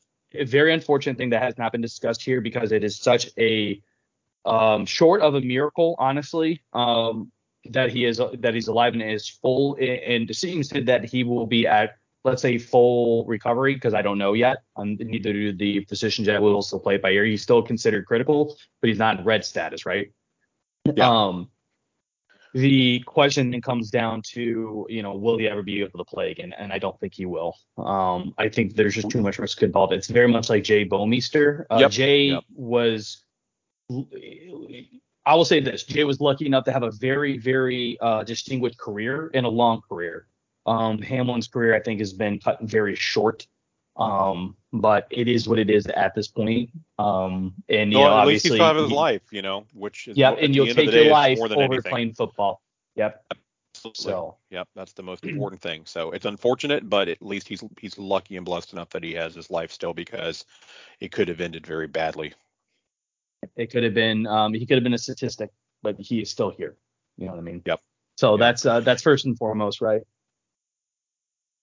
[0.46, 3.82] very unfortunate thing that has not been discussed here because it is such a
[4.46, 7.32] um, short of a miracle, honestly, um,
[7.72, 9.76] that he is that he's alive and is full.
[9.76, 14.18] And it seems that he will be at let's say full recovery because I don't
[14.18, 14.58] know yet.
[14.76, 16.42] Um, neither do the physicians yet.
[16.42, 17.26] Will still play it by ear.
[17.26, 20.12] He's still considered critical, but he's not in red status, right?
[20.96, 21.10] Yeah.
[21.10, 21.50] Um,
[22.54, 26.32] the question then comes down to, you know, will he ever be able to play
[26.32, 26.54] again?
[26.58, 27.56] And I don't think he will.
[27.78, 29.94] Um, I think there's just too much risk involved.
[29.94, 31.66] It's very much like Jay Bouwmeester.
[31.70, 32.44] Uh, Yep, Jay yep.
[32.54, 33.24] was,
[33.92, 38.80] I will say this: Jay was lucky enough to have a very, very uh, distinguished
[38.80, 40.28] career and a long career.
[40.66, 43.46] Um, Hamlin's career, I think, has been cut very short.
[44.00, 46.72] Um, but it is what it is at this point.
[47.00, 50.08] Um, and you No, know, at least he's thought of his life, you know, which
[50.08, 51.92] is Yep, at and you'll take your life more than over anything.
[51.92, 52.62] playing football.
[52.96, 53.26] Yep.
[53.76, 54.14] Absolutely.
[54.14, 55.84] So Yep, that's the most important thing.
[55.86, 59.36] So it's unfortunate, but at least he's he's lucky and blessed enough that he has
[59.36, 60.46] his life still because
[61.00, 62.34] it could have ended very badly.
[63.56, 65.52] it could have been um, he could have been a statistic,
[65.82, 66.78] but he is still here.
[67.18, 67.64] You know what I mean?
[67.66, 67.82] Yep.
[68.18, 68.38] So Yep.
[68.38, 70.02] that's uh, that's first and foremost, right?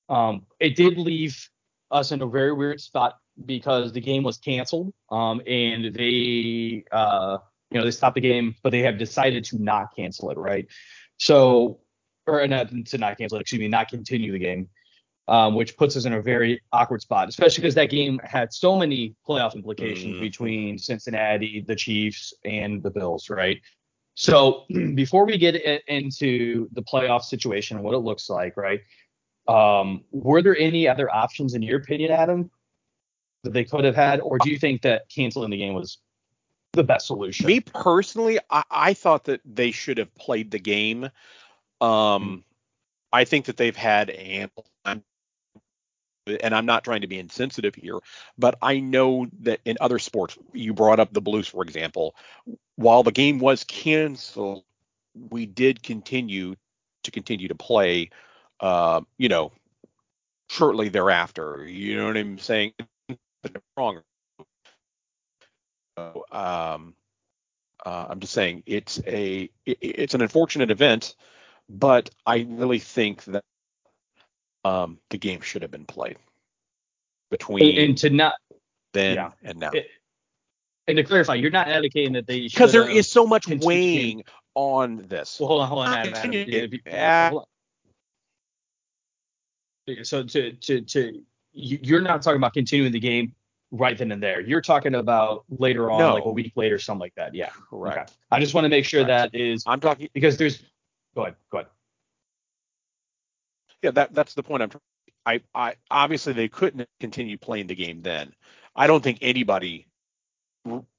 [0.09, 1.51] Um, it did leave
[1.91, 7.39] us in a very weird spot because the game was canceled, um, and they uh,
[7.71, 10.67] you know they stopped the game, but they have decided to not cancel it, right?
[11.19, 11.81] So
[12.27, 14.69] or not to not cancel it, excuse me, not continue the game.
[15.29, 18.77] Um, which puts us in a very awkward spot, especially because that game had so
[18.79, 20.21] many playoff implications Mhm.
[20.21, 23.61] between Cincinnati, the Chiefs, and the Bills, right?
[24.15, 25.57] So before we get
[25.89, 28.81] into the playoff situation and what it looks like, right?
[29.49, 32.51] Um, were there any other options in your opinion, Adam,
[33.45, 35.99] that they could have had, or do you think that canceling the game was
[36.73, 37.47] the best solution?
[37.47, 41.11] Me personally, I, I thought that they should have played the game.
[41.81, 42.45] Um,
[43.13, 45.05] I think that they've had ample time,
[46.27, 47.99] and I'm not trying to be insensitive here,
[48.37, 52.17] but I know that in other sports, you brought up the Blues, for example,
[52.75, 54.65] while the game was canceled,
[55.31, 56.57] we did continue
[57.05, 58.11] to continue to play.
[58.61, 59.53] Uh, you know,
[60.51, 61.65] shortly thereafter.
[61.67, 62.73] You know what I'm saying?
[63.77, 64.01] Wrong.
[65.99, 66.95] So, um,
[67.85, 71.15] uh, I'm just saying it's a it, it's an unfortunate event,
[71.69, 73.45] but I really think that
[74.65, 76.17] um, the game should have been played
[77.31, 78.35] between and, to not
[78.93, 79.31] then yeah.
[79.43, 79.89] and now it-
[80.89, 84.23] and to clarify, you're not advocating that they because there is so much weighing
[84.55, 85.39] on this.
[85.41, 86.15] Well, hold on, hold on, Not Adam.
[86.15, 86.31] Adam.
[86.31, 87.31] continue- If you- Yeah.
[87.31, 87.47] hold on.
[90.03, 91.23] So to to to
[91.53, 93.35] you- you're not talking about continuing the game
[93.71, 94.41] right then and there.
[94.41, 96.15] You're talking about later on, No.
[96.15, 97.35] like a week later, something like that.
[97.35, 97.51] Yeah.
[97.71, 97.97] Correct.
[98.11, 98.19] Okay.
[98.31, 99.33] I just want to make sure Correct.
[99.33, 100.09] that is I'm talking.
[100.13, 100.63] because there's.
[101.15, 101.37] Go ahead.
[101.51, 101.71] Go ahead.
[103.83, 104.63] Yeah, that that's the point.
[104.63, 104.71] I'm.
[105.25, 108.33] I I obviously they couldn't continue playing the game then.
[108.75, 109.87] I don't think anybody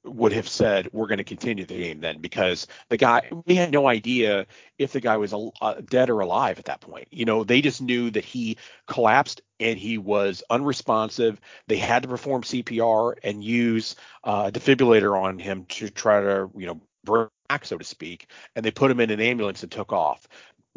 [0.03, 3.71] would have said we're going to continue the game then because the guy we had
[3.71, 4.45] no idea
[4.77, 7.07] if the guy was al- uh, dead or alive at that point.
[7.11, 8.57] You know, they just knew that he
[8.87, 11.39] collapsed and he was unresponsive.
[11.67, 16.49] They had to perform CPR and use uh, a defibrillator on him to try to
[16.55, 18.29] you know back, so to speak.
[18.55, 20.27] And they put him in an ambulance and took off.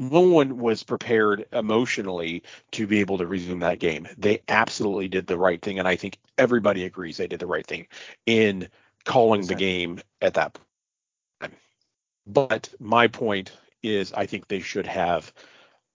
[0.01, 4.09] No one was prepared emotionally to be able to resume that game.
[4.17, 7.67] They absolutely did the right thing, and I think everybody agrees they did the right
[7.67, 7.87] thing
[8.25, 8.69] in
[9.05, 10.59] calling the game at that
[11.43, 11.53] time.
[12.27, 13.53] But my point
[13.83, 15.35] is, I think they should have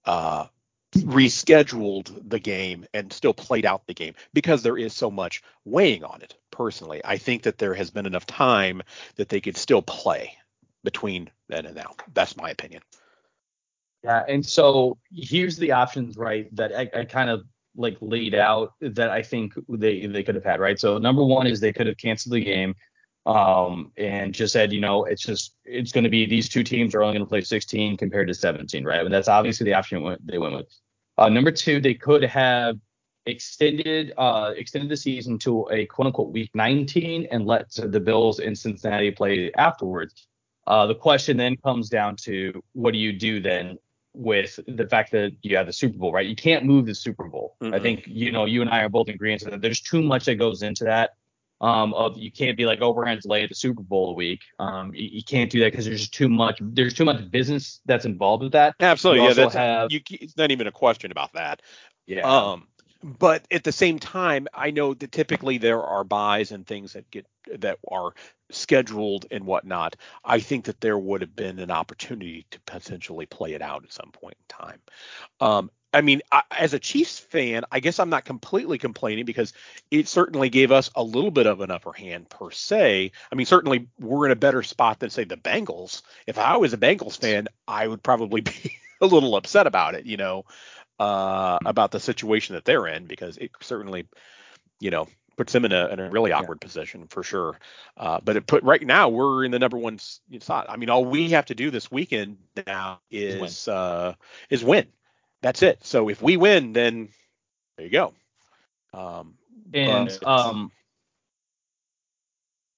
[0.05, 0.45] uh,
[0.93, 6.03] rescheduled the game and still played out the game because there is so much weighing
[6.03, 6.35] on it.
[6.51, 8.83] Personally, I think that there has been enough time
[9.15, 10.37] that they could still play
[10.83, 11.95] between then and now.
[12.13, 12.83] That's my opinion.
[14.05, 16.55] Yeah, and so here's the options, right?
[16.55, 17.43] That I, I kind of
[17.75, 20.79] like laid out that I think they they could have had, right?
[20.79, 22.75] So number one is they could have canceled the game,
[23.25, 26.93] um, and just said, you know, it's just it's going to be these two teams
[26.93, 29.03] are only going to play 16 compared to 17, right?
[29.03, 30.67] And that's obviously the option they went with.
[31.17, 32.77] Uh, number two, they could have
[33.27, 38.37] extended uh extended the season to a quote unquote week 19 and let the Bills
[38.39, 40.27] and Cincinnati play afterwards.
[40.67, 43.79] Uh, the question then comes down to what do you do then
[44.15, 46.25] with the fact that you have the Super Bowl, right?
[46.25, 47.55] You can't move the Super Bowl.
[47.61, 47.81] I Mhm.
[47.81, 50.35] think you know you and I are both in agreement that there's too much that
[50.35, 51.11] goes into that.
[51.61, 54.41] Um, of you can't be like, oh, we're delay the Super Bowl a week.
[54.59, 56.57] Um, you, you can't do that because there's just too much.
[56.61, 58.75] There's too much business that's involved with that.
[58.79, 59.33] Absolutely, You yeah.
[59.33, 61.61] That's have- you, it's not even a question about that.
[62.07, 62.21] Yeah.
[62.29, 62.67] Um,
[63.03, 67.09] but at the same time, I know that typically there are buys and things that
[67.11, 67.25] get
[67.59, 68.13] that are
[68.51, 69.95] scheduled and whatnot.
[70.23, 73.93] I think that there would have been an opportunity to potentially play it out at
[73.93, 74.81] some point in time.
[75.39, 79.53] Um, I mean, I, as a Chiefs fan, I guess I'm not completely complaining because
[79.91, 83.11] it certainly gave us a little bit of an upper hand per se.
[83.31, 86.01] I mean, certainly we're in a better spot than say the Bengals.
[86.27, 90.05] If I was a Bengals fan, I would probably be a little upset about it,
[90.05, 90.45] you know.
[90.99, 94.07] uh, about the situation that they're in because it certainly,
[94.79, 96.67] you know, puts them in a, in a really awkward yeah.
[96.67, 97.57] position for sure.
[97.97, 100.65] Uh, but it put right now we're in the number one spot.
[100.69, 103.75] I mean, all we have to do this weekend now is win.
[103.75, 104.13] Uh,
[104.49, 104.87] is win.
[105.41, 105.85] That's it.
[105.85, 107.09] So if we win, then
[107.77, 108.13] there you go.
[108.93, 109.35] Um,
[109.73, 110.71] and um,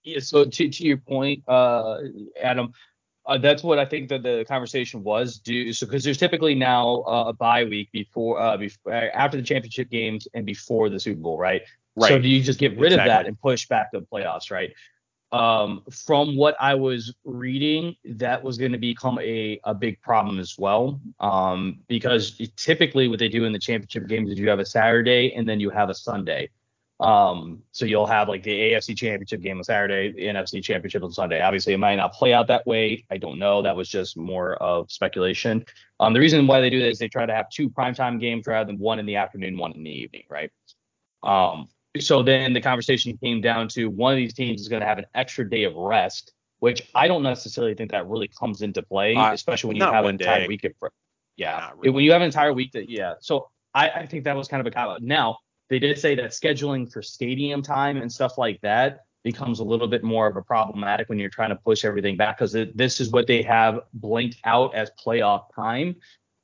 [0.03, 0.19] yeah.
[0.19, 1.99] So to to your point, uh,
[2.41, 2.73] Adam,
[3.27, 5.37] uh, that's what I think that the conversation was.
[5.37, 9.37] Do so because there's typically now uh, a bye week before, uh, before uh, after
[9.37, 11.61] the championship games and before the Super Bowl, right?
[11.99, 12.09] Right.
[12.09, 13.11] So do you just get rid exactly.
[13.11, 14.71] of that and push back the playoffs, right?
[15.31, 20.39] Um, from what I was reading, that was going to become a, a big problem
[20.39, 21.01] as well.
[21.19, 25.33] Um, because typically what they do in the championship games is you have a Saturday
[25.33, 26.49] and then you have a Sunday.
[26.99, 31.11] Um, so you'll have like the AFC championship game on Saturday, the NFC championship on
[31.11, 31.41] Sunday.
[31.41, 33.05] Obviously, it might not play out that way.
[33.11, 33.61] I don't know.
[33.61, 35.65] That was just more of speculation.
[35.99, 38.47] Um, the reason why they do that is they try to have two primetime games
[38.47, 40.51] rather than one in the afternoon, one in the evening, right?
[41.21, 41.67] Um,
[42.01, 44.97] so then the conversation came down to one of these teams is going to have
[44.97, 49.15] an extra day of rest, which I don't necessarily think that really comes into play,
[49.15, 50.47] uh, especially when you have an entire day.
[50.47, 50.71] week of.
[51.35, 51.89] Yeah, really.
[51.91, 53.13] when you have an entire week that yeah.
[53.19, 55.37] So I, I think that was kind of a cop Now
[55.69, 59.87] they did say that scheduling for stadium time and stuff like that becomes a little
[59.87, 63.11] bit more of a problematic when you're trying to push everything back because this is
[63.11, 65.95] what they have blanked out as playoff time.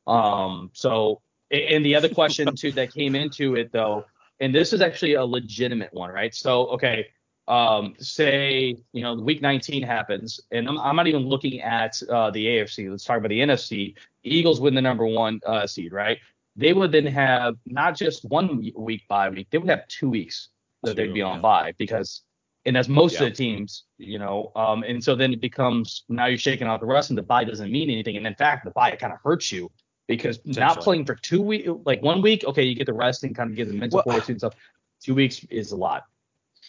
[0.06, 4.06] Um, so and the other question too that came into it though
[4.40, 6.34] and this is actually a legitimate one, right?
[6.34, 7.08] So, okay,
[7.48, 12.32] um, say you know week 19 happens, and I'm, I'm not even looking at uh,
[12.32, 12.90] the AFC.
[12.90, 13.96] Let's talk about the NFC.
[14.24, 16.20] Eagles win the number one uh, seed, right?
[16.56, 20.50] They would then have not just one week bye week, they would have two weeks
[20.84, 21.42] that they'd be on yeah.
[21.42, 22.22] bye because,
[22.66, 23.24] and that's most yeah.
[23.24, 24.52] of the teams, you know.
[24.56, 27.44] Um, and so then it becomes now you're shaking out the rest, and the bye
[27.44, 28.16] doesn't mean anything.
[28.16, 29.70] And in fact, the bye kind of hurts you
[30.08, 33.36] because not playing for two weeks, like one week, okay, you get the rest and
[33.36, 34.56] kind of get the mental well, fortitude and stuff.
[35.02, 36.04] Two weeks is a lot.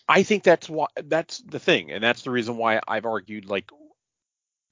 [0.09, 3.71] I think that's why that's the thing, and that's the reason why I've argued like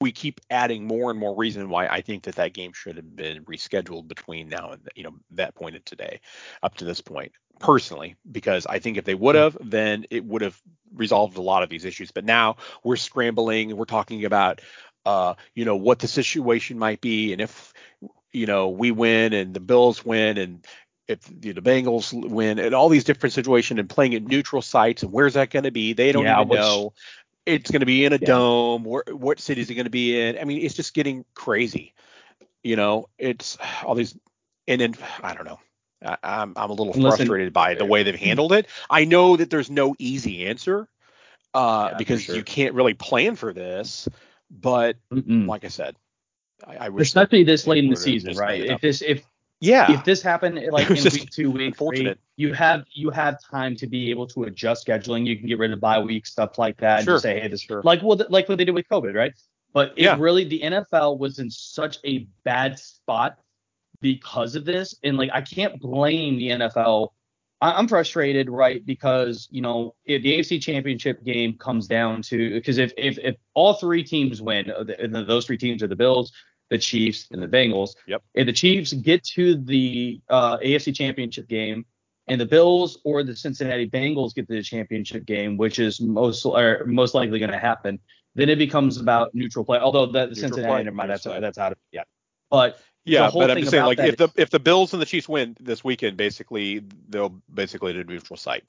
[0.00, 3.14] we keep adding more and more reason why I think that that game should have
[3.14, 6.20] been rescheduled between now and you know that point of today,
[6.62, 10.42] up to this point personally, because I think if they would have, then it would
[10.42, 10.60] have
[10.92, 12.10] resolved a lot of these issues.
[12.10, 14.60] But now we're scrambling, we're talking about
[15.06, 17.72] uh, you know what the situation might be, and if
[18.32, 20.66] you know, we win and the Bills win and
[21.08, 25.12] if the Bengals win and all these different situations and playing at neutral sites and
[25.12, 25.92] where's that going to be?
[25.92, 26.92] They don't yeah, even which, know.
[27.44, 28.26] It's going to be in a yeah.
[28.26, 28.84] dome.
[28.84, 30.38] Where, what city is it going to be in?
[30.38, 31.92] I mean, it's just getting crazy.
[32.62, 34.16] You know, it's all these
[34.68, 35.58] and then I don't know.
[36.04, 38.66] I, am I'm, I'm a little frustrated by the way they've handled it.
[38.88, 40.88] I know that there's no easy answer
[41.54, 42.36] uh, yeah, because sure.
[42.36, 44.08] you can't really plan for this.
[44.50, 45.46] But Mm-mm.
[45.46, 45.96] like I said,
[46.66, 48.64] I, I wish especially this late in the season, right?
[48.64, 49.24] If this if
[49.62, 53.76] yeah, if this happened like in week two, week three, you have you have time
[53.76, 55.24] to be able to adjust scheduling.
[55.24, 57.04] You can get rid of bye week stuff like that.
[57.04, 57.14] Sure.
[57.14, 57.80] And say, hey, this sure.
[57.82, 59.32] like well, like what they did with COVID, right?
[59.72, 60.16] But it yeah.
[60.18, 63.38] really the NFL was in such a bad spot
[64.00, 67.10] because of this, and like I can't blame the NFL.
[67.60, 68.84] I'm frustrated, right?
[68.84, 73.36] Because you know if the AFC Championship game comes down to because if if if
[73.54, 74.84] all three teams win, uh,
[75.22, 76.32] those three teams are the Bills,
[76.72, 77.90] the Chiefs, and the Bengals.
[78.06, 78.22] Yep.
[78.34, 81.84] If the Chiefs get to the uh, AFC Championship game,
[82.28, 86.46] and the Bills or the Cincinnati Bengals get to the championship game, which is most
[86.46, 87.98] or most likely going to happen,
[88.34, 89.78] then it becomes about neutral play.
[89.78, 92.04] Although that the Cincinnati, never mind, that's that's out of yeah.
[92.50, 95.28] But yeah, but I'm just saying, like if the if the Bills and the Chiefs
[95.28, 98.64] win this weekend, basically they'll basically a neutral site.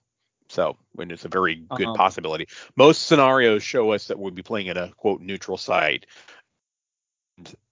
[0.50, 1.96] So when it's a very good uh-huh.
[1.96, 2.48] possibility.
[2.76, 6.06] Most scenarios show us that we'll be playing at a quote neutral site.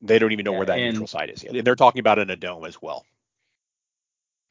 [0.02, 1.64] They don't even know yeah, where that neutral site is yet.
[1.64, 3.06] They're talking about in a dome as well.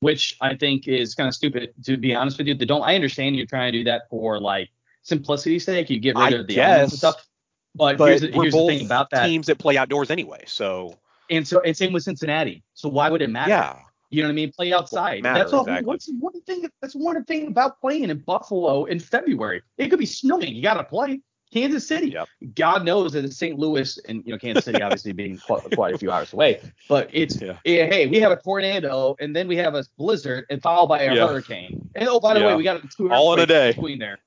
[0.00, 2.54] Which I think is kind of stupid, to be honest with you.
[2.54, 4.70] The dome, I understand you're trying to do that for like
[5.02, 5.90] simplicity's sake.
[5.90, 7.26] You get rid I of the guess, stuff.
[7.74, 9.26] But, but here's, here's the thing about that.
[9.26, 10.44] Teams that play outdoors anyway.
[10.46, 12.62] So and so and same with Cincinnati.
[12.74, 13.50] So why would it matter?
[13.50, 13.78] Yeah.
[14.10, 14.52] You know what I mean?
[14.52, 15.22] Play outside.
[15.22, 15.62] Matter, that's all.
[15.62, 15.86] Exactly.
[15.86, 16.68] What's one thing?
[16.80, 19.62] That's one thing about playing in Buffalo in February.
[19.78, 20.54] It could be snowing.
[20.54, 21.20] You got to play.
[21.52, 22.10] Kansas City.
[22.10, 22.28] Yep.
[22.54, 23.58] God knows that St.
[23.58, 27.08] Louis and you know Kansas City obviously being quite, quite, a few hours away, but
[27.12, 27.58] it's yeah.
[27.64, 27.86] yeah.
[27.86, 31.14] hey we have a tornado and then we have a blizzard and followed by a
[31.14, 31.26] yeah.
[31.26, 31.88] hurricane.
[31.94, 34.18] And oh by the way we got two all in a day between there.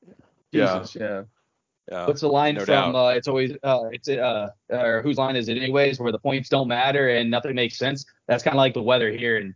[0.53, 1.01] Jesus, yeah.
[1.01, 1.23] yeah.
[1.91, 2.95] Yeah, What's the line no from?
[2.95, 5.99] Uh, it's always uh, it's uh, or whose line is it anyways?
[5.99, 8.05] Where the points don't matter and nothing makes sense.
[8.27, 9.53] That's kind of like the weather here in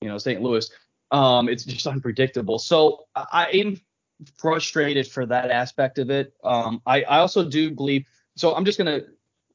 [0.00, 0.40] you know St.
[0.40, 0.70] Louis.
[1.10, 2.58] Um, it's just unpredictable.
[2.58, 3.78] So I am
[4.36, 6.32] frustrated for that aspect of it.
[6.44, 8.04] Um, I, I also do believe.
[8.36, 9.00] So I'm just gonna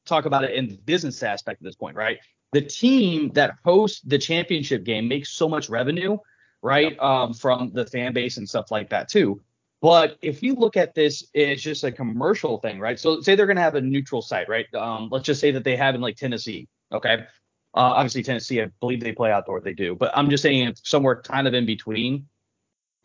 [0.06, 2.18] talk about it in the business aspect at this point, right?
[2.52, 6.16] the team that hosts the championship game makes so much revenue,
[6.62, 6.98] right?
[6.98, 9.40] Um, from the fan base and stuff like that too.
[9.80, 12.98] But if you look at this, it's just a commercial thing, right?
[12.98, 14.66] So say they're going to have a neutral site, right?
[14.74, 17.26] Um, let's just say that they have in like Tennessee, okay?
[17.74, 21.22] Uh, obviously Tennessee, I believe they play outdoor, they do, but I'm just saying somewhere
[21.22, 22.26] kind of in between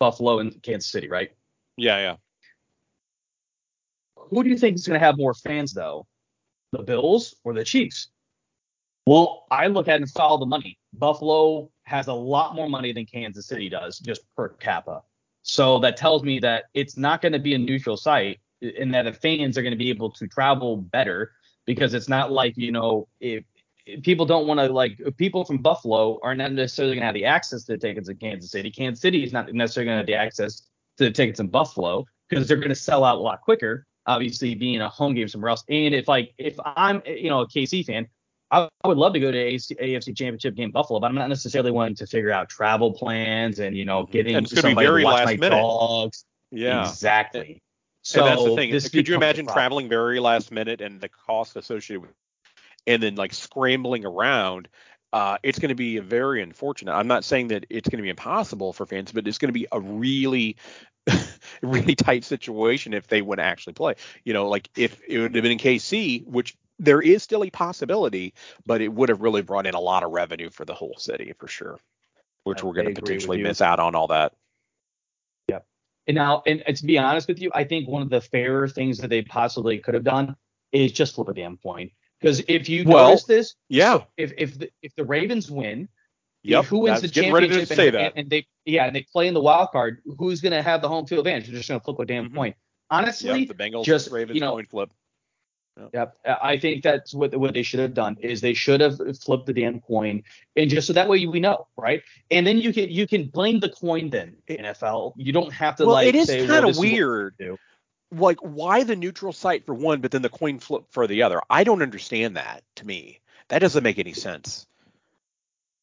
[0.00, 1.30] Buffalo and Kansas City, right?
[1.76, 2.16] Yeah, yeah.
[4.16, 6.06] Who do you think is going to have more fans though,
[6.72, 8.08] the Bills or the Chiefs?
[9.06, 10.78] Well, I look at and follow the money.
[10.94, 15.02] Buffalo has a lot more money than Kansas City does, just per capita.
[15.42, 19.02] So that tells me that it's not going to be a neutral site, and that
[19.02, 21.32] the fans are going to be able to travel better
[21.66, 23.44] because it's not like you know if,
[23.84, 27.14] if people don't want to like people from Buffalo are not necessarily going to have
[27.14, 28.70] the access to the tickets in Kansas City.
[28.70, 30.62] Kansas City is not necessarily going to have the access
[30.98, 33.86] to the tickets in Buffalo because they're going to sell out a lot quicker.
[34.06, 37.48] Obviously, being a home game somewhere else, and if like if I'm you know a
[37.48, 38.06] KC fan,
[38.50, 41.70] I, would love to go to AFC, AFC Championship game Buffalo, but I'm not necessarily
[41.70, 44.12] wanting to figure out travel plans and you know mm-hmm.
[44.12, 45.50] getting and somebody to watch my minute.
[45.50, 46.24] dogs.
[46.50, 47.62] Yeah, exactly.
[48.02, 48.90] So and that's the thing.
[48.90, 52.10] Could you imagine traveling very last minute and the cost associated with,
[52.86, 54.68] and then like scrambling around?
[55.14, 56.92] Uh, it's going to be very unfortunate.
[56.92, 59.52] I'm not saying that it's going to be impossible for fans, but it's going to
[59.52, 60.56] be a really,
[61.62, 63.94] really tight situation if they would actually play.
[64.24, 67.50] You know, like if it would have been in KC, which there is still a
[67.50, 68.34] possibility,
[68.66, 71.32] but it would have really brought in a lot of revenue for the whole city
[71.38, 71.78] for sure,
[72.42, 74.32] which I, we're going to potentially miss out on all that.
[75.48, 75.64] Yep.
[76.08, 78.98] And now, and to be honest with you, I think one of the fairer things
[78.98, 80.34] that they possibly could have done
[80.72, 81.92] is just flip a damn coin.
[82.20, 85.88] Because if you well, notice this, yeah, if if the, if the Ravens win,
[86.44, 89.40] Yep, who wins the championship and, and, and, they yeah and they play in the
[89.40, 91.46] wild card, who's going to have the home field advantage?
[91.46, 92.36] They're just going to flip a damn mm-hmm.
[92.36, 92.54] coin.
[92.90, 94.90] Honestly, yep, the Bengals just Ravens you know, coin flip.
[95.78, 95.90] Yep.
[95.94, 96.38] yep.
[96.42, 99.54] I think that's what what they should have done is they should have flipped the
[99.54, 100.22] damn coin
[100.54, 102.02] and just so that way we know, right?
[102.30, 105.14] And then you can you can blame the coin then NFL.
[105.16, 107.36] You don't have to well, like it is kind of weird.
[108.14, 111.40] Like why the neutral site for one, but then the coin flip for the other?
[111.50, 112.62] I don't understand that.
[112.76, 114.66] To me, that doesn't make any sense.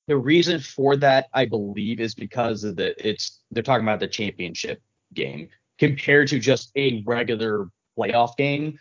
[0.08, 4.08] The reason for that, I believe, is because of the it's they're talking about the
[4.08, 4.82] championship
[5.14, 8.80] game compared to just a regular playoff game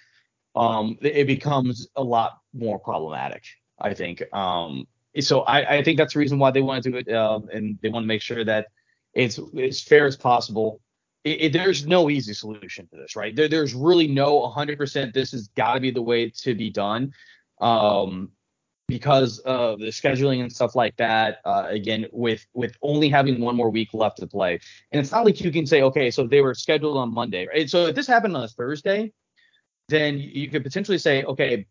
[0.54, 3.44] um, it becomes a lot more problematic.
[3.80, 4.22] I think.
[4.34, 4.86] Um,
[5.18, 7.78] so I, I think that's the reason why they want to do it, um, and
[7.82, 8.66] they want to make sure that
[9.14, 10.80] it's as fair as possible.
[11.24, 13.34] It, it, there's no easy solution to this, right?
[13.34, 15.12] There, there's really no 100%.
[15.12, 17.12] This has got to be the way to be done,
[17.60, 18.30] um,
[18.88, 21.38] because of the scheduling and stuff like that.
[21.44, 24.58] Uh, again, with with only having one more week left to play,
[24.92, 27.70] and it's not like you can say, okay, so they were scheduled on Monday, right?
[27.70, 29.12] So if this happened on a Thursday,
[29.88, 31.66] then you could potentially say, okay,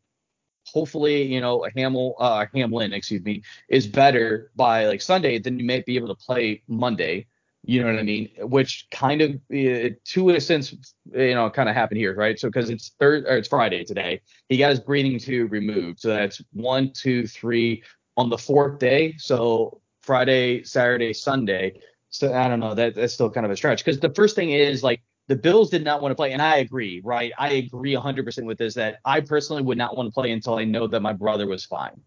[0.66, 5.82] hopefully, you know, uh, Hamlin, excuse me, is better by like Sunday, then you may
[5.82, 7.28] be able to play Monday.
[7.64, 8.30] You know what I mean?
[8.40, 10.73] Which kind of, uh, to a sense,
[11.14, 12.40] you know, kind of happened here, right?
[12.40, 15.99] So because it's third or it's Friday today, he got his breathing tube removed.
[15.99, 17.84] So that's one, two, three
[18.18, 19.15] on the fourth day.
[19.18, 21.80] So Friday, Saturday, Sunday.
[22.10, 22.73] So I don't know.
[22.73, 25.69] That that's still kind of a stretch because the first thing is like the Bills
[25.69, 27.31] did not want to play, and I agree, right?
[27.38, 30.64] I agree 100% with this that I personally would not want to play until I
[30.64, 32.02] know that my brother was fine.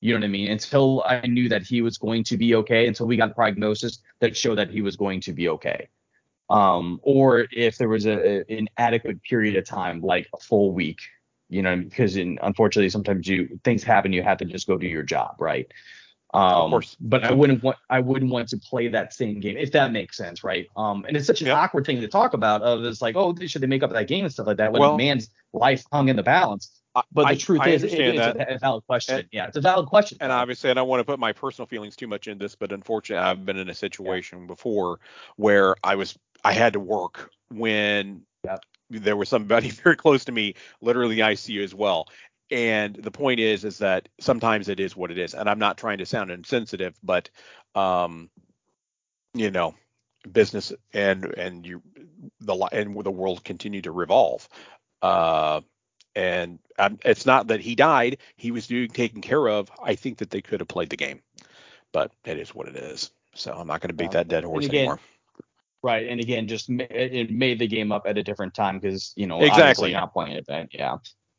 [0.00, 0.50] You know what I mean?
[0.50, 4.00] Until I knew that he was going to be okay, until we got the prognosis
[4.20, 5.88] that showed that he was going to be okay.
[6.48, 10.72] Um, or if there was a, a, an adequate period of time, like a full
[10.72, 11.00] week,
[11.48, 14.86] you know, because in, unfortunately sometimes you things happen, you have to just go do
[14.86, 15.66] your job, right?
[16.34, 16.96] Um, of course.
[17.00, 20.16] But I wouldn't want I wouldn't want to play that same game if that makes
[20.16, 20.66] sense, right?
[20.76, 22.62] Um, and it's such an awkward thing to talk about.
[22.62, 24.82] Of it's like, oh, should they make up that game and stuff like that when
[24.82, 26.75] well, a man's life hung in the balance?
[27.12, 29.18] But the truth I, is, it, it's a valid question.
[29.18, 30.18] And, yeah, it's a valid question.
[30.20, 32.72] And obviously, I don't want to put my personal feelings too much in this, but
[32.72, 34.46] unfortunately, I've been in a situation yeah.
[34.46, 35.00] before
[35.36, 38.56] where I was I had to work when yeah.
[38.90, 42.08] there was somebody very close to me, literally ICU as well,
[42.50, 45.76] and the point is is that sometimes it is what it is and i'm not
[45.76, 47.28] trying to sound insensitive but
[47.74, 48.30] um
[49.34, 49.74] you know
[50.30, 51.82] business and and you
[52.40, 54.48] the and the world continue to revolve
[55.02, 55.60] uh
[56.16, 60.18] and um, it's not that he died he was doing taken care of i think
[60.18, 61.20] that they could have played the game
[61.92, 64.66] but it is what it is so i'm not going to beat that dead horse
[64.66, 65.00] again, anymore
[65.82, 69.26] right and again just it made the game up at a different time because you
[69.26, 70.96] know exactly not playing it then yeah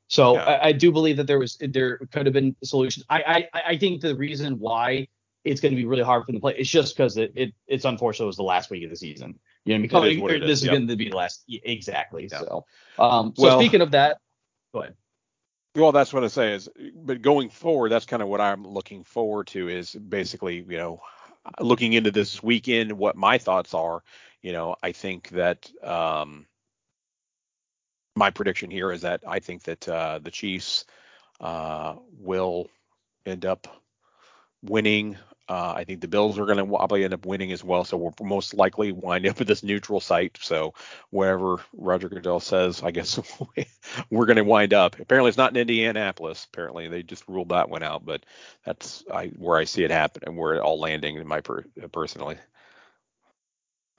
[0.07, 0.43] so yeah.
[0.43, 3.05] I, I, do believe that there was there could have been solutions.
[3.09, 5.07] I I, I think the reason why
[5.43, 7.53] it's going to be really hard for them to play it's just because it, it
[7.67, 9.37] it's unfortunate it was the last week of the season.
[9.65, 10.73] You know, because this is, is yep.
[10.73, 12.29] going to be the last exactly.
[12.29, 12.65] So
[12.97, 14.19] um so well, speaking of that,
[14.73, 14.95] go ahead.
[15.75, 19.03] Well, that's what I say is, but going forward, that's kind of what I'm looking
[19.03, 21.01] forward to is basically, you know,
[21.59, 24.03] looking into this weekend, what my thoughts are.
[24.41, 26.47] You know, I think that um,
[28.15, 30.85] my prediction here is that I think that uh, the Chiefs
[31.39, 32.69] uh, will
[33.25, 33.67] end up
[34.63, 35.17] winning.
[35.49, 37.95] Uh, I think the Bills are going to probably end up winning as well, so
[37.95, 40.37] we'll most likely wind up at this neutral site.
[40.41, 40.73] So
[41.09, 43.19] wherever Roger Goodell says, I guess
[44.09, 44.99] we're going to wind up.
[44.99, 46.47] Apparently, it's not in Indianapolis.
[46.51, 48.25] Apparently, they just ruled that one out, but
[48.65, 51.63] that's I, where I see it happen and where it all landing in my per,
[51.93, 52.37] personally.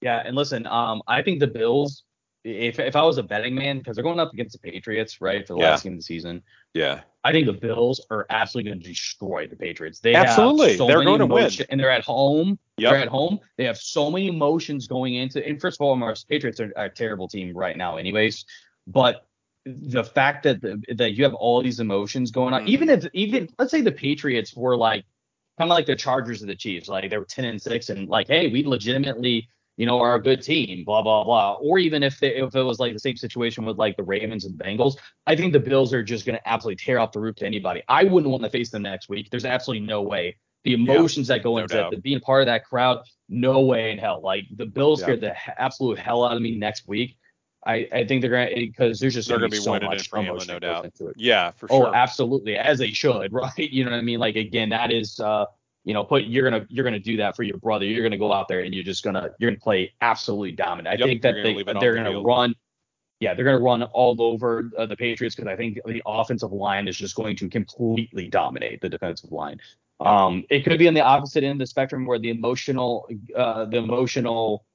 [0.03, 2.05] Yeah, and listen, um, I think the Bills
[2.44, 5.47] if if I was a betting man, because they're going up against the Patriots, right,
[5.47, 5.70] for the Yeah.
[5.70, 6.43] last game of the season,
[6.74, 7.01] Yeah.
[7.24, 10.01] I think the Bills are absolutely going to destroy the Patriots.
[10.01, 10.77] They Absolutely.
[10.77, 11.51] so They're going to win.
[11.69, 12.59] and they're at home.
[12.78, 12.90] Yep.
[12.90, 13.40] They're at home.
[13.56, 15.44] They have so many emotions going into.
[15.47, 18.44] And first of all, our Patriots are, are a terrible team right now, anyways.
[18.86, 19.27] But
[19.66, 22.69] the fact that the, that you have all these emotions going on, Mhm.
[22.69, 25.05] even if even let's say the Patriots were like
[25.59, 28.09] kind of like the Chargers of the Chiefs, like they were ten and six, and
[28.09, 29.48] like, hey, we legitimately
[29.79, 31.55] you know, are a good team, blah blah blah.
[31.55, 34.45] Or even if they, if it was like the same situation with like the Ravens
[34.45, 34.97] and Bengals,
[35.27, 37.83] I think the Bills are just going to absolutely tear off the roof to anybody.
[37.89, 39.31] I wouldn't want to face them next week.
[39.31, 40.37] There's absolutely no way.
[40.65, 41.93] The emotions that go no into doubt.
[41.93, 42.99] that, being part of that crowd,
[43.29, 44.21] no way in hell.
[44.23, 45.05] Like the Bills Yeah.
[45.07, 47.17] scared the absolute hell out of me next week.
[47.67, 50.09] I, I think they're going to because there's just They're going gonna be so much
[50.09, 50.85] Fremont, emotion no doubt.
[50.87, 51.15] into it.
[51.19, 51.89] Yeah, for sure.
[51.89, 53.53] Oh, absolutely, as they should, right?
[53.59, 54.19] You know what I mean?
[54.19, 55.45] Like again, that is uh,
[55.89, 57.86] you know, put you're gonna you're gonna do that for your brother.
[57.86, 60.89] You're gonna go out there and you're just gonna you're gonna play absolutely dominant.
[60.94, 62.55] I Yep, think that gonna they leave it on they're gonna run.
[63.20, 66.89] Yeah, they're gonna run all over uh, the Patriots because I think the offensive line
[66.89, 69.60] is just going to completely dominate the defensive line.
[69.98, 73.65] Um, it could be on the opposite end of the spectrum where the emotional, uh,
[73.65, 74.66] the emotional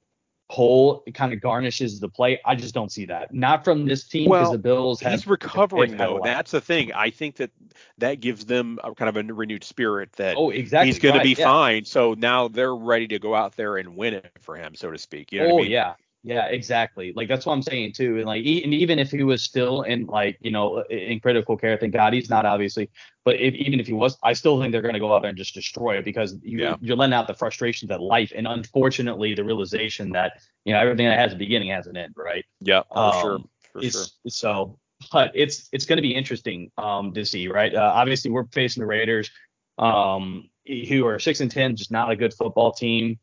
[0.50, 2.40] pull kind of garnishes the play.
[2.44, 3.32] I just don't see that.
[3.32, 6.20] Not from this team because Well, the Bills have He's recovering though.
[6.22, 6.92] That's the thing.
[6.92, 7.50] I think that
[7.98, 10.88] that gives them a kind of a renewed spirit that Oh, exactly.
[10.88, 11.46] he's going right, to be yeah.
[11.46, 11.84] fine.
[11.84, 14.98] So now they're ready to go out there and win it for him, so to
[14.98, 15.32] speak.
[15.32, 15.70] You know oh what I oh, mean?
[15.72, 15.94] yeah,
[16.26, 17.12] yeah, exactly.
[17.14, 18.16] Like that's what I'm saying too.
[18.16, 21.76] And like, and even if he was still in like, you know, in critical care,
[21.76, 22.88] thank God he's not obviously.
[23.26, 25.28] But if even if he was, I still think they're going to go out there
[25.28, 26.76] and just destroy it because you, Yeah.
[26.80, 31.06] you're letting out the frustrations of life, and unfortunately, the realization that you know everything
[31.06, 32.44] that has a beginning has an end, right?
[32.60, 33.38] Yeah, for Um, sure.
[33.72, 34.04] For sure.
[34.28, 34.78] So,
[35.12, 37.74] but it's it's going to be interesting um, to see, right?
[37.74, 39.30] Uh, obviously, we're facing the Raiders,
[39.76, 43.18] um, who are six and ten, just not a good football team.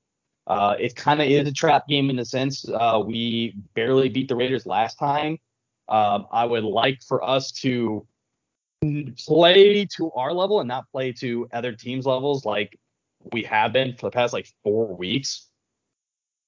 [0.47, 4.27] Uh, it kind of is a trap game in the sense uh, we barely beat
[4.27, 5.37] the Raiders last time.
[5.87, 8.05] Um, I would like for us to
[9.19, 12.77] play to our level and not play to other teams' levels like
[13.31, 15.47] we have been for the past like four weeks.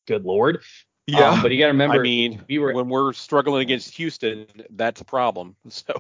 [0.08, 0.64] Good lord.
[1.14, 4.48] Um, but you got to remember, I mean, we were when we're struggling against Houston,
[4.72, 5.56] that's a problem.
[5.70, 6.00] So,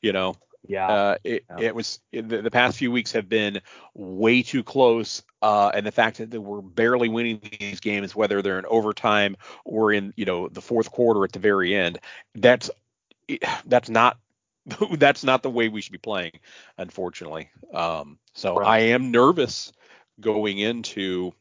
[0.00, 0.36] you know,
[0.66, 0.88] yeah.
[0.88, 1.60] uh, it, Yeah.
[1.60, 3.60] it was the, the past few weeks have been
[3.94, 8.58] way too close, uh, and the fact that we're barely winning these games, whether they're
[8.58, 11.98] in overtime or in you know the fourth quarter at the very end,
[12.34, 12.70] that's
[13.66, 14.18] that's not
[14.98, 16.32] that's not the way we should be playing,
[16.78, 17.50] unfortunately.
[17.72, 18.66] Um, so Right.
[18.66, 19.72] I am nervous
[20.20, 21.32] going into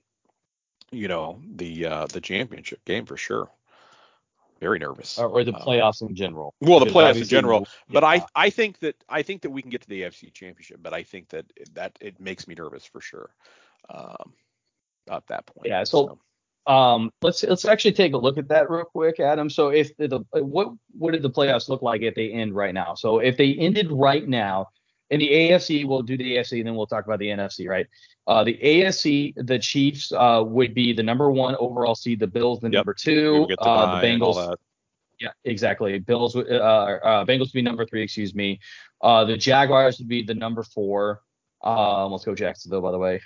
[0.92, 3.50] you know the uh, the championship game for sure.
[4.60, 5.18] Very nervous.
[5.18, 6.54] or, or the Uh, playoffs in general.
[6.62, 8.04] well, the playoffs in general, but.
[8.04, 10.94] I I think that I think that we can get to the AFC Championship, but
[10.94, 13.30] I think that that it makes me nervous for sure.
[13.90, 14.34] Um,
[15.10, 15.68] at that point.
[15.68, 16.20] Yeah, so-
[16.68, 19.50] Um, let's let's actually take a look at that real quick, Adam.
[19.50, 22.74] So if the, the what what did the playoffs look like if they end right
[22.74, 22.94] now?
[22.94, 24.68] So if they ended right now
[25.10, 27.88] in the AFC, we'll do the AFC, and then we'll talk about the NFC, right?
[28.28, 32.60] Uh, the AFC, the Chiefs uh, would be the number one overall seed, the Bills
[32.60, 32.74] the Yep.
[32.74, 34.56] number two, the uh, the Bengals.
[35.20, 36.00] Yeah, exactly.
[36.00, 36.54] Bills, would- uh,
[37.04, 38.60] uh, Bengals would be number three, excuse me.
[39.02, 41.22] Uh, the Jaguars would be the number four.
[41.64, 43.22] Um, let's go Jacksonville, by the way.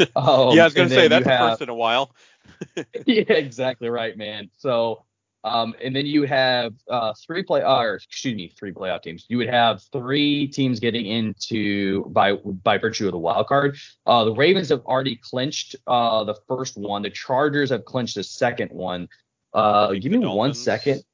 [0.00, 0.06] Um,
[0.56, 2.14] yeah, I was gonna say that's the have- first in a while.
[3.06, 4.50] yeah, exactly right, man.
[4.58, 5.04] So,
[5.44, 9.26] um, and then you have uh, three play, uh, or excuse me, three playoff teams.
[9.28, 13.76] You would have three teams getting into by by virtue of the wild card.
[14.06, 17.02] Uh, the Ravens have already clinched uh, the first one.
[17.02, 19.08] The Chargers have clinched the second one.
[19.52, 21.04] Uh, give me one second.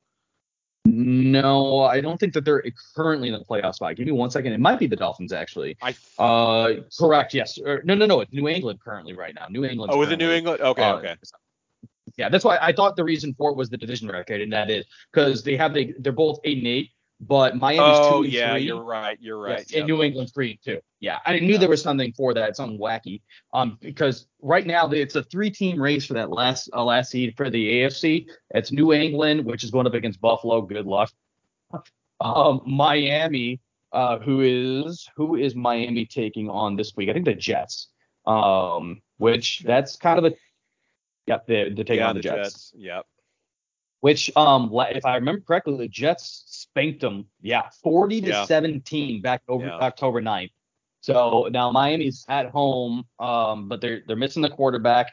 [0.86, 2.62] No, I don't think that they're
[2.96, 3.96] currently in the playoff spot.
[3.96, 4.52] Give me one second.
[4.52, 5.76] It might be the Dolphins actually.
[5.82, 7.34] I Uh, correct.
[7.34, 7.58] Yes.
[7.58, 8.20] Or, no, no, no.
[8.20, 9.46] It's New England currently right now.
[9.50, 9.92] New England.
[9.92, 10.62] oh, with the New England?
[10.62, 11.16] Okay, okay.
[12.16, 14.70] Yeah, that's why I thought the reason for it was the division record, and that
[14.70, 18.32] is because they have the they're both eight and eight, but Miami's Oh two and
[18.32, 18.62] yeah, three.
[18.62, 19.18] you're right.
[19.20, 19.58] You're right.
[19.58, 19.78] Yes, yeah.
[19.80, 20.80] and New England's three and two.
[21.00, 23.22] Yeah, I knew there was something for that, something wacky.
[23.54, 27.50] Um, because right now it's a three-team race for that last uh, last seed for
[27.50, 28.26] the AFC.
[28.50, 30.62] It's New England, which is going up against Buffalo.
[30.62, 31.10] Good luck.
[32.20, 33.60] Um, Miami,
[33.92, 37.08] uh, who is who is Miami taking on this week?
[37.08, 37.88] I think the Jets.
[38.26, 40.34] Um, which that's kind of a
[41.26, 42.36] yep, they're, they're taking yeah, on the, Jets.
[42.36, 42.72] Jets.
[42.76, 43.06] Yep.
[44.00, 47.26] Which um, if I remember correctly, the Jets spanked them.
[47.42, 48.44] Yeah, 40 to Yeah.
[48.46, 49.76] 17 back over Yeah.
[49.76, 50.50] October 9th.
[51.02, 55.12] So now Miami's at home, um, but they're they're missing the quarterback.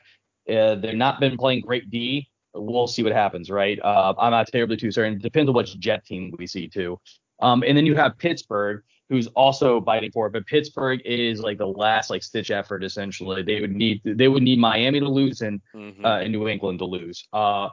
[0.50, 2.28] Uh, they're not been playing great D.
[2.54, 3.80] We'll see what happens, right?
[3.82, 5.14] Uh, I'm not terribly too certain.
[5.14, 7.00] It depends on which Jet team we see too.
[7.40, 11.58] Um, and then you have Pittsburgh, who's also biting for it, but Pittsburgh is like
[11.58, 13.42] the last like stitch effort essentially.
[13.42, 16.04] They would need they would need Miami to lose and Mhm.
[16.04, 17.26] uh, and New England to lose.
[17.32, 17.70] Uh,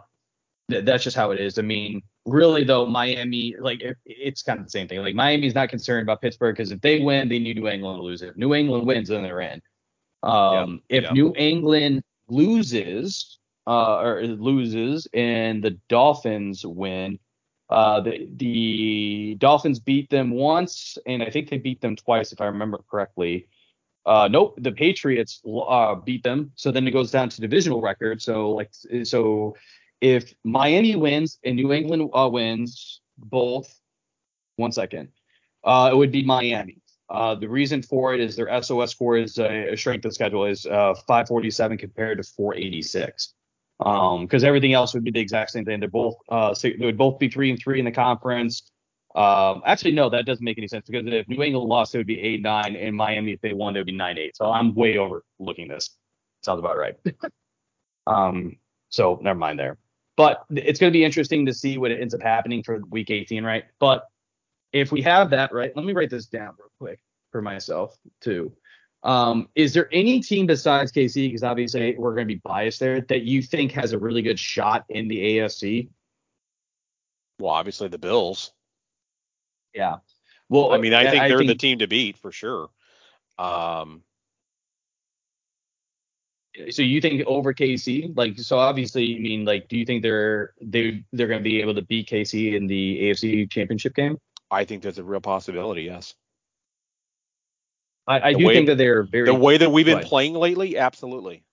[0.70, 1.58] th- that's just how it is.
[1.58, 5.00] I mean, really though, Miami like it, it's kind of the same thing.
[5.00, 8.02] Like Miami's not concerned about Pittsburgh because if they win, they need New England to
[8.02, 8.22] lose.
[8.22, 9.60] If New England wins, then they're in.
[10.22, 11.12] Um, if yeah.
[11.12, 17.18] New England loses, uh, or loses, and the Dolphins win.
[17.74, 22.40] Uh, the the Dolphins beat them once, and I think they beat them twice, if
[22.40, 23.48] I remember correctly.
[24.06, 26.52] Uh, nope, the Patriots uh, beat them.
[26.54, 28.22] So then it goes down to divisional record.
[28.22, 28.70] So like,
[29.02, 29.56] so
[30.00, 33.68] if Miami wins and New England uh, wins both,
[34.54, 35.08] one second,
[35.64, 36.80] uh, it would be Miami.
[37.10, 40.44] Uh, the reason for it is their SOS score is uh, a strength of schedule
[40.44, 43.34] is uh, 547 compared to 486.
[43.80, 45.80] Um, because everything else would be the exact same thing.
[45.80, 48.70] They're both uh, they would both be three and three in the conference.
[49.14, 52.06] Um, actually, no, that doesn't make any sense because if New England lost, it would
[52.06, 54.36] be eight nine, and Miami if they won, it would be nine eight.
[54.36, 55.90] So I'm way overlooking this.
[56.42, 56.94] Sounds about right.
[58.06, 58.56] um,
[58.90, 59.78] so never mind there.
[60.16, 63.42] But it's going to be interesting to see what ends up happening for week 18,
[63.42, 63.64] right?
[63.80, 64.04] But
[64.72, 67.00] if we have that right, let me write this down real quick
[67.32, 68.52] for myself too.
[69.04, 73.02] Um, is there any team besides KC, because obviously we're going to be biased there,
[73.02, 75.88] that you think has a really good shot in the AFC?
[77.38, 78.52] Well, obviously the Bills.
[79.74, 79.96] Yeah.
[80.48, 82.70] Well, I mean, I think they're the team to beat for sure.
[83.38, 84.02] Um,
[86.70, 88.16] So you think over KC?
[88.16, 91.60] Like, so obviously, I mean, like, do you think they're they they're going to be
[91.60, 94.18] able to beat KC in the AFC Championship game?
[94.50, 95.82] I think that's a real possibility.
[95.82, 96.14] Yes.
[98.06, 100.76] I, I do way- think that they're very The way that we've been playing lately,
[100.76, 101.44] absolutely.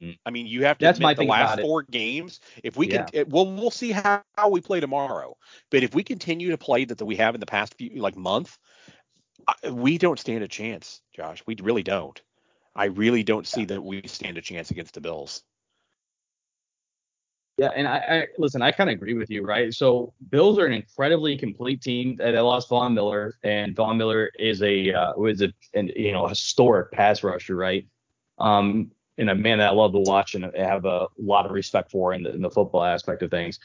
[0.00, 0.18] Mhm.
[0.24, 2.40] I mean, you have to That's my admit the thing about last four games.
[2.64, 3.04] If we Yeah.
[3.04, 5.36] can, it, well, we'll see how, how we play tomorrow.
[5.70, 8.16] But if we continue to play that, that we have in the past few like
[8.16, 8.56] month,
[9.46, 11.42] I- we don't stand a chance, Josh.
[11.46, 12.20] We really don't.
[12.74, 15.42] I really don't see that we stand a chance against the Bills.
[17.58, 18.62] Yeah, and I, I listen.
[18.62, 19.74] I kind of agree with you, right?
[19.74, 22.16] So Bills are an incredibly complete team.
[22.16, 26.28] They lost Von Miller, and Von Miller is a uh, was a an, you know
[26.28, 27.84] historic pass rusher, right?
[28.38, 31.90] Um, and a man that I love to watch and have a lot of respect
[31.90, 33.58] for in the, in the football aspect of things.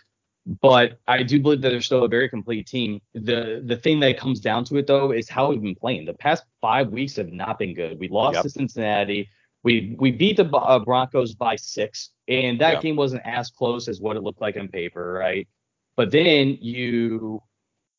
[0.47, 2.99] But I do believe that they're still a very complete team.
[3.13, 6.05] The the thing that comes down to it though is how we've been playing.
[6.05, 7.99] The past five weeks have not been good.
[7.99, 8.43] We lost Yep.
[8.43, 9.29] to Cincinnati.
[9.63, 12.81] We we beat the uh, Broncos by six, and that Yep.
[12.81, 15.47] game wasn't as close as what it looked like on paper, right?
[15.95, 17.41] But then you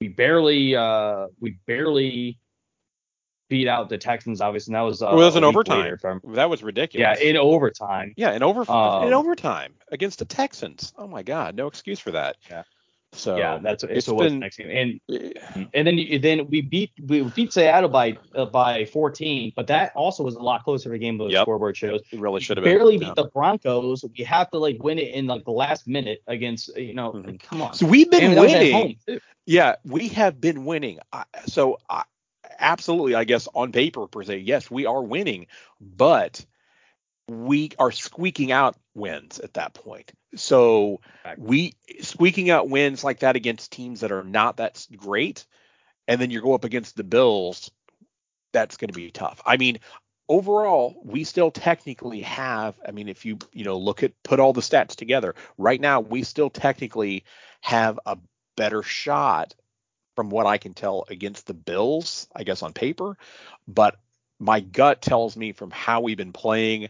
[0.00, 2.38] we barely uh we barely
[3.48, 4.72] beat out the Texans, obviously.
[4.72, 5.80] And that was uh, Well, it was an overtime.
[5.82, 7.18] later, That was ridiculous.
[7.20, 8.12] yeah, in overtime.
[8.16, 10.92] yeah, in over Um, in overtime against the Texans.
[10.98, 12.36] Oh my God, no excuse for that.
[12.50, 12.62] Yeah.
[13.16, 15.00] So yeah, that's it's so what's been- next game.
[15.08, 19.66] And and then you, then we beat we beat Seattle by uh, by 14, but
[19.68, 21.42] that also was a lot closer of a game than the Yep.
[21.44, 22.00] scoreboard shows.
[22.10, 22.76] it really should have been.
[22.76, 23.08] Barely Yeah.
[23.08, 24.04] beat the Broncos.
[24.18, 27.12] We have to like win it in like the last minute against you know.
[27.12, 27.26] Mhm.
[27.26, 27.74] like, come on.
[27.74, 28.96] So we've been And that was at winning.
[29.06, 29.18] home.
[29.46, 30.98] Yeah, we have been winning.
[31.12, 32.04] I, so I,
[32.58, 35.46] absolutely, I guess on paper per se, yes, we are winning,
[35.80, 36.44] but
[37.28, 40.12] we are squeaking out wins at that point.
[40.36, 41.00] So
[41.38, 45.46] we squeaking out wins like that against teams that are not that great,
[46.06, 47.70] and then you go up against the Bills,
[48.52, 49.40] that's going to be tough.
[49.46, 49.78] I mean,
[50.28, 52.74] overall, we still technically have.
[52.86, 56.00] I mean, if you you know look at put all the stats together, right now
[56.00, 57.24] we still technically
[57.60, 58.18] have a
[58.56, 59.54] better shot
[60.16, 63.16] from what I can tell against the Bills, I guess on paper,
[63.66, 63.96] but
[64.38, 66.88] my gut tells me from how we've been playing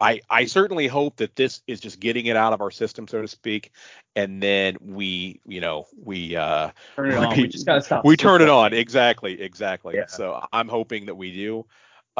[0.00, 3.22] I I certainly hope that this is just getting it out of our system so
[3.22, 3.72] to speak
[4.16, 7.36] and then we, you know, we uh Turn it on.
[7.36, 8.04] We just gotta stop.
[8.04, 10.06] we turn it on exactly exactly Yeah.
[10.06, 11.66] so i'm hoping that we do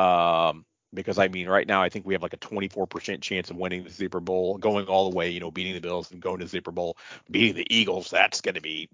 [0.02, 0.64] um
[0.94, 3.84] because i mean right now i think we have like a 24% chance of winning
[3.84, 6.44] the super bowl going all the way you know beating the bills and going to
[6.44, 6.96] the super bowl
[7.30, 8.88] beating the eagles that's going to be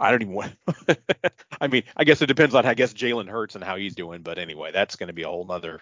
[0.00, 0.52] i don't even want
[1.60, 4.22] i mean i guess it depends on i guess jalen hurts and how he's doing
[4.22, 5.80] but anyway that's going to be a whole nother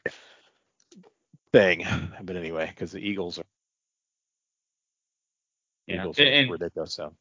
[1.52, 1.84] thing
[2.22, 3.44] but anyway because the eagles are
[5.86, 6.02] Yeah.
[6.02, 7.14] eagles are And- ridiculous so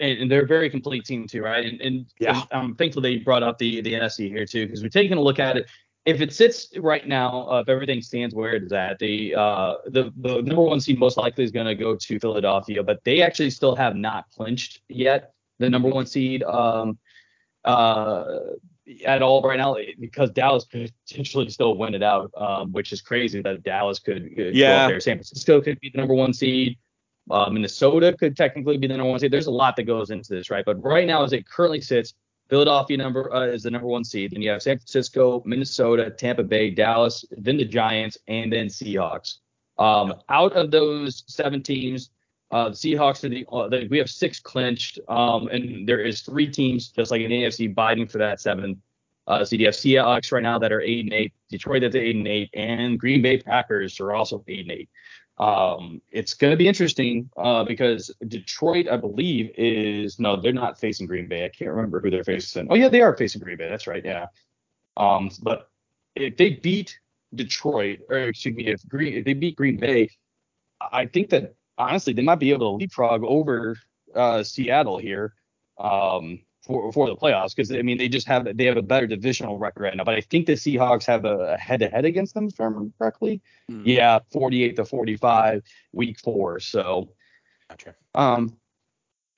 [0.00, 1.64] and, and they're a very complete team too, right?
[1.64, 2.42] And, and, Yeah.
[2.50, 5.38] I'm thankful they brought up the the NFC here too, because we're taking a look
[5.38, 5.70] at it.
[6.04, 9.74] If it sits right now, uh, if everything stands where it is at, the uh
[9.86, 13.22] the the number one seed most likely is going to go to Philadelphia, but they
[13.22, 16.98] actually still have not clinched yet the number one seed um
[17.64, 18.24] uh
[19.06, 23.00] at all right now because Dallas could potentially still win it out, um, which is
[23.00, 24.88] crazy that Dallas could, could go Yeah.
[24.88, 25.00] there.
[25.00, 26.76] San Francisco could be the number one seed.
[27.30, 29.30] Uh, Minnesota could technically be the number one seed.
[29.30, 30.64] There's a lot that goes into this, right?
[30.64, 32.12] But right now, as it currently sits,
[32.50, 34.32] Philadelphia number uh, is the number one seed.
[34.32, 39.38] Then you have San Francisco, Minnesota, Tampa Bay, Dallas, then the Giants, and then Seahawks.
[39.78, 42.10] Um, Out of those seven teams,
[42.54, 46.20] uh, the Seahawks are the, uh, the we have six clinched, um, and there is
[46.20, 48.80] three teams just like in the AFC biting for that seven.
[49.26, 52.96] Uh, Seahawks right now that are eight and eight, Detroit that's eight and eight, and
[52.96, 54.88] Green Bay Packers are also eight and eight.
[55.38, 60.78] Um, it's going to be interesting uh, because Detroit, I believe, is no, they're not
[60.78, 61.44] facing Green Bay.
[61.44, 62.68] I can't remember who they're facing.
[62.70, 63.68] Oh yeah, they are facing Green Bay.
[63.68, 64.04] That's right.
[64.04, 64.26] Yeah.
[64.96, 65.70] Um, but
[66.14, 67.00] if they beat
[67.34, 70.08] Detroit, or excuse me, if Green if they beat Green Bay,
[70.80, 73.76] I think that honestly they might be able to leapfrog over
[74.14, 75.34] uh, Seattle here
[75.78, 79.06] um, for for the playoffs because I mean they just have they have a better
[79.06, 80.04] divisional record right now.
[80.04, 82.92] But I think the Seahawks have a head to head against them, if I remember
[82.98, 83.40] correctly.
[83.68, 83.82] Hmm.
[83.84, 86.60] Yeah, 48 to 45, week four.
[86.60, 87.10] So
[87.68, 87.94] Gotcha.
[88.14, 88.56] um,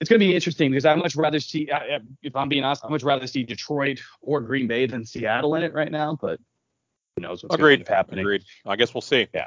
[0.00, 2.64] it's going to be interesting because I'd much rather see, I- I- if I'm being
[2.64, 6.18] honest, I'd much rather see Detroit or Green Bay than Seattle in it right now.
[6.20, 6.38] But
[7.16, 7.76] who knows what's Agreed.
[7.76, 8.20] to end up happening?
[8.20, 8.42] Agreed.
[8.66, 9.26] I guess we'll see.
[9.32, 9.46] Yeah.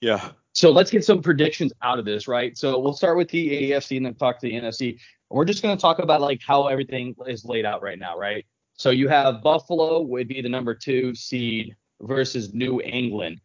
[0.00, 0.30] Yeah.
[0.54, 2.56] So let's get some predictions out of this, right?
[2.58, 4.98] So we'll start with the AFC and then talk to the NFC.
[5.30, 8.44] We're just going to talk about like how everything is laid out right now, right?
[8.74, 13.40] So you have Buffalo would be the number two seed versus New England.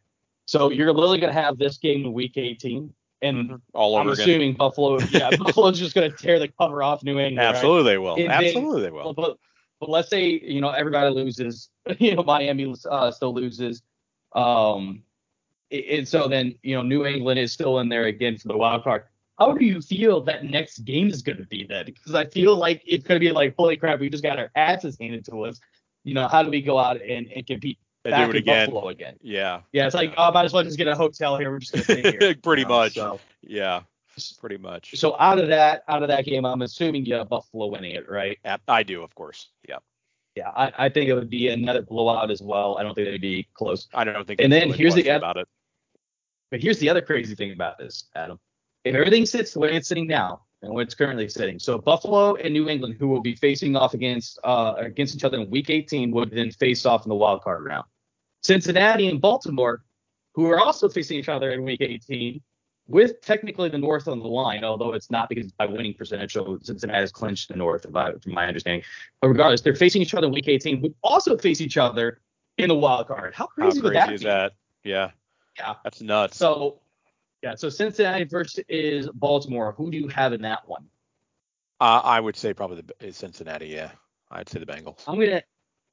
[0.46, 4.02] So you're literally going to have this game in Week 18, and All over.
[4.02, 4.22] I'm again.
[4.24, 7.38] assuming Buffalo, yeah, Buffalo's just going to tear the cover off New England.
[7.38, 7.56] right?
[7.56, 8.18] Absolutely they will.
[8.30, 9.14] Absolutely they Well, will.
[9.14, 9.38] but
[9.80, 11.70] but let's say you know everybody loses,
[12.00, 13.82] you know Miami uh, still loses,
[14.34, 15.04] um,
[15.72, 18.84] and so then you know New England is still in there again for the wild
[18.84, 19.04] card.
[19.40, 21.86] How do you feel that next game is going to be then?
[21.86, 24.50] Because I feel like it's going to be like holy crap, we just got our
[24.56, 25.60] asses handed to us.
[26.04, 28.70] You know how do we go out and, and compete back do it in again.
[28.70, 29.16] Buffalo again?
[29.22, 29.62] Yeah.
[29.74, 31.52] Yeah, it's like oh, might as well just get a hotel here.
[31.52, 32.36] We're just going to stay here.
[32.42, 32.94] Pretty you know, much.
[32.94, 33.82] So, Yeah.
[34.40, 34.96] Pretty much.
[34.96, 38.10] so out of that out of that game, I'm assuming you have Buffalo winning it,
[38.10, 38.40] right?
[38.68, 39.50] I do, of course.
[39.70, 39.78] Yeah.
[40.36, 42.78] Yeah, I, I think it would be another blowout as well.
[42.78, 43.88] I don't think they'd be close.
[43.94, 45.48] I don't think And then really here's the about it.
[46.52, 48.40] But here's the other crazy thing about this, Adam.
[48.84, 52.36] If everything sits the way it's sitting now and where it's currently sitting, so Buffalo
[52.36, 55.70] and New England, who will be facing off against uh, against each other in Week
[55.70, 57.86] 18, would then face off in the wild card round.
[58.44, 59.84] Cincinnati and Baltimore,
[60.36, 62.42] who are also facing each other in Week 18,
[62.88, 66.58] with technically the North on the line, although it's not because by winning percentage, so
[66.64, 68.84] Cincinnati has clinched the North, I- from my understanding.
[69.22, 72.22] But regardless, they're facing each other in Week 18, would also face each other
[72.58, 73.34] in the wild card.
[73.36, 74.26] How How crazy, would crazy that is be?
[74.28, 74.54] that?
[74.86, 75.12] Yeah.
[75.58, 75.76] Yeah.
[75.84, 76.38] That's nuts.
[76.38, 76.80] So,
[77.42, 77.56] yeah.
[77.56, 79.74] So Cincinnati versus Baltimore.
[79.74, 80.86] Who do you have in that one?
[81.80, 83.68] uh, I would say probably the Cincinnati.
[83.68, 83.92] Yeah.
[84.32, 85.04] I'd say the Bengals.
[85.08, 85.42] I'm gonna.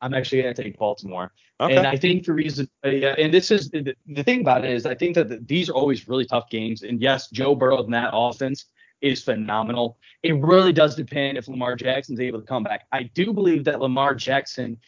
[0.01, 1.33] I'm actually gonna take Baltimore.
[1.61, 1.77] Okay.
[1.77, 4.73] And I think the reason, uh, yeah, and this is the, the thing about it
[4.73, 6.83] is I think that the, these are always really tough games.
[6.83, 8.67] And yes, Joe Burrow in that offense
[9.01, 9.99] is phenomenal.
[10.23, 12.87] It really does depend if Lamar Jackson's able to come back.
[12.91, 14.79] I do believe that Lamar Jackson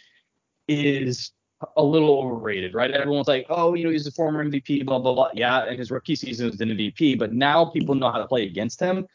[0.66, 1.30] is
[1.76, 2.90] a little overrated, right?
[2.90, 5.30] Everyone's like, oh, you know, he's a former MVP, blah blah blah.
[5.34, 8.44] Yeah, and his rookie season was an MVP, but now people know how to play
[8.44, 9.06] against him.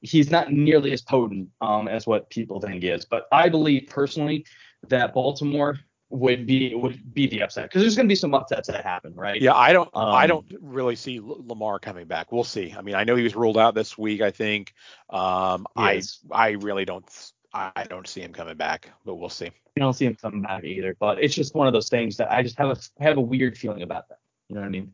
[0.00, 3.04] He's not nearly as potent um, as what people think he is.
[3.04, 4.44] But I believe personally
[4.88, 5.78] that Baltimore
[6.10, 9.14] would be would be the upset because there's going to be some upsets that happen,
[9.14, 9.40] right?
[9.40, 9.88] Yeah, I don't.
[9.94, 12.32] I Um, don't really see Lamar coming back.
[12.32, 12.74] We'll see.
[12.76, 14.20] I mean, I know he was ruled out this week.
[14.20, 14.74] I think.
[15.08, 16.18] Um, I Yes.
[16.30, 17.04] I really don't.
[17.54, 19.46] I don't see him coming back, but we'll see.
[19.46, 20.96] I don't see him coming back either.
[20.98, 23.22] But it's just one of those things that I just have a I have a
[23.22, 24.18] weird feeling about that.
[24.48, 24.92] You know what I mean?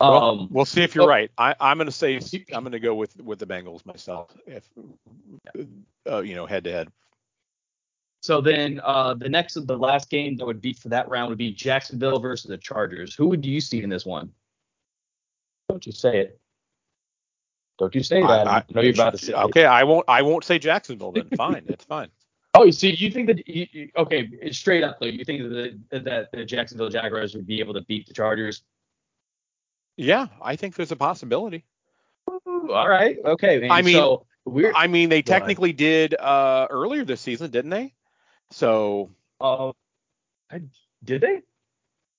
[0.00, 1.08] Well, Um, we'll see if you're oh.
[1.08, 1.30] right.
[1.36, 2.18] I, I'm going to say
[2.52, 4.34] I'm going to go with with the Bengals myself.
[4.46, 4.68] If
[6.10, 6.88] uh, you know, head to head.
[8.22, 11.38] So then uh, the next the last game that would be for that round would
[11.38, 13.14] be Jacksonville versus the Chargers.
[13.14, 14.30] Who would you see in this one?
[15.68, 16.40] Don't you say it.
[17.80, 18.46] Don't you say that.
[18.46, 19.32] I, I- know you're about to say.
[19.32, 20.04] Okay, I won't.
[20.06, 21.30] I won't say Jacksonville then.
[21.30, 22.08] Fine, it's fine.
[22.52, 26.00] Oh, so you think that you, you- okay, straight up though, you think that the,
[26.00, 28.64] that the Jacksonville Jaguars would be able to beat the Chargers?
[29.96, 31.64] Yeah, I think there's a possibility.
[32.28, 33.60] Ooh, all right, okay.
[33.60, 33.70] Man.
[33.70, 35.42] I mean, so we're I mean, they Go ahead.
[35.42, 37.94] technically did uh, earlier this season, didn't they?
[38.50, 39.70] So uh,
[40.50, 40.62] I-
[41.04, 41.42] did they?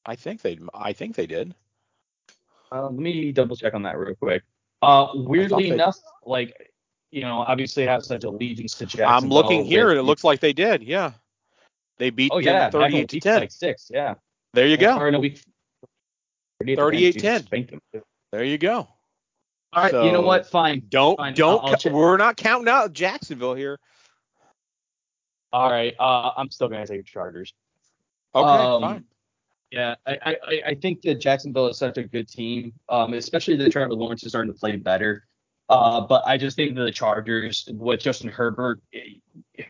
[0.06, 0.58] I think they.
[0.74, 1.54] I think they did.
[2.72, 4.44] Uh, let me double check on that real quick.
[4.82, 6.56] Uh, weirdly enough, like
[7.12, 9.16] you know, obviously have such allegiance to Jacksonville.
[9.16, 10.82] I'm looking here, with- and it looks like they did.
[10.84, 11.12] Yeah,
[11.98, 13.40] they beat Oh yeah, them 38 to 10.
[13.42, 13.92] like six.
[13.94, 14.16] Yeah.
[14.54, 14.98] There you go.
[14.98, 15.42] Or no, week
[16.60, 17.80] 38 to 38 Jesus, 10.
[17.94, 18.02] them.
[18.32, 18.88] There you go.
[19.74, 20.46] All right, you know what?
[20.48, 20.84] Fine.
[20.90, 21.64] Don't Fine, don't.
[21.64, 23.80] I'll- I'll we're not counting out Jacksonville here.
[25.54, 25.94] All right.
[26.00, 27.54] Uh, I'm still gonna take the Chargers.
[28.34, 29.06] Okay, Um, fine.
[29.72, 33.72] Yeah, I, I, I- think that Jacksonville is such a good team, um, especially that
[33.72, 35.26] Trevor Lawrence is starting to play better.
[35.70, 39.64] Uh, but I just think that the Chargers with Justin Herbert, eh,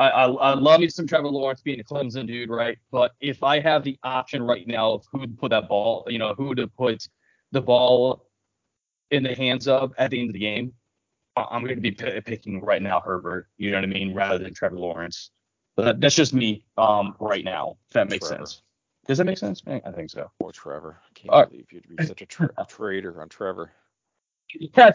[0.00, 2.78] I, I, I love me some Trevor Lawrence being a Clemson dude, right?
[2.90, 6.18] But if I have the option right now of who to put that ball, you
[6.18, 7.08] know, who to put
[7.52, 8.26] the ball
[9.10, 10.72] in the hands of at the end of the game,
[11.36, 13.48] I'm going to be p- picking right now Herbert.
[13.58, 15.30] You know what I mean, rather than Trevor Lawrence.
[15.76, 17.76] But that, that's just me um, right now.
[17.88, 18.46] If that makes Trevor.
[18.46, 18.62] sense.
[19.08, 19.62] Does that make sense?
[19.66, 20.30] I think so.
[20.38, 20.98] Poor Trevor.
[21.02, 21.48] I can't right.
[21.48, 23.72] believe you'd be such a tra- traitor on Trevor.
[24.54, 24.90] Yeah,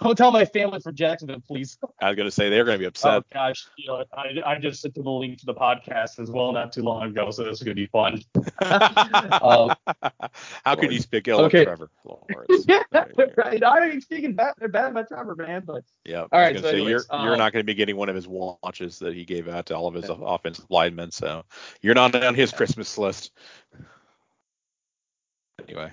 [0.00, 1.78] don't tell my family from Jacksonville, please.
[2.00, 3.12] I was gonna say they're gonna be upset.
[3.12, 3.32] Oh upset.
[3.34, 6.52] gosh, you know, I, I just sent them a link to the podcast as well
[6.52, 8.22] not too long ago, so this is gonna be fun.
[8.60, 9.72] Oh.
[10.64, 11.60] How could you speak ill Okay.
[11.60, 12.64] of Trevor Lawrence?
[12.68, 13.32] yeah, There you go.
[13.36, 13.64] right.
[13.64, 16.22] I ain't speaking bad, bad about Trevor, man, but Yeah.
[16.22, 18.98] All gonna so anyways, you're you're um, not gonna be getting one of his watches
[18.98, 21.44] that he gave out to all of his offensive linemen, so
[21.80, 23.32] you're not on his Christmas list.
[25.66, 25.90] Anyway.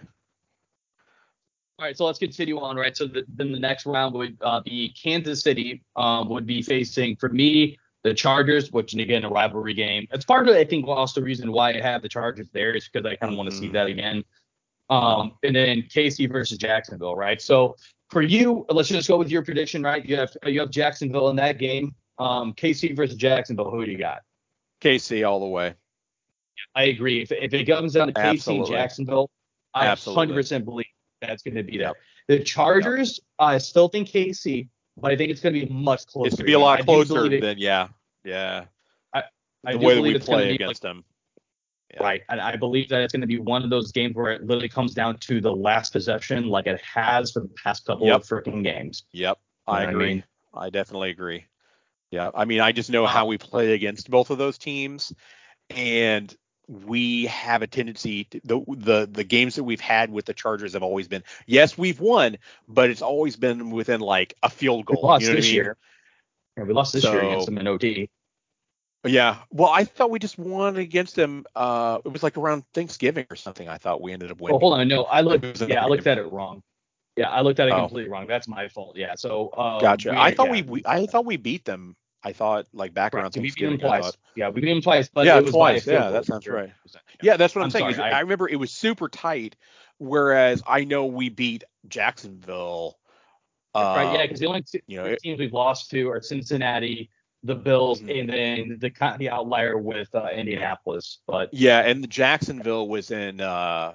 [1.77, 2.95] All right, so let's continue on, right?
[2.95, 7.17] So the, then the next round would uh, be Kansas City um, would be facing,
[7.17, 10.07] for me, the Chargers, which again a rivalry game.
[10.11, 12.87] It's part of I think also the reason why I have the Chargers there is
[12.87, 13.73] because I kind of want to see Mhm.
[13.73, 14.23] that again.
[14.89, 17.41] Um, and then KC versus Jacksonville, right?
[17.41, 17.75] So
[18.11, 20.05] for you, let's just go with your prediction, right?
[20.05, 21.95] You have you have Jacksonville in that game.
[22.19, 23.71] Um, KC versus Jacksonville.
[23.71, 24.19] Who do you got?
[24.81, 25.73] KC all the way.
[26.75, 27.23] I agree.
[27.23, 29.29] If, if it comes down to KC and Jacksonville,
[29.73, 30.35] I Absolutely.
[30.35, 30.85] 100% believe
[31.27, 31.93] that's going to be there.
[32.27, 36.27] The Chargers, I still think KC, but I think it's going to be much closer.
[36.27, 37.89] It's gonna be a lot closer it- than yeah.
[38.23, 38.65] Yeah.
[39.13, 41.03] I the way that we play against them.
[41.93, 42.03] Yeah.
[42.03, 42.21] Right.
[42.29, 44.69] And I believe that it's going to be one of those games where it literally
[44.69, 48.15] comes down to the last possession, like it has for the past couple Yep.
[48.21, 49.05] of freaking games.
[49.13, 49.39] Yep.
[49.67, 50.07] You I what I agree.
[50.07, 50.23] mean?
[50.53, 51.45] I definitely agree.
[52.11, 52.29] Yeah.
[52.35, 55.11] I mean, I just know how we play against both of those teams,
[55.71, 56.35] and
[56.67, 60.73] we have a tendency to, the the the games that we've had with the Chargers
[60.73, 62.37] have always been yes we've won,
[62.67, 65.01] but it's always been within like a field goal.
[65.01, 65.55] We lost you know what I this mean?
[65.55, 65.77] year.
[66.57, 68.09] Yeah, we lost this year So- against them in OT.
[69.07, 69.37] Yeah.
[69.51, 71.45] Well, I thought we just won against them.
[71.55, 73.69] Uh, it was like around Thanksgiving or something.
[73.69, 74.53] I thought we ended up winning.
[74.59, 74.87] Well, hold on.
[74.87, 75.61] No, I looked.
[75.61, 76.63] Yeah, I looked at it wrong.
[77.15, 77.81] Yeah, I looked at it Oh.
[77.81, 78.25] completely wrong.
[78.25, 78.97] That's my fault.
[78.97, 79.13] Yeah.
[79.15, 79.51] So.
[79.55, 80.19] Um, Gotcha.
[80.19, 80.51] I thought yeah.
[80.53, 81.95] we, we I thought we beat them.
[82.25, 84.17] I thought like back around Right, we beat them twice.
[84.35, 85.85] Yeah, we beat them twice, but Yeah, twice.
[85.85, 86.71] Yeah, that sounds right.
[86.91, 86.99] Yeah.
[87.21, 87.93] Yeah, that's what I'm, I'm saying.
[87.93, 89.55] sorry, I- I, remember it was super tight,
[89.99, 92.97] whereas I know we beat Jacksonville.
[93.75, 94.11] right.
[94.13, 97.11] Yeah, uh, because the only two you know, it- teams we've lost to are Cincinnati,
[97.43, 98.19] the Bills, Mhm.
[98.21, 101.19] and then the kind the outlier with uh, Indianapolis.
[101.27, 103.39] But Yeah, and the Jacksonville was in.
[103.39, 103.93] uh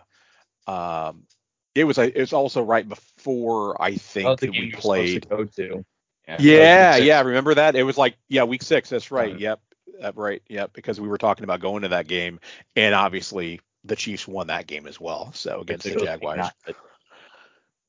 [0.69, 1.27] um
[1.75, 1.99] It was.
[1.99, 5.23] It was also right before I think that we you were supposed played.
[5.23, 5.85] to go to.
[6.29, 6.97] Yeah.
[6.97, 7.77] Yeah, remember that?
[7.77, 8.91] It was like yeah, week six.
[8.91, 9.33] That's right.
[9.33, 9.41] Right.
[9.41, 9.61] Yep,
[10.03, 10.43] uh, right.
[10.49, 12.41] Yep, because we were talking about going to that game,
[12.77, 15.33] and obviously the Chiefs won that game as well.
[15.33, 16.37] So against the Jaguars.
[16.37, 16.77] week nine, but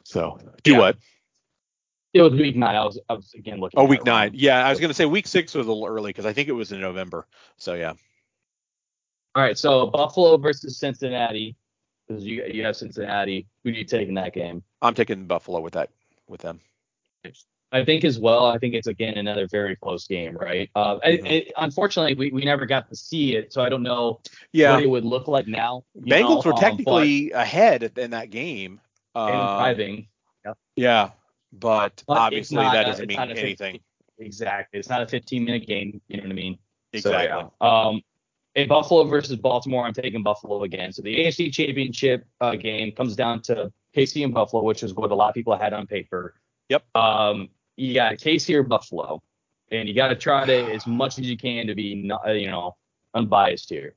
[0.04, 0.80] So do Yeah.
[0.80, 0.98] what?
[2.14, 2.76] It was week nine.
[2.76, 3.80] I was I was again looking.
[3.80, 4.32] Oh, week nine.
[4.34, 6.54] Yeah, I was gonna say week six was a little early because I think it
[6.54, 7.26] was in November.
[7.58, 7.94] So yeah.
[9.34, 11.56] All right, so Buffalo versus Cincinnati.
[12.08, 13.48] Because you you have Cincinnati.
[13.64, 14.64] Who do you take in that game?
[14.82, 15.90] I'm taking Buffalo with that
[16.28, 16.60] with them.
[17.74, 18.46] I think as well.
[18.46, 20.70] I think it's again another very close game, right?
[20.76, 21.32] Uh, and- Mhm.
[21.32, 24.20] and unfortunately, we, we never got to see it, so I don't know
[24.52, 25.84] Yeah, what it would look like now.
[25.98, 28.82] Bengals know, were um, technically ahead in that game.
[29.14, 30.08] but, and Uh, driving.
[30.76, 31.12] yeah,
[31.54, 33.80] but, But obviously that doesn't it's mean not a 15 anything.
[34.20, 34.80] Exactly.
[34.80, 36.02] It's not a 15 minute game.
[36.08, 36.58] You know what I mean?
[36.94, 37.28] Exactly.
[37.28, 37.88] So, yeah.
[37.88, 38.02] Um,
[38.56, 40.92] in Buffalo versus Baltimore, I'm taking Buffalo again.
[40.92, 45.12] So the AFC Championship uh, game comes down to KC and Buffalo, which is what
[45.12, 46.36] a lot of people had on paper.
[46.70, 46.84] Yep.
[46.96, 47.50] Um,
[47.82, 49.22] you got KC or Buffalo,
[49.72, 52.48] and you got to try to as much as you can to be, not, you
[52.48, 52.76] know,
[53.14, 53.96] unbiased here.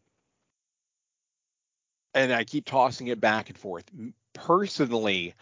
[2.15, 3.85] and I keep tossing it back and forth.
[4.35, 5.35] Personally,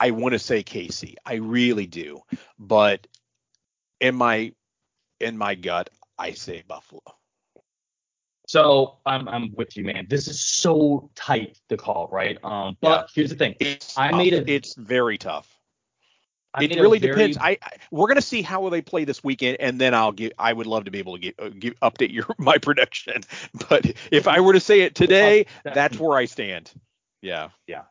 [0.00, 1.14] I want to say KC.
[1.24, 2.20] I really do,
[2.58, 3.06] but
[4.00, 4.52] in my
[5.20, 5.88] in my gut,
[6.18, 7.02] I say Buffalo.
[8.48, 10.06] So I'm I'm with you, man.
[10.10, 12.36] This is so tight to call, right?
[12.42, 13.06] Um, but Yeah.
[13.14, 13.54] here's the thing.
[13.60, 14.18] It's I tough.
[14.18, 15.56] made a- it's very tough.
[16.54, 17.38] I it really very- depends.
[17.38, 20.32] I, I we're gonna see how they play this weekend, and then I'll give.
[20.38, 23.22] I would love to be able to get, uh, give update your my prediction.
[23.68, 26.70] But if I were to say it today, that's where I stand.
[27.22, 27.48] Yeah.
[27.66, 27.82] Yeah.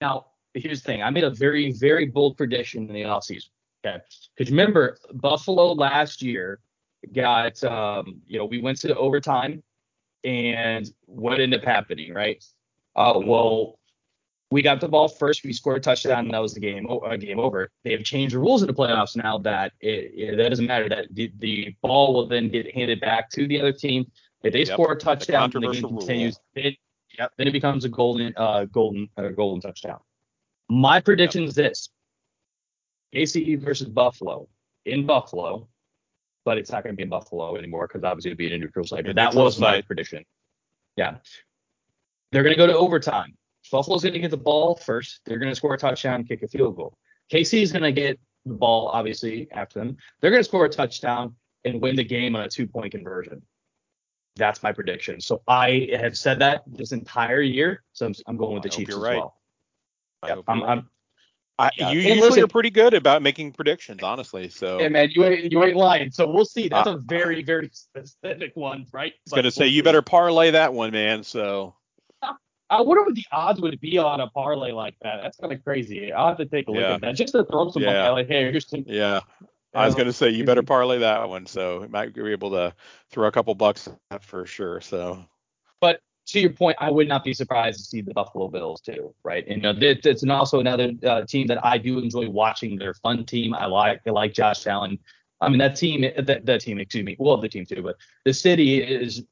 [0.00, 1.02] Now, here's the thing.
[1.02, 3.48] I made a very, very bold prediction in the offseason.
[3.86, 3.98] Okay.
[4.36, 6.58] Because remember, Buffalo last year
[7.12, 9.62] got, um, you know, we went to overtime,
[10.24, 12.44] and what ended up happening, right?
[12.96, 13.78] Uh, well,
[14.50, 15.42] we got the ball first.
[15.44, 16.86] We scored a touchdown, and that was the game.
[16.88, 17.70] Uh, game over.
[17.82, 20.88] They have changed the rules in the playoffs now that it, it, that doesn't matter.
[20.88, 24.10] That the, the ball will then get handed back to the other team.
[24.42, 24.68] If they Yep.
[24.68, 26.38] score a touchdown, The and the game continues.
[26.54, 26.76] Then,
[27.18, 30.00] yep, then it becomes a golden, uh, golden, uh, golden touchdown.
[30.68, 31.88] My prediction is this:
[33.14, 34.48] KC versus Buffalo
[34.84, 35.68] in Buffalo,
[36.44, 38.58] but it's not going to be in Buffalo anymore because obviously it'd be in a
[38.58, 39.06] neutral site.
[39.06, 40.24] But that was my prediction.
[40.96, 41.16] Yeah,
[42.32, 43.34] they're going to go to overtime.
[43.74, 45.18] Buffalo's going to get the ball first.
[45.26, 46.96] They're going to score a touchdown, kick a field goal.
[47.32, 49.96] KC is going to get the ball obviously after them.
[50.20, 51.34] They're going to score a touchdown
[51.64, 53.42] and win the game on a two-point conversion.
[54.36, 55.20] That's my prediction.
[55.20, 57.82] So I have said that this entire year.
[57.94, 59.16] So I'm, I'm going with the Chiefs you're as right.
[59.16, 59.40] well.
[60.22, 60.62] I Yep, I'm.
[60.62, 60.90] I'm,
[61.58, 61.90] I, yeah.
[61.90, 64.50] you And usually listen- are pretty good about making predictions, honestly.
[64.50, 66.12] So yeah, man, you ain't you ain't lying.
[66.12, 66.68] So we'll see.
[66.68, 69.12] That's Uh, a very very specific one, right?
[69.12, 70.10] I was gonna say you we'll better see.
[70.10, 71.24] parlay that one, man.
[71.24, 71.74] So
[72.74, 75.20] I wonder what the odds would be on a parlay like that.
[75.22, 76.12] That's kind of crazy.
[76.12, 76.94] I'll have to take a look Yeah.
[76.94, 78.10] at that just to throw some money Yeah.
[78.10, 78.84] Like, hey, here's some.
[78.86, 79.20] yeah,
[79.74, 81.46] I was uh, gonna say you better parlay that one.
[81.46, 82.74] So you might be able to
[83.10, 84.80] throw a couple bucks at for sure.
[84.80, 85.24] So
[85.80, 89.14] But to your point, I would not be surprised to see the Buffalo Bills too,
[89.24, 89.46] right?
[89.46, 92.76] And you know, it, it's an also another uh, team that I do enjoy watching.
[92.78, 93.54] They're a fun team.
[93.54, 94.00] I like.
[94.06, 94.98] I like Josh Allen.
[95.40, 98.32] I mean, that team, that, that team, excuse me, well, the team too, but the
[98.32, 99.22] city is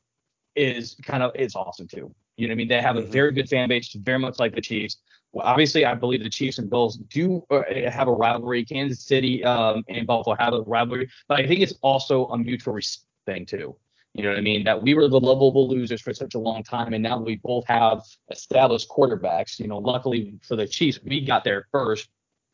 [0.54, 2.14] is kind of it's awesome too.
[2.36, 2.68] You know what I mean?
[2.68, 3.08] They have a Mhm.
[3.08, 4.96] very good fan base, very much like the Chiefs.
[5.32, 8.64] Well, obviously, I believe the Chiefs and Bills do uh, have a rivalry.
[8.64, 12.74] Kansas City um, and Buffalo have a rivalry, but I think it's also a mutual
[12.74, 13.76] respect thing too.
[14.14, 14.64] You know what I mean?
[14.64, 17.66] That we were the lovable losers for such a long time, and now we both
[17.66, 19.58] have established quarterbacks.
[19.58, 22.10] You know, luckily for the Chiefs, we got there first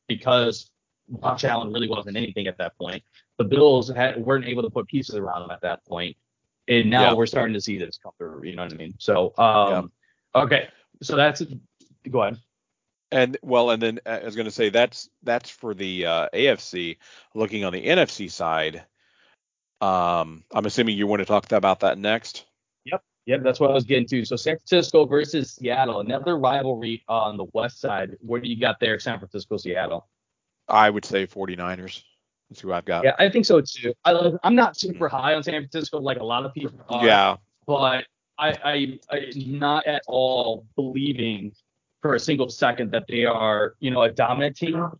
[0.06, 0.70] because
[1.20, 3.02] Josh Allen really wasn't anything at that point.
[3.38, 6.16] The Bills had, weren't able to put pieces around him at that point,
[6.68, 7.14] and now Yeah.
[7.14, 8.44] we're starting to see this come through.
[8.44, 8.94] You know what I mean?
[8.98, 9.90] So, um,
[10.34, 10.68] okay,
[11.02, 11.42] so that's
[12.10, 12.38] go ahead.
[13.10, 16.98] and well, and then uh, I was gonna say that's that's for the uh, AFC.
[17.34, 18.84] Looking on the NFC side,
[19.80, 22.44] um, I'm assuming you want to talk about that next.
[22.84, 24.24] Yep, yep, that's what I was getting to.
[24.24, 28.16] So San Francisco versus Seattle, another rivalry on the west side.
[28.20, 30.08] What do you got there, San Francisco, Seattle?
[30.68, 32.02] I would say 49ers.
[32.50, 33.04] That's who I've got.
[33.04, 33.92] Yeah, I think so too.
[34.04, 37.04] I, I'm not super high on San Francisco like a lot of people are.
[37.04, 37.36] Yeah.
[37.66, 38.04] but
[38.38, 41.52] I, I I'm not at all believing
[42.00, 44.90] for a single second that they are, you know, a dominant team.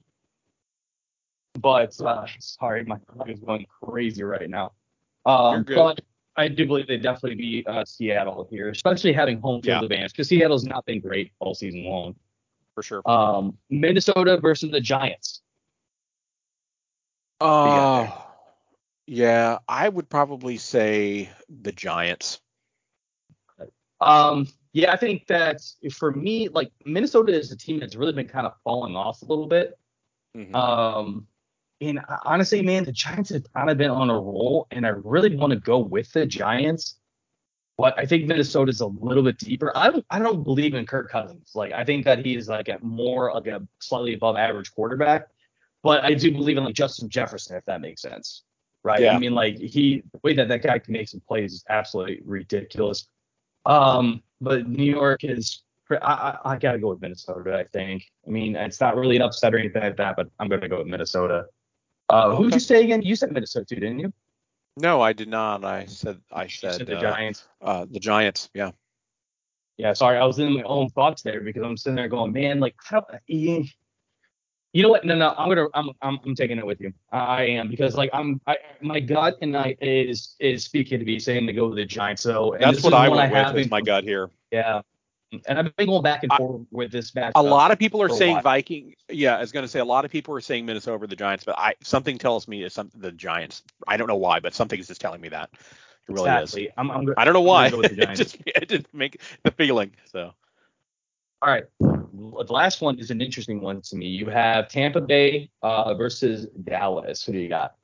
[1.60, 4.72] But uh, sorry, my dog is going crazy right now.
[5.26, 6.00] Um, but
[6.36, 9.84] I do believe they definitely beat uh, Seattle here, especially having home field Yeah.
[9.84, 12.14] advantage because Seattle's not been great all season long.
[12.74, 13.02] for sure.
[13.10, 15.42] Um, Minnesota versus the Giants.
[17.40, 18.12] Got there?
[18.12, 18.22] Uh,
[19.06, 22.40] yeah, I would probably say the Giants.
[24.00, 25.60] Um, yeah, I think that
[25.92, 29.24] for me, like Minnesota is a team that's really been kind of falling off a
[29.24, 29.78] little bit.
[30.36, 30.54] Mhm.
[30.54, 31.26] Um,
[31.80, 35.34] and honestly, man, the Giants have kind of been on a roll, and I really
[35.36, 36.96] want to go with the Giants.
[37.76, 39.70] But I think Minnesota's a little bit deeper.
[39.74, 41.52] I don't, I don't believe in Kirk Cousins.
[41.54, 45.28] Like I think that he is like a more like a slightly above average quarterback.
[45.88, 48.42] But I do believe in like Justin Jefferson, if that makes sense.
[48.84, 49.00] Right.
[49.00, 49.14] Yeah.
[49.16, 52.20] I mean, like he the way that that guy can make some plays is absolutely
[52.24, 53.08] ridiculous.
[53.66, 55.96] Um, but New York is I,
[56.44, 58.04] I, I gotta go with Minnesota, I think.
[58.26, 60.78] I mean, it's not really an upset or anything like that, but I'm gonna go
[60.78, 61.46] with Minnesota.
[62.10, 62.56] Uh, who'd Okay.
[62.56, 63.02] you say again?
[63.02, 64.12] You said Minnesota too, didn't you?
[64.76, 65.64] No, I did not.
[65.64, 67.48] I said I You said, the uh, Giants.
[67.62, 68.50] uh, the Giants.
[68.54, 68.70] Yeah.
[69.78, 72.58] Yeah, sorry, I was in my own thoughts there because I'm sitting there going, man,
[72.60, 73.04] like, how,
[74.72, 75.04] you know what?
[75.04, 76.92] No, no, I'm gonna, I'm, I'm, I'm taking it with you.
[77.10, 81.04] I, I am because like I'm, I, my gut and I is is speaking to
[81.04, 82.22] me saying to go with the Giants.
[82.22, 83.64] So That's what I went have with.
[83.64, 84.30] Is my gut here.
[84.50, 84.82] Yeah,
[85.46, 87.32] and I've been going back and I- forth with this match.
[87.34, 88.40] A lot of people are saying.
[88.42, 88.94] Viking.
[89.08, 91.16] Yeah, I was going to say a lot of people are saying Minnesota over the
[91.16, 93.62] Giants, but I something tells me it's some the Giants.
[93.86, 95.50] I don't know why, but something is just telling me that.
[95.52, 96.42] It really is.
[96.54, 96.70] exactly.
[96.76, 97.68] I'm, I'm, I don't know why.
[97.70, 99.92] go with the it just it just make the feeling.
[100.12, 100.32] So
[101.42, 101.64] All right.
[102.18, 104.06] The last one is an interesting one to me.
[104.06, 107.24] You have Tampa Bay uh, versus Dallas.
[107.24, 107.76] Who do you got?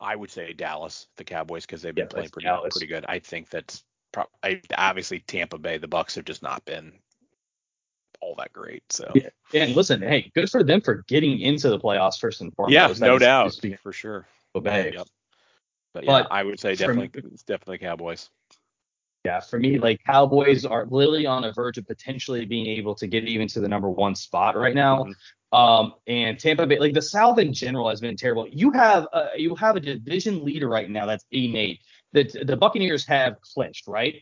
[0.00, 3.04] I would say Dallas, the Cowboys, because they've been Yeah, playing pretty pretty good.
[3.08, 5.76] I think that's pro- I, obviously Tampa Bay.
[5.78, 6.92] The Bucks have just not been
[8.20, 8.82] all that great.
[8.90, 9.28] So Yeah.
[9.54, 12.72] And listen, hey, good for them for getting into the playoffs first and foremost.
[12.74, 14.26] yeah, That no is- doubt is for sure.
[14.60, 14.92] Bay.
[14.94, 15.06] Yep.
[15.94, 17.08] But yeah, But I would say definitely
[17.46, 18.28] definitely Cowboys.
[19.28, 23.06] Yeah, for me, like Cowboys are literally on the verge of potentially being able to
[23.06, 25.04] get even to the number one spot right now.
[25.04, 25.14] Mhm.
[25.58, 28.48] Um, and Tampa Bay, like the South in general, has been terrible.
[28.48, 31.80] You have uh, you have a division leader right now that's eight and eight.
[32.14, 34.14] The the Buccaneers have clinched, right?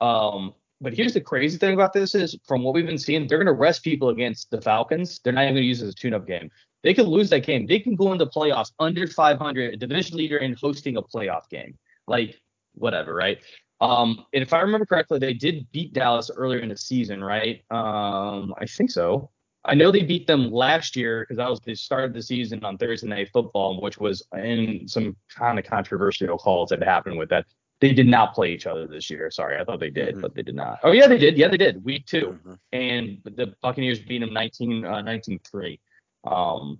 [0.00, 3.38] Um, but here's the crazy thing about this is from what we've been seeing, they're
[3.38, 5.18] going to rest people against the Falcons.
[5.24, 6.50] They're not even going to use it as a tune-up game.
[6.84, 7.66] They could lose that game.
[7.66, 11.76] They can go into playoffs under 500, division leader and hosting a playoff game.
[12.06, 12.40] Like
[12.74, 13.38] whatever, right?
[13.82, 17.64] Um, and if I remember correctly, they did beat Dallas earlier in the season, right?
[17.72, 19.28] Um, I think so.
[19.64, 22.64] I know they beat them last year because that was the start of the season
[22.64, 27.28] on Thursday Night Football, which was in some kind of controversial calls that happened with
[27.30, 27.46] that.
[27.80, 29.28] They did not play each other this year.
[29.32, 30.20] Sorry, I thought they did, mm-hmm.
[30.20, 30.78] but they did not.
[30.84, 31.36] Oh yeah, they did.
[31.36, 31.84] Yeah, they did.
[31.84, 32.52] Week 2 mm-hmm.
[32.72, 35.80] and the Buccaneers beat them 19 uh, 19-3.
[36.22, 36.78] Um,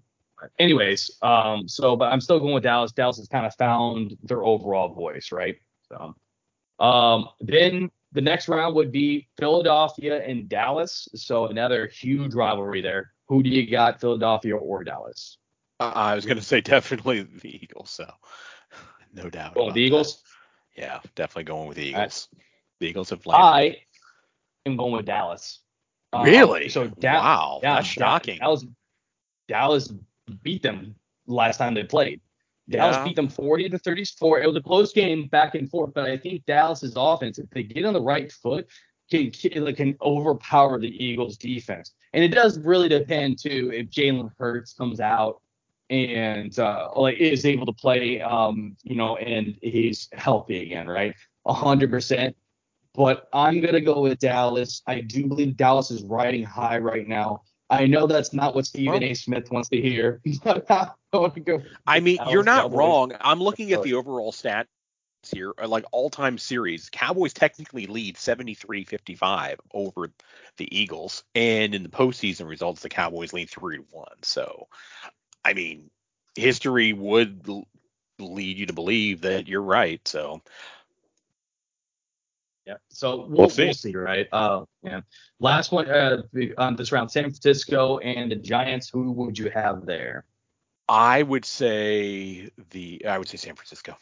[0.60, 2.92] anyways, um, so but I'm still going with Dallas.
[2.92, 5.56] Dallas has kind of found their overall voice, right?
[5.88, 6.14] So,
[6.82, 11.08] um, then the next round would be Philadelphia and Dallas.
[11.14, 13.12] So another huge rivalry there.
[13.28, 15.38] Who do you got, Philadelphia or Dallas?
[15.80, 17.90] Uh, I was going to say definitely the Eagles.
[17.90, 18.10] So
[19.14, 19.54] no doubt.
[19.56, 20.22] Oh, the Eagles.
[20.76, 22.28] Yeah, definitely going with the Eagles.
[22.32, 22.38] I,
[22.80, 23.36] the Eagles have played.
[23.36, 23.76] I
[24.66, 25.60] am going with Dallas.
[26.12, 26.64] Um, really?
[26.64, 28.38] Um, so da- wow, yeah, that's shocking.
[28.38, 28.66] Dallas,
[29.48, 29.92] Dallas
[30.42, 30.96] beat them
[31.26, 32.20] last time they played.
[32.72, 33.04] Dallas yeah.
[33.04, 34.40] beat them 40 to 34.
[34.40, 37.62] It was a close game back and forth, but I think Dallas's offense, if they
[37.62, 38.66] get on the right foot,
[39.10, 41.92] can, can, can overpower the Eagles' defense.
[42.12, 45.40] And it does really depend too if Jalen Hurts comes out
[45.90, 51.14] and uh, like is able to play, um, you know, and he's healthy again, right?
[51.46, 52.36] hundred percent.
[52.94, 54.82] But I'm gonna go with Dallas.
[54.86, 57.42] I do believe Dallas is riding high right now.
[57.68, 59.14] I know that's not what Stephen A.
[59.14, 60.20] Smith wants to hear.
[61.86, 62.76] I mean, Dallas you're not Cowboys.
[62.76, 63.12] wrong.
[63.20, 64.66] I'm looking at the overall stats
[65.30, 66.88] here, uh, like all-time series.
[66.90, 70.10] Cowboys technically lead 73-55 over
[70.56, 74.16] the Eagles, and in the postseason results, the Cowboys lead three to one.
[74.22, 74.68] So
[75.44, 75.90] I mean,
[76.34, 77.46] history would
[78.18, 80.06] lead you to believe that you're right.
[80.06, 80.42] So.
[82.66, 82.74] Yeah.
[82.90, 83.64] So we'll, we'll, see.
[83.64, 83.96] we'll see.
[83.96, 84.28] right?
[84.30, 85.00] Uh, yeah.
[85.40, 86.22] Last one uh,
[86.58, 88.88] on this round: San Francisco and the Giants.
[88.88, 90.24] Who would you have there?
[90.92, 93.06] I would say the.
[93.06, 93.96] I would say San Francisco.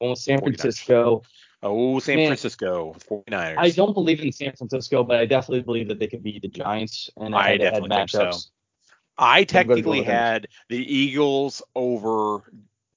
[0.00, 0.42] Well, San 49ers.
[0.42, 1.22] Francisco.
[1.62, 3.58] Oh, San Man, Francisco, 49ers.
[3.58, 6.48] I don't believe in San Francisco, but I definitely believe that they could beat the
[6.48, 8.30] Giants and I definitely think so.
[9.18, 12.50] I technically had the Eagles over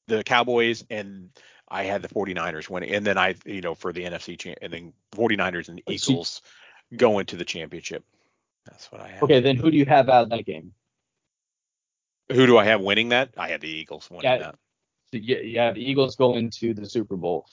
[0.07, 1.30] the Cowboys and
[1.68, 2.95] I had the 49ers winning.
[2.95, 6.41] And then I, you know, for the NFC and then 49ers and Eagles
[6.95, 8.05] going to the championship.
[8.65, 9.23] That's what I have.
[9.23, 10.72] Okay, then who do you have out of that game?
[12.31, 13.33] Who do I have winning that?
[13.37, 14.55] I had the Eagles winning yeah, that.
[15.11, 17.45] So yeah, yeah, the Eagles going to the Super Bowl.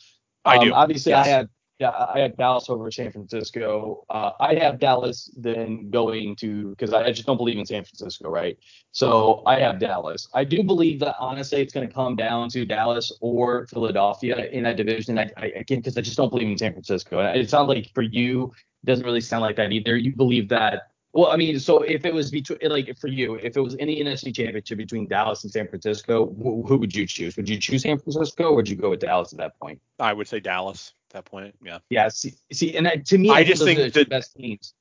[0.44, 0.72] Um, I do.
[0.72, 1.26] Obviously, yes.
[1.26, 1.48] I had
[1.80, 4.04] yeah, I had Dallas over San Francisco.
[4.10, 7.84] Uh, I have Dallas then going to because I, I, just don't believe in San
[7.84, 8.58] Francisco, right?
[8.92, 10.28] So I have Dallas.
[10.34, 14.64] I do believe that honestly, it's going to come down to Dallas or Philadelphia in
[14.64, 15.18] that division.
[15.18, 17.18] I, I again because I just don't believe in San Francisco.
[17.18, 18.52] It sounds like for you,
[18.82, 19.96] it doesn't really sound like that either.
[19.96, 23.56] You believe that well, I mean, so if it was between, like, for you, if
[23.56, 27.36] it was any NFC championship between Dallas and San Francisco, who, who would you choose?
[27.36, 29.80] Would you choose San Francisco, or would you go with Dallas at that point?
[29.98, 31.56] I would say Dallas at that point.
[31.62, 31.78] Yeah.
[31.88, 32.08] Yeah.
[32.08, 34.74] See, see and that, to me, I, just think the best teams.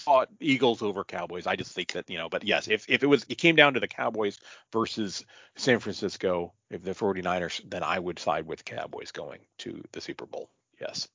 [0.00, 1.46] Fought Eagles over Cowboys.
[1.46, 3.74] I just think that you know, but yes, if if it was it came down
[3.74, 4.40] to the Cowboys
[4.72, 10.00] versus San Francisco, if the 49ers, then I would side with Cowboys going to the
[10.00, 10.50] Super Bowl.
[10.80, 11.06] Yes.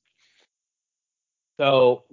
[1.60, 2.04] So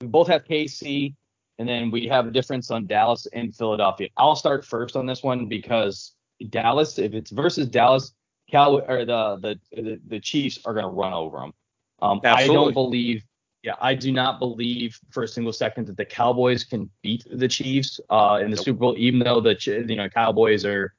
[0.00, 1.14] we both have KC
[1.58, 4.08] and then we have a difference on Dallas and Philadelphia.
[4.16, 6.12] I'll start first on this one because
[6.50, 8.12] Dallas, if it's versus Dallas,
[8.50, 11.52] Cal or the the the, Chiefs are going to run over them.
[12.00, 13.24] Um, I don't believe.
[13.62, 17.48] Yeah, I do not believe for a single second that the Cowboys can beat the
[17.48, 18.56] Chiefs uh, in the.
[18.56, 19.56] Super Bowl, even though the
[19.88, 20.94] you know Cowboys are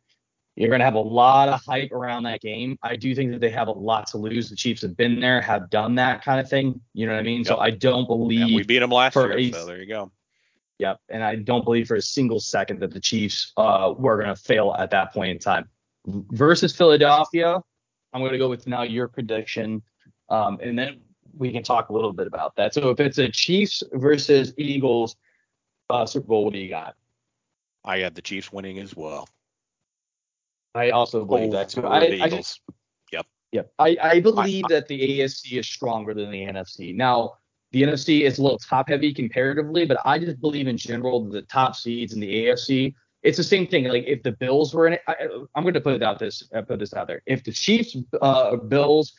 [0.58, 2.80] you're going to have a lot of hype around that game.
[2.82, 4.50] I do think that they have a lot to lose.
[4.50, 6.82] The Chiefs have been there, have done that kind of thing.
[6.94, 7.40] You know what I mean?
[7.40, 7.48] Yep.
[7.48, 9.38] So I don't believe we beat them last year.
[9.38, 10.12] A, so there you go.
[10.80, 11.00] Yep.
[11.10, 14.42] And I don't believe for a single second that the Chiefs uh, were going to
[14.42, 15.68] fail at that point in time.
[16.06, 17.62] Versus Philadelphia,
[18.14, 19.82] I'm going to go with now your prediction.
[20.30, 21.02] Um, and then
[21.36, 22.74] we can talk a little bit about that.
[22.74, 25.16] So if it's a Chiefs versus Eagles
[25.90, 26.96] uh, Super Bowl, what do you got?
[27.84, 29.28] I had the Chiefs winning as well.
[30.76, 31.86] I also believe that too.
[31.86, 32.62] I, I just,
[33.12, 33.26] yep.
[33.52, 33.72] Yep.
[33.80, 36.96] I, I believe I, that the AFC is stronger than the NFC.
[36.96, 37.34] Now,
[37.72, 41.42] the NFC is a little top heavy comparatively, but I just believe in general the
[41.44, 42.94] top seeds in the AFC.
[43.24, 43.86] It's the same thing.
[43.86, 45.16] Like if the Bills were in it, I,
[45.56, 47.22] am going to put it out this uh, put this out there.
[47.26, 49.14] If the Chiefs, uh, Bills,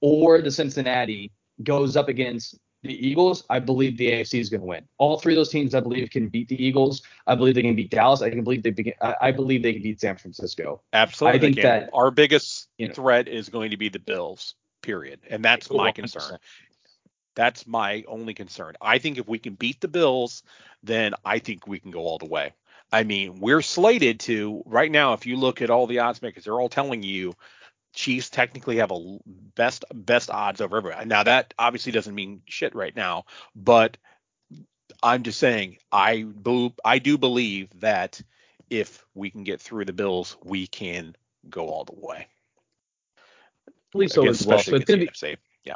[0.00, 1.32] or the Cincinnati
[1.62, 4.84] goes up against the Eagles, I believe the AFC is going to win.
[4.98, 7.02] All three of those teams, I believe, can beat the Eagles.
[7.26, 8.20] I believe they can beat Dallas.
[8.20, 10.82] I can believe they begin, I, I believe they can beat San Francisco.
[10.92, 11.38] Absolutely.
[11.38, 14.54] I think that- our biggest you know- threat is going to be the Bills.
[14.82, 15.20] Period.
[15.30, 15.94] And that's my 100%.
[15.94, 16.38] concern.
[17.34, 18.74] That's my only concern.
[18.80, 20.42] I think if we can beat the Bills,
[20.82, 22.52] then I think we can go all the way.
[22.92, 25.14] I mean, we're slated to right now.
[25.14, 27.34] If you look at all the odds makers, they're all telling you
[27.92, 31.06] Chiefs technically have a best best odds over everybody.
[31.06, 33.24] Now that obviously doesn't mean shit right now,
[33.54, 33.96] but
[35.02, 38.20] I'm just saying I bel- I do believe that
[38.70, 41.16] if we can get through the Bills, we can
[41.48, 42.26] go all the way.
[43.68, 44.62] I believe so as well.
[44.62, 45.36] So especially it's going to be against the NFC.
[45.64, 45.74] Yeah.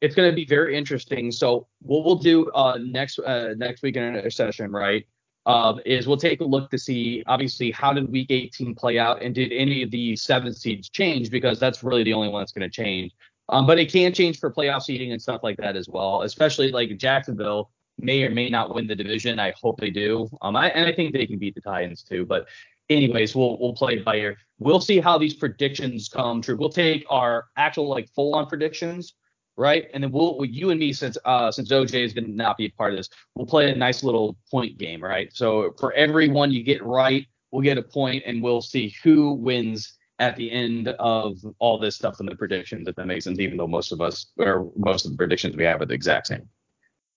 [0.00, 1.30] It's going to be very interesting.
[1.30, 5.06] So what we'll do uh, next uh, next week in our session, right,
[5.46, 9.22] um, is we'll take a look to see obviously how did Week 18 play out,
[9.22, 11.30] and did any of the seven seeds change?
[11.30, 13.12] Because that's really the only one that's going to change.
[13.48, 16.22] Um, but it can change for playoff seeding and stuff like that as well.
[16.22, 19.40] Especially like Jacksonville may or may not win the division.
[19.40, 20.28] I hope they do.
[20.42, 22.24] Um, I, and I think they can beat the Titans too.
[22.24, 22.46] But
[22.88, 24.36] anyways, we'll we'll play it by ear.
[24.58, 26.56] We'll see how these predictions come true.
[26.56, 29.14] We'll take our actual like full on predictions
[29.58, 29.88] right?
[29.92, 32.66] And then we'll, you and me, since uh, since OJ is going to not be
[32.66, 35.30] a part of this, we'll play a nice little point game, right?
[35.34, 39.32] So for every one you get right, we'll get a point, and we'll see who
[39.32, 43.40] wins at the end of all this stuff in the predictions, if that makes sense.
[43.40, 46.28] Even though most of us, or most of the predictions we have are the exact
[46.28, 46.48] same.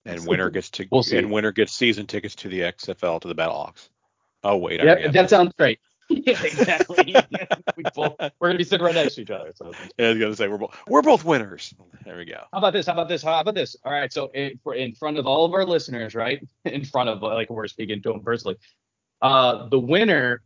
[0.05, 1.17] And winner gets to We'll see.
[1.17, 3.89] and winner gets season tickets to the XFL to the Battlehawks.
[4.43, 5.79] Oh wait, I Yeah, that sounds great.
[6.25, 7.15] yeah, exactly.
[7.77, 9.51] we both, we're gonna be sitting right next to each other.
[9.55, 9.71] So.
[9.97, 11.73] Yeah, I was gonna say we're both we're both winners.
[12.03, 12.43] There we go.
[12.51, 12.87] How about this?
[12.87, 13.23] How about this?
[13.23, 13.75] How about this?
[13.85, 14.11] All right.
[14.11, 16.45] So in, in front of all of our listeners, right?
[16.65, 18.57] In front of like we're speaking to them personally.
[19.21, 20.41] Uh, the winner,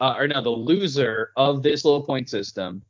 [0.00, 2.82] uh, or no, the loser of this little point system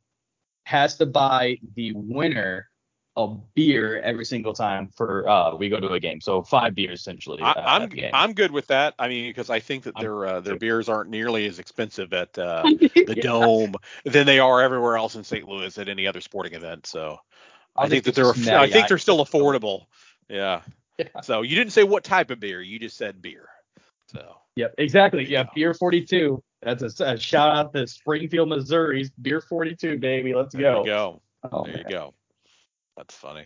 [0.65, 2.69] has to buy the winner
[3.17, 6.21] a beer every single time for uh we go to a game.
[6.21, 7.41] So five beers essentially.
[7.43, 8.11] uh, I, I'm game.
[8.13, 8.95] I'm good with that.
[8.99, 12.39] I mean, because I think that their uh, their beers aren't nearly as expensive at
[12.39, 13.75] uh, the dome
[14.05, 15.49] than they are everywhere else in St.
[15.49, 16.87] Louis at any other sporting event.
[16.87, 17.19] So
[17.77, 19.87] I think that they're I think they're still affordable.
[20.29, 20.61] Yeah.
[20.99, 21.21] Yeah.
[21.23, 22.63] So you didn't say what type of beer.
[22.63, 23.49] You just said beer.
[24.07, 25.25] So Yep, exactly.
[25.27, 26.43] Yeah, beer 42.
[26.63, 30.35] That's a, a shout out to Springfield, Missouri's beer 42, baby.
[30.35, 30.81] Let's there go.
[30.81, 31.23] you go.
[31.53, 31.91] Oh, there you man.
[31.91, 32.15] go.
[32.97, 33.45] That's funny.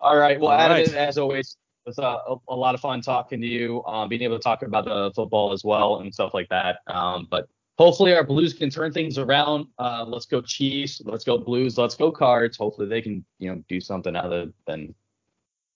[0.00, 0.38] All right.
[0.40, 0.94] Well, All Adam, right.
[0.94, 1.56] as always,
[1.86, 4.62] it's uh, a, a lot of fun talking to you, um, being able to talk
[4.62, 6.78] about the football as well and stuff like that.
[6.86, 7.48] Um, but
[7.78, 9.66] hopefully our Blues can turn things around.
[9.78, 11.00] Uh, let's go Chiefs.
[11.04, 11.78] Let's go Blues.
[11.78, 12.56] Let's go Cards.
[12.56, 14.94] Hopefully they can, you know, do something other than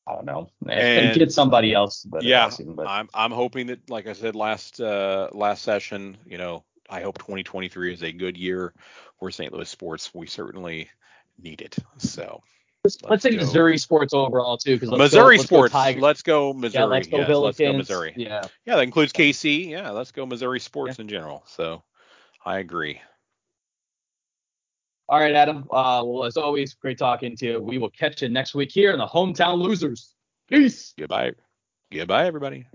[0.06, 2.02] I don't know, and, And- get somebody else.
[2.02, 6.16] But yeah, even, but I'm I'm hoping that, like I said last uh, last session,
[6.26, 8.74] you know, I hope 2023 is a good year
[9.20, 9.52] for St.
[9.52, 10.12] Louis sports.
[10.12, 10.90] We certainly
[11.42, 11.76] need it.
[11.98, 12.42] So
[12.84, 13.36] let's, say go.
[13.36, 15.74] Missouri sports overall too, because Missouri go, sports.
[15.74, 16.80] Let's go, let's go Missouri.
[16.80, 17.42] yeah, let's go Yes, Billikens.
[17.44, 18.14] let's go Missouri.
[18.16, 18.42] Yeah.
[18.64, 19.68] Yeah, that includes KC.
[19.68, 21.44] Yeah, let's go Missouri sports in general.
[21.46, 21.82] So
[22.44, 23.00] I agree.
[25.08, 25.64] All right, Adam.
[25.70, 27.60] Uh, well, as always, great talking to you.
[27.60, 30.14] We will catch you next week here in the Hometown Losers.
[30.48, 30.94] Peace.
[30.98, 31.32] Goodbye.
[31.90, 32.66] Goodbye, everybody.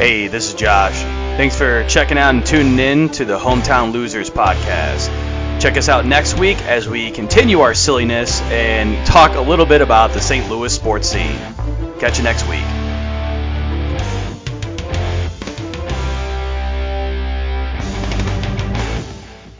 [0.00, 0.98] Hey, this is Josh.
[1.36, 5.10] Thanks for checking out and tuning in to the Hometown Losers podcast.
[5.60, 9.82] Check us out next week as we continue our silliness and talk a little bit
[9.82, 10.48] about the St.
[10.48, 11.36] Louis sports scene.
[11.98, 12.64] Catch you next week.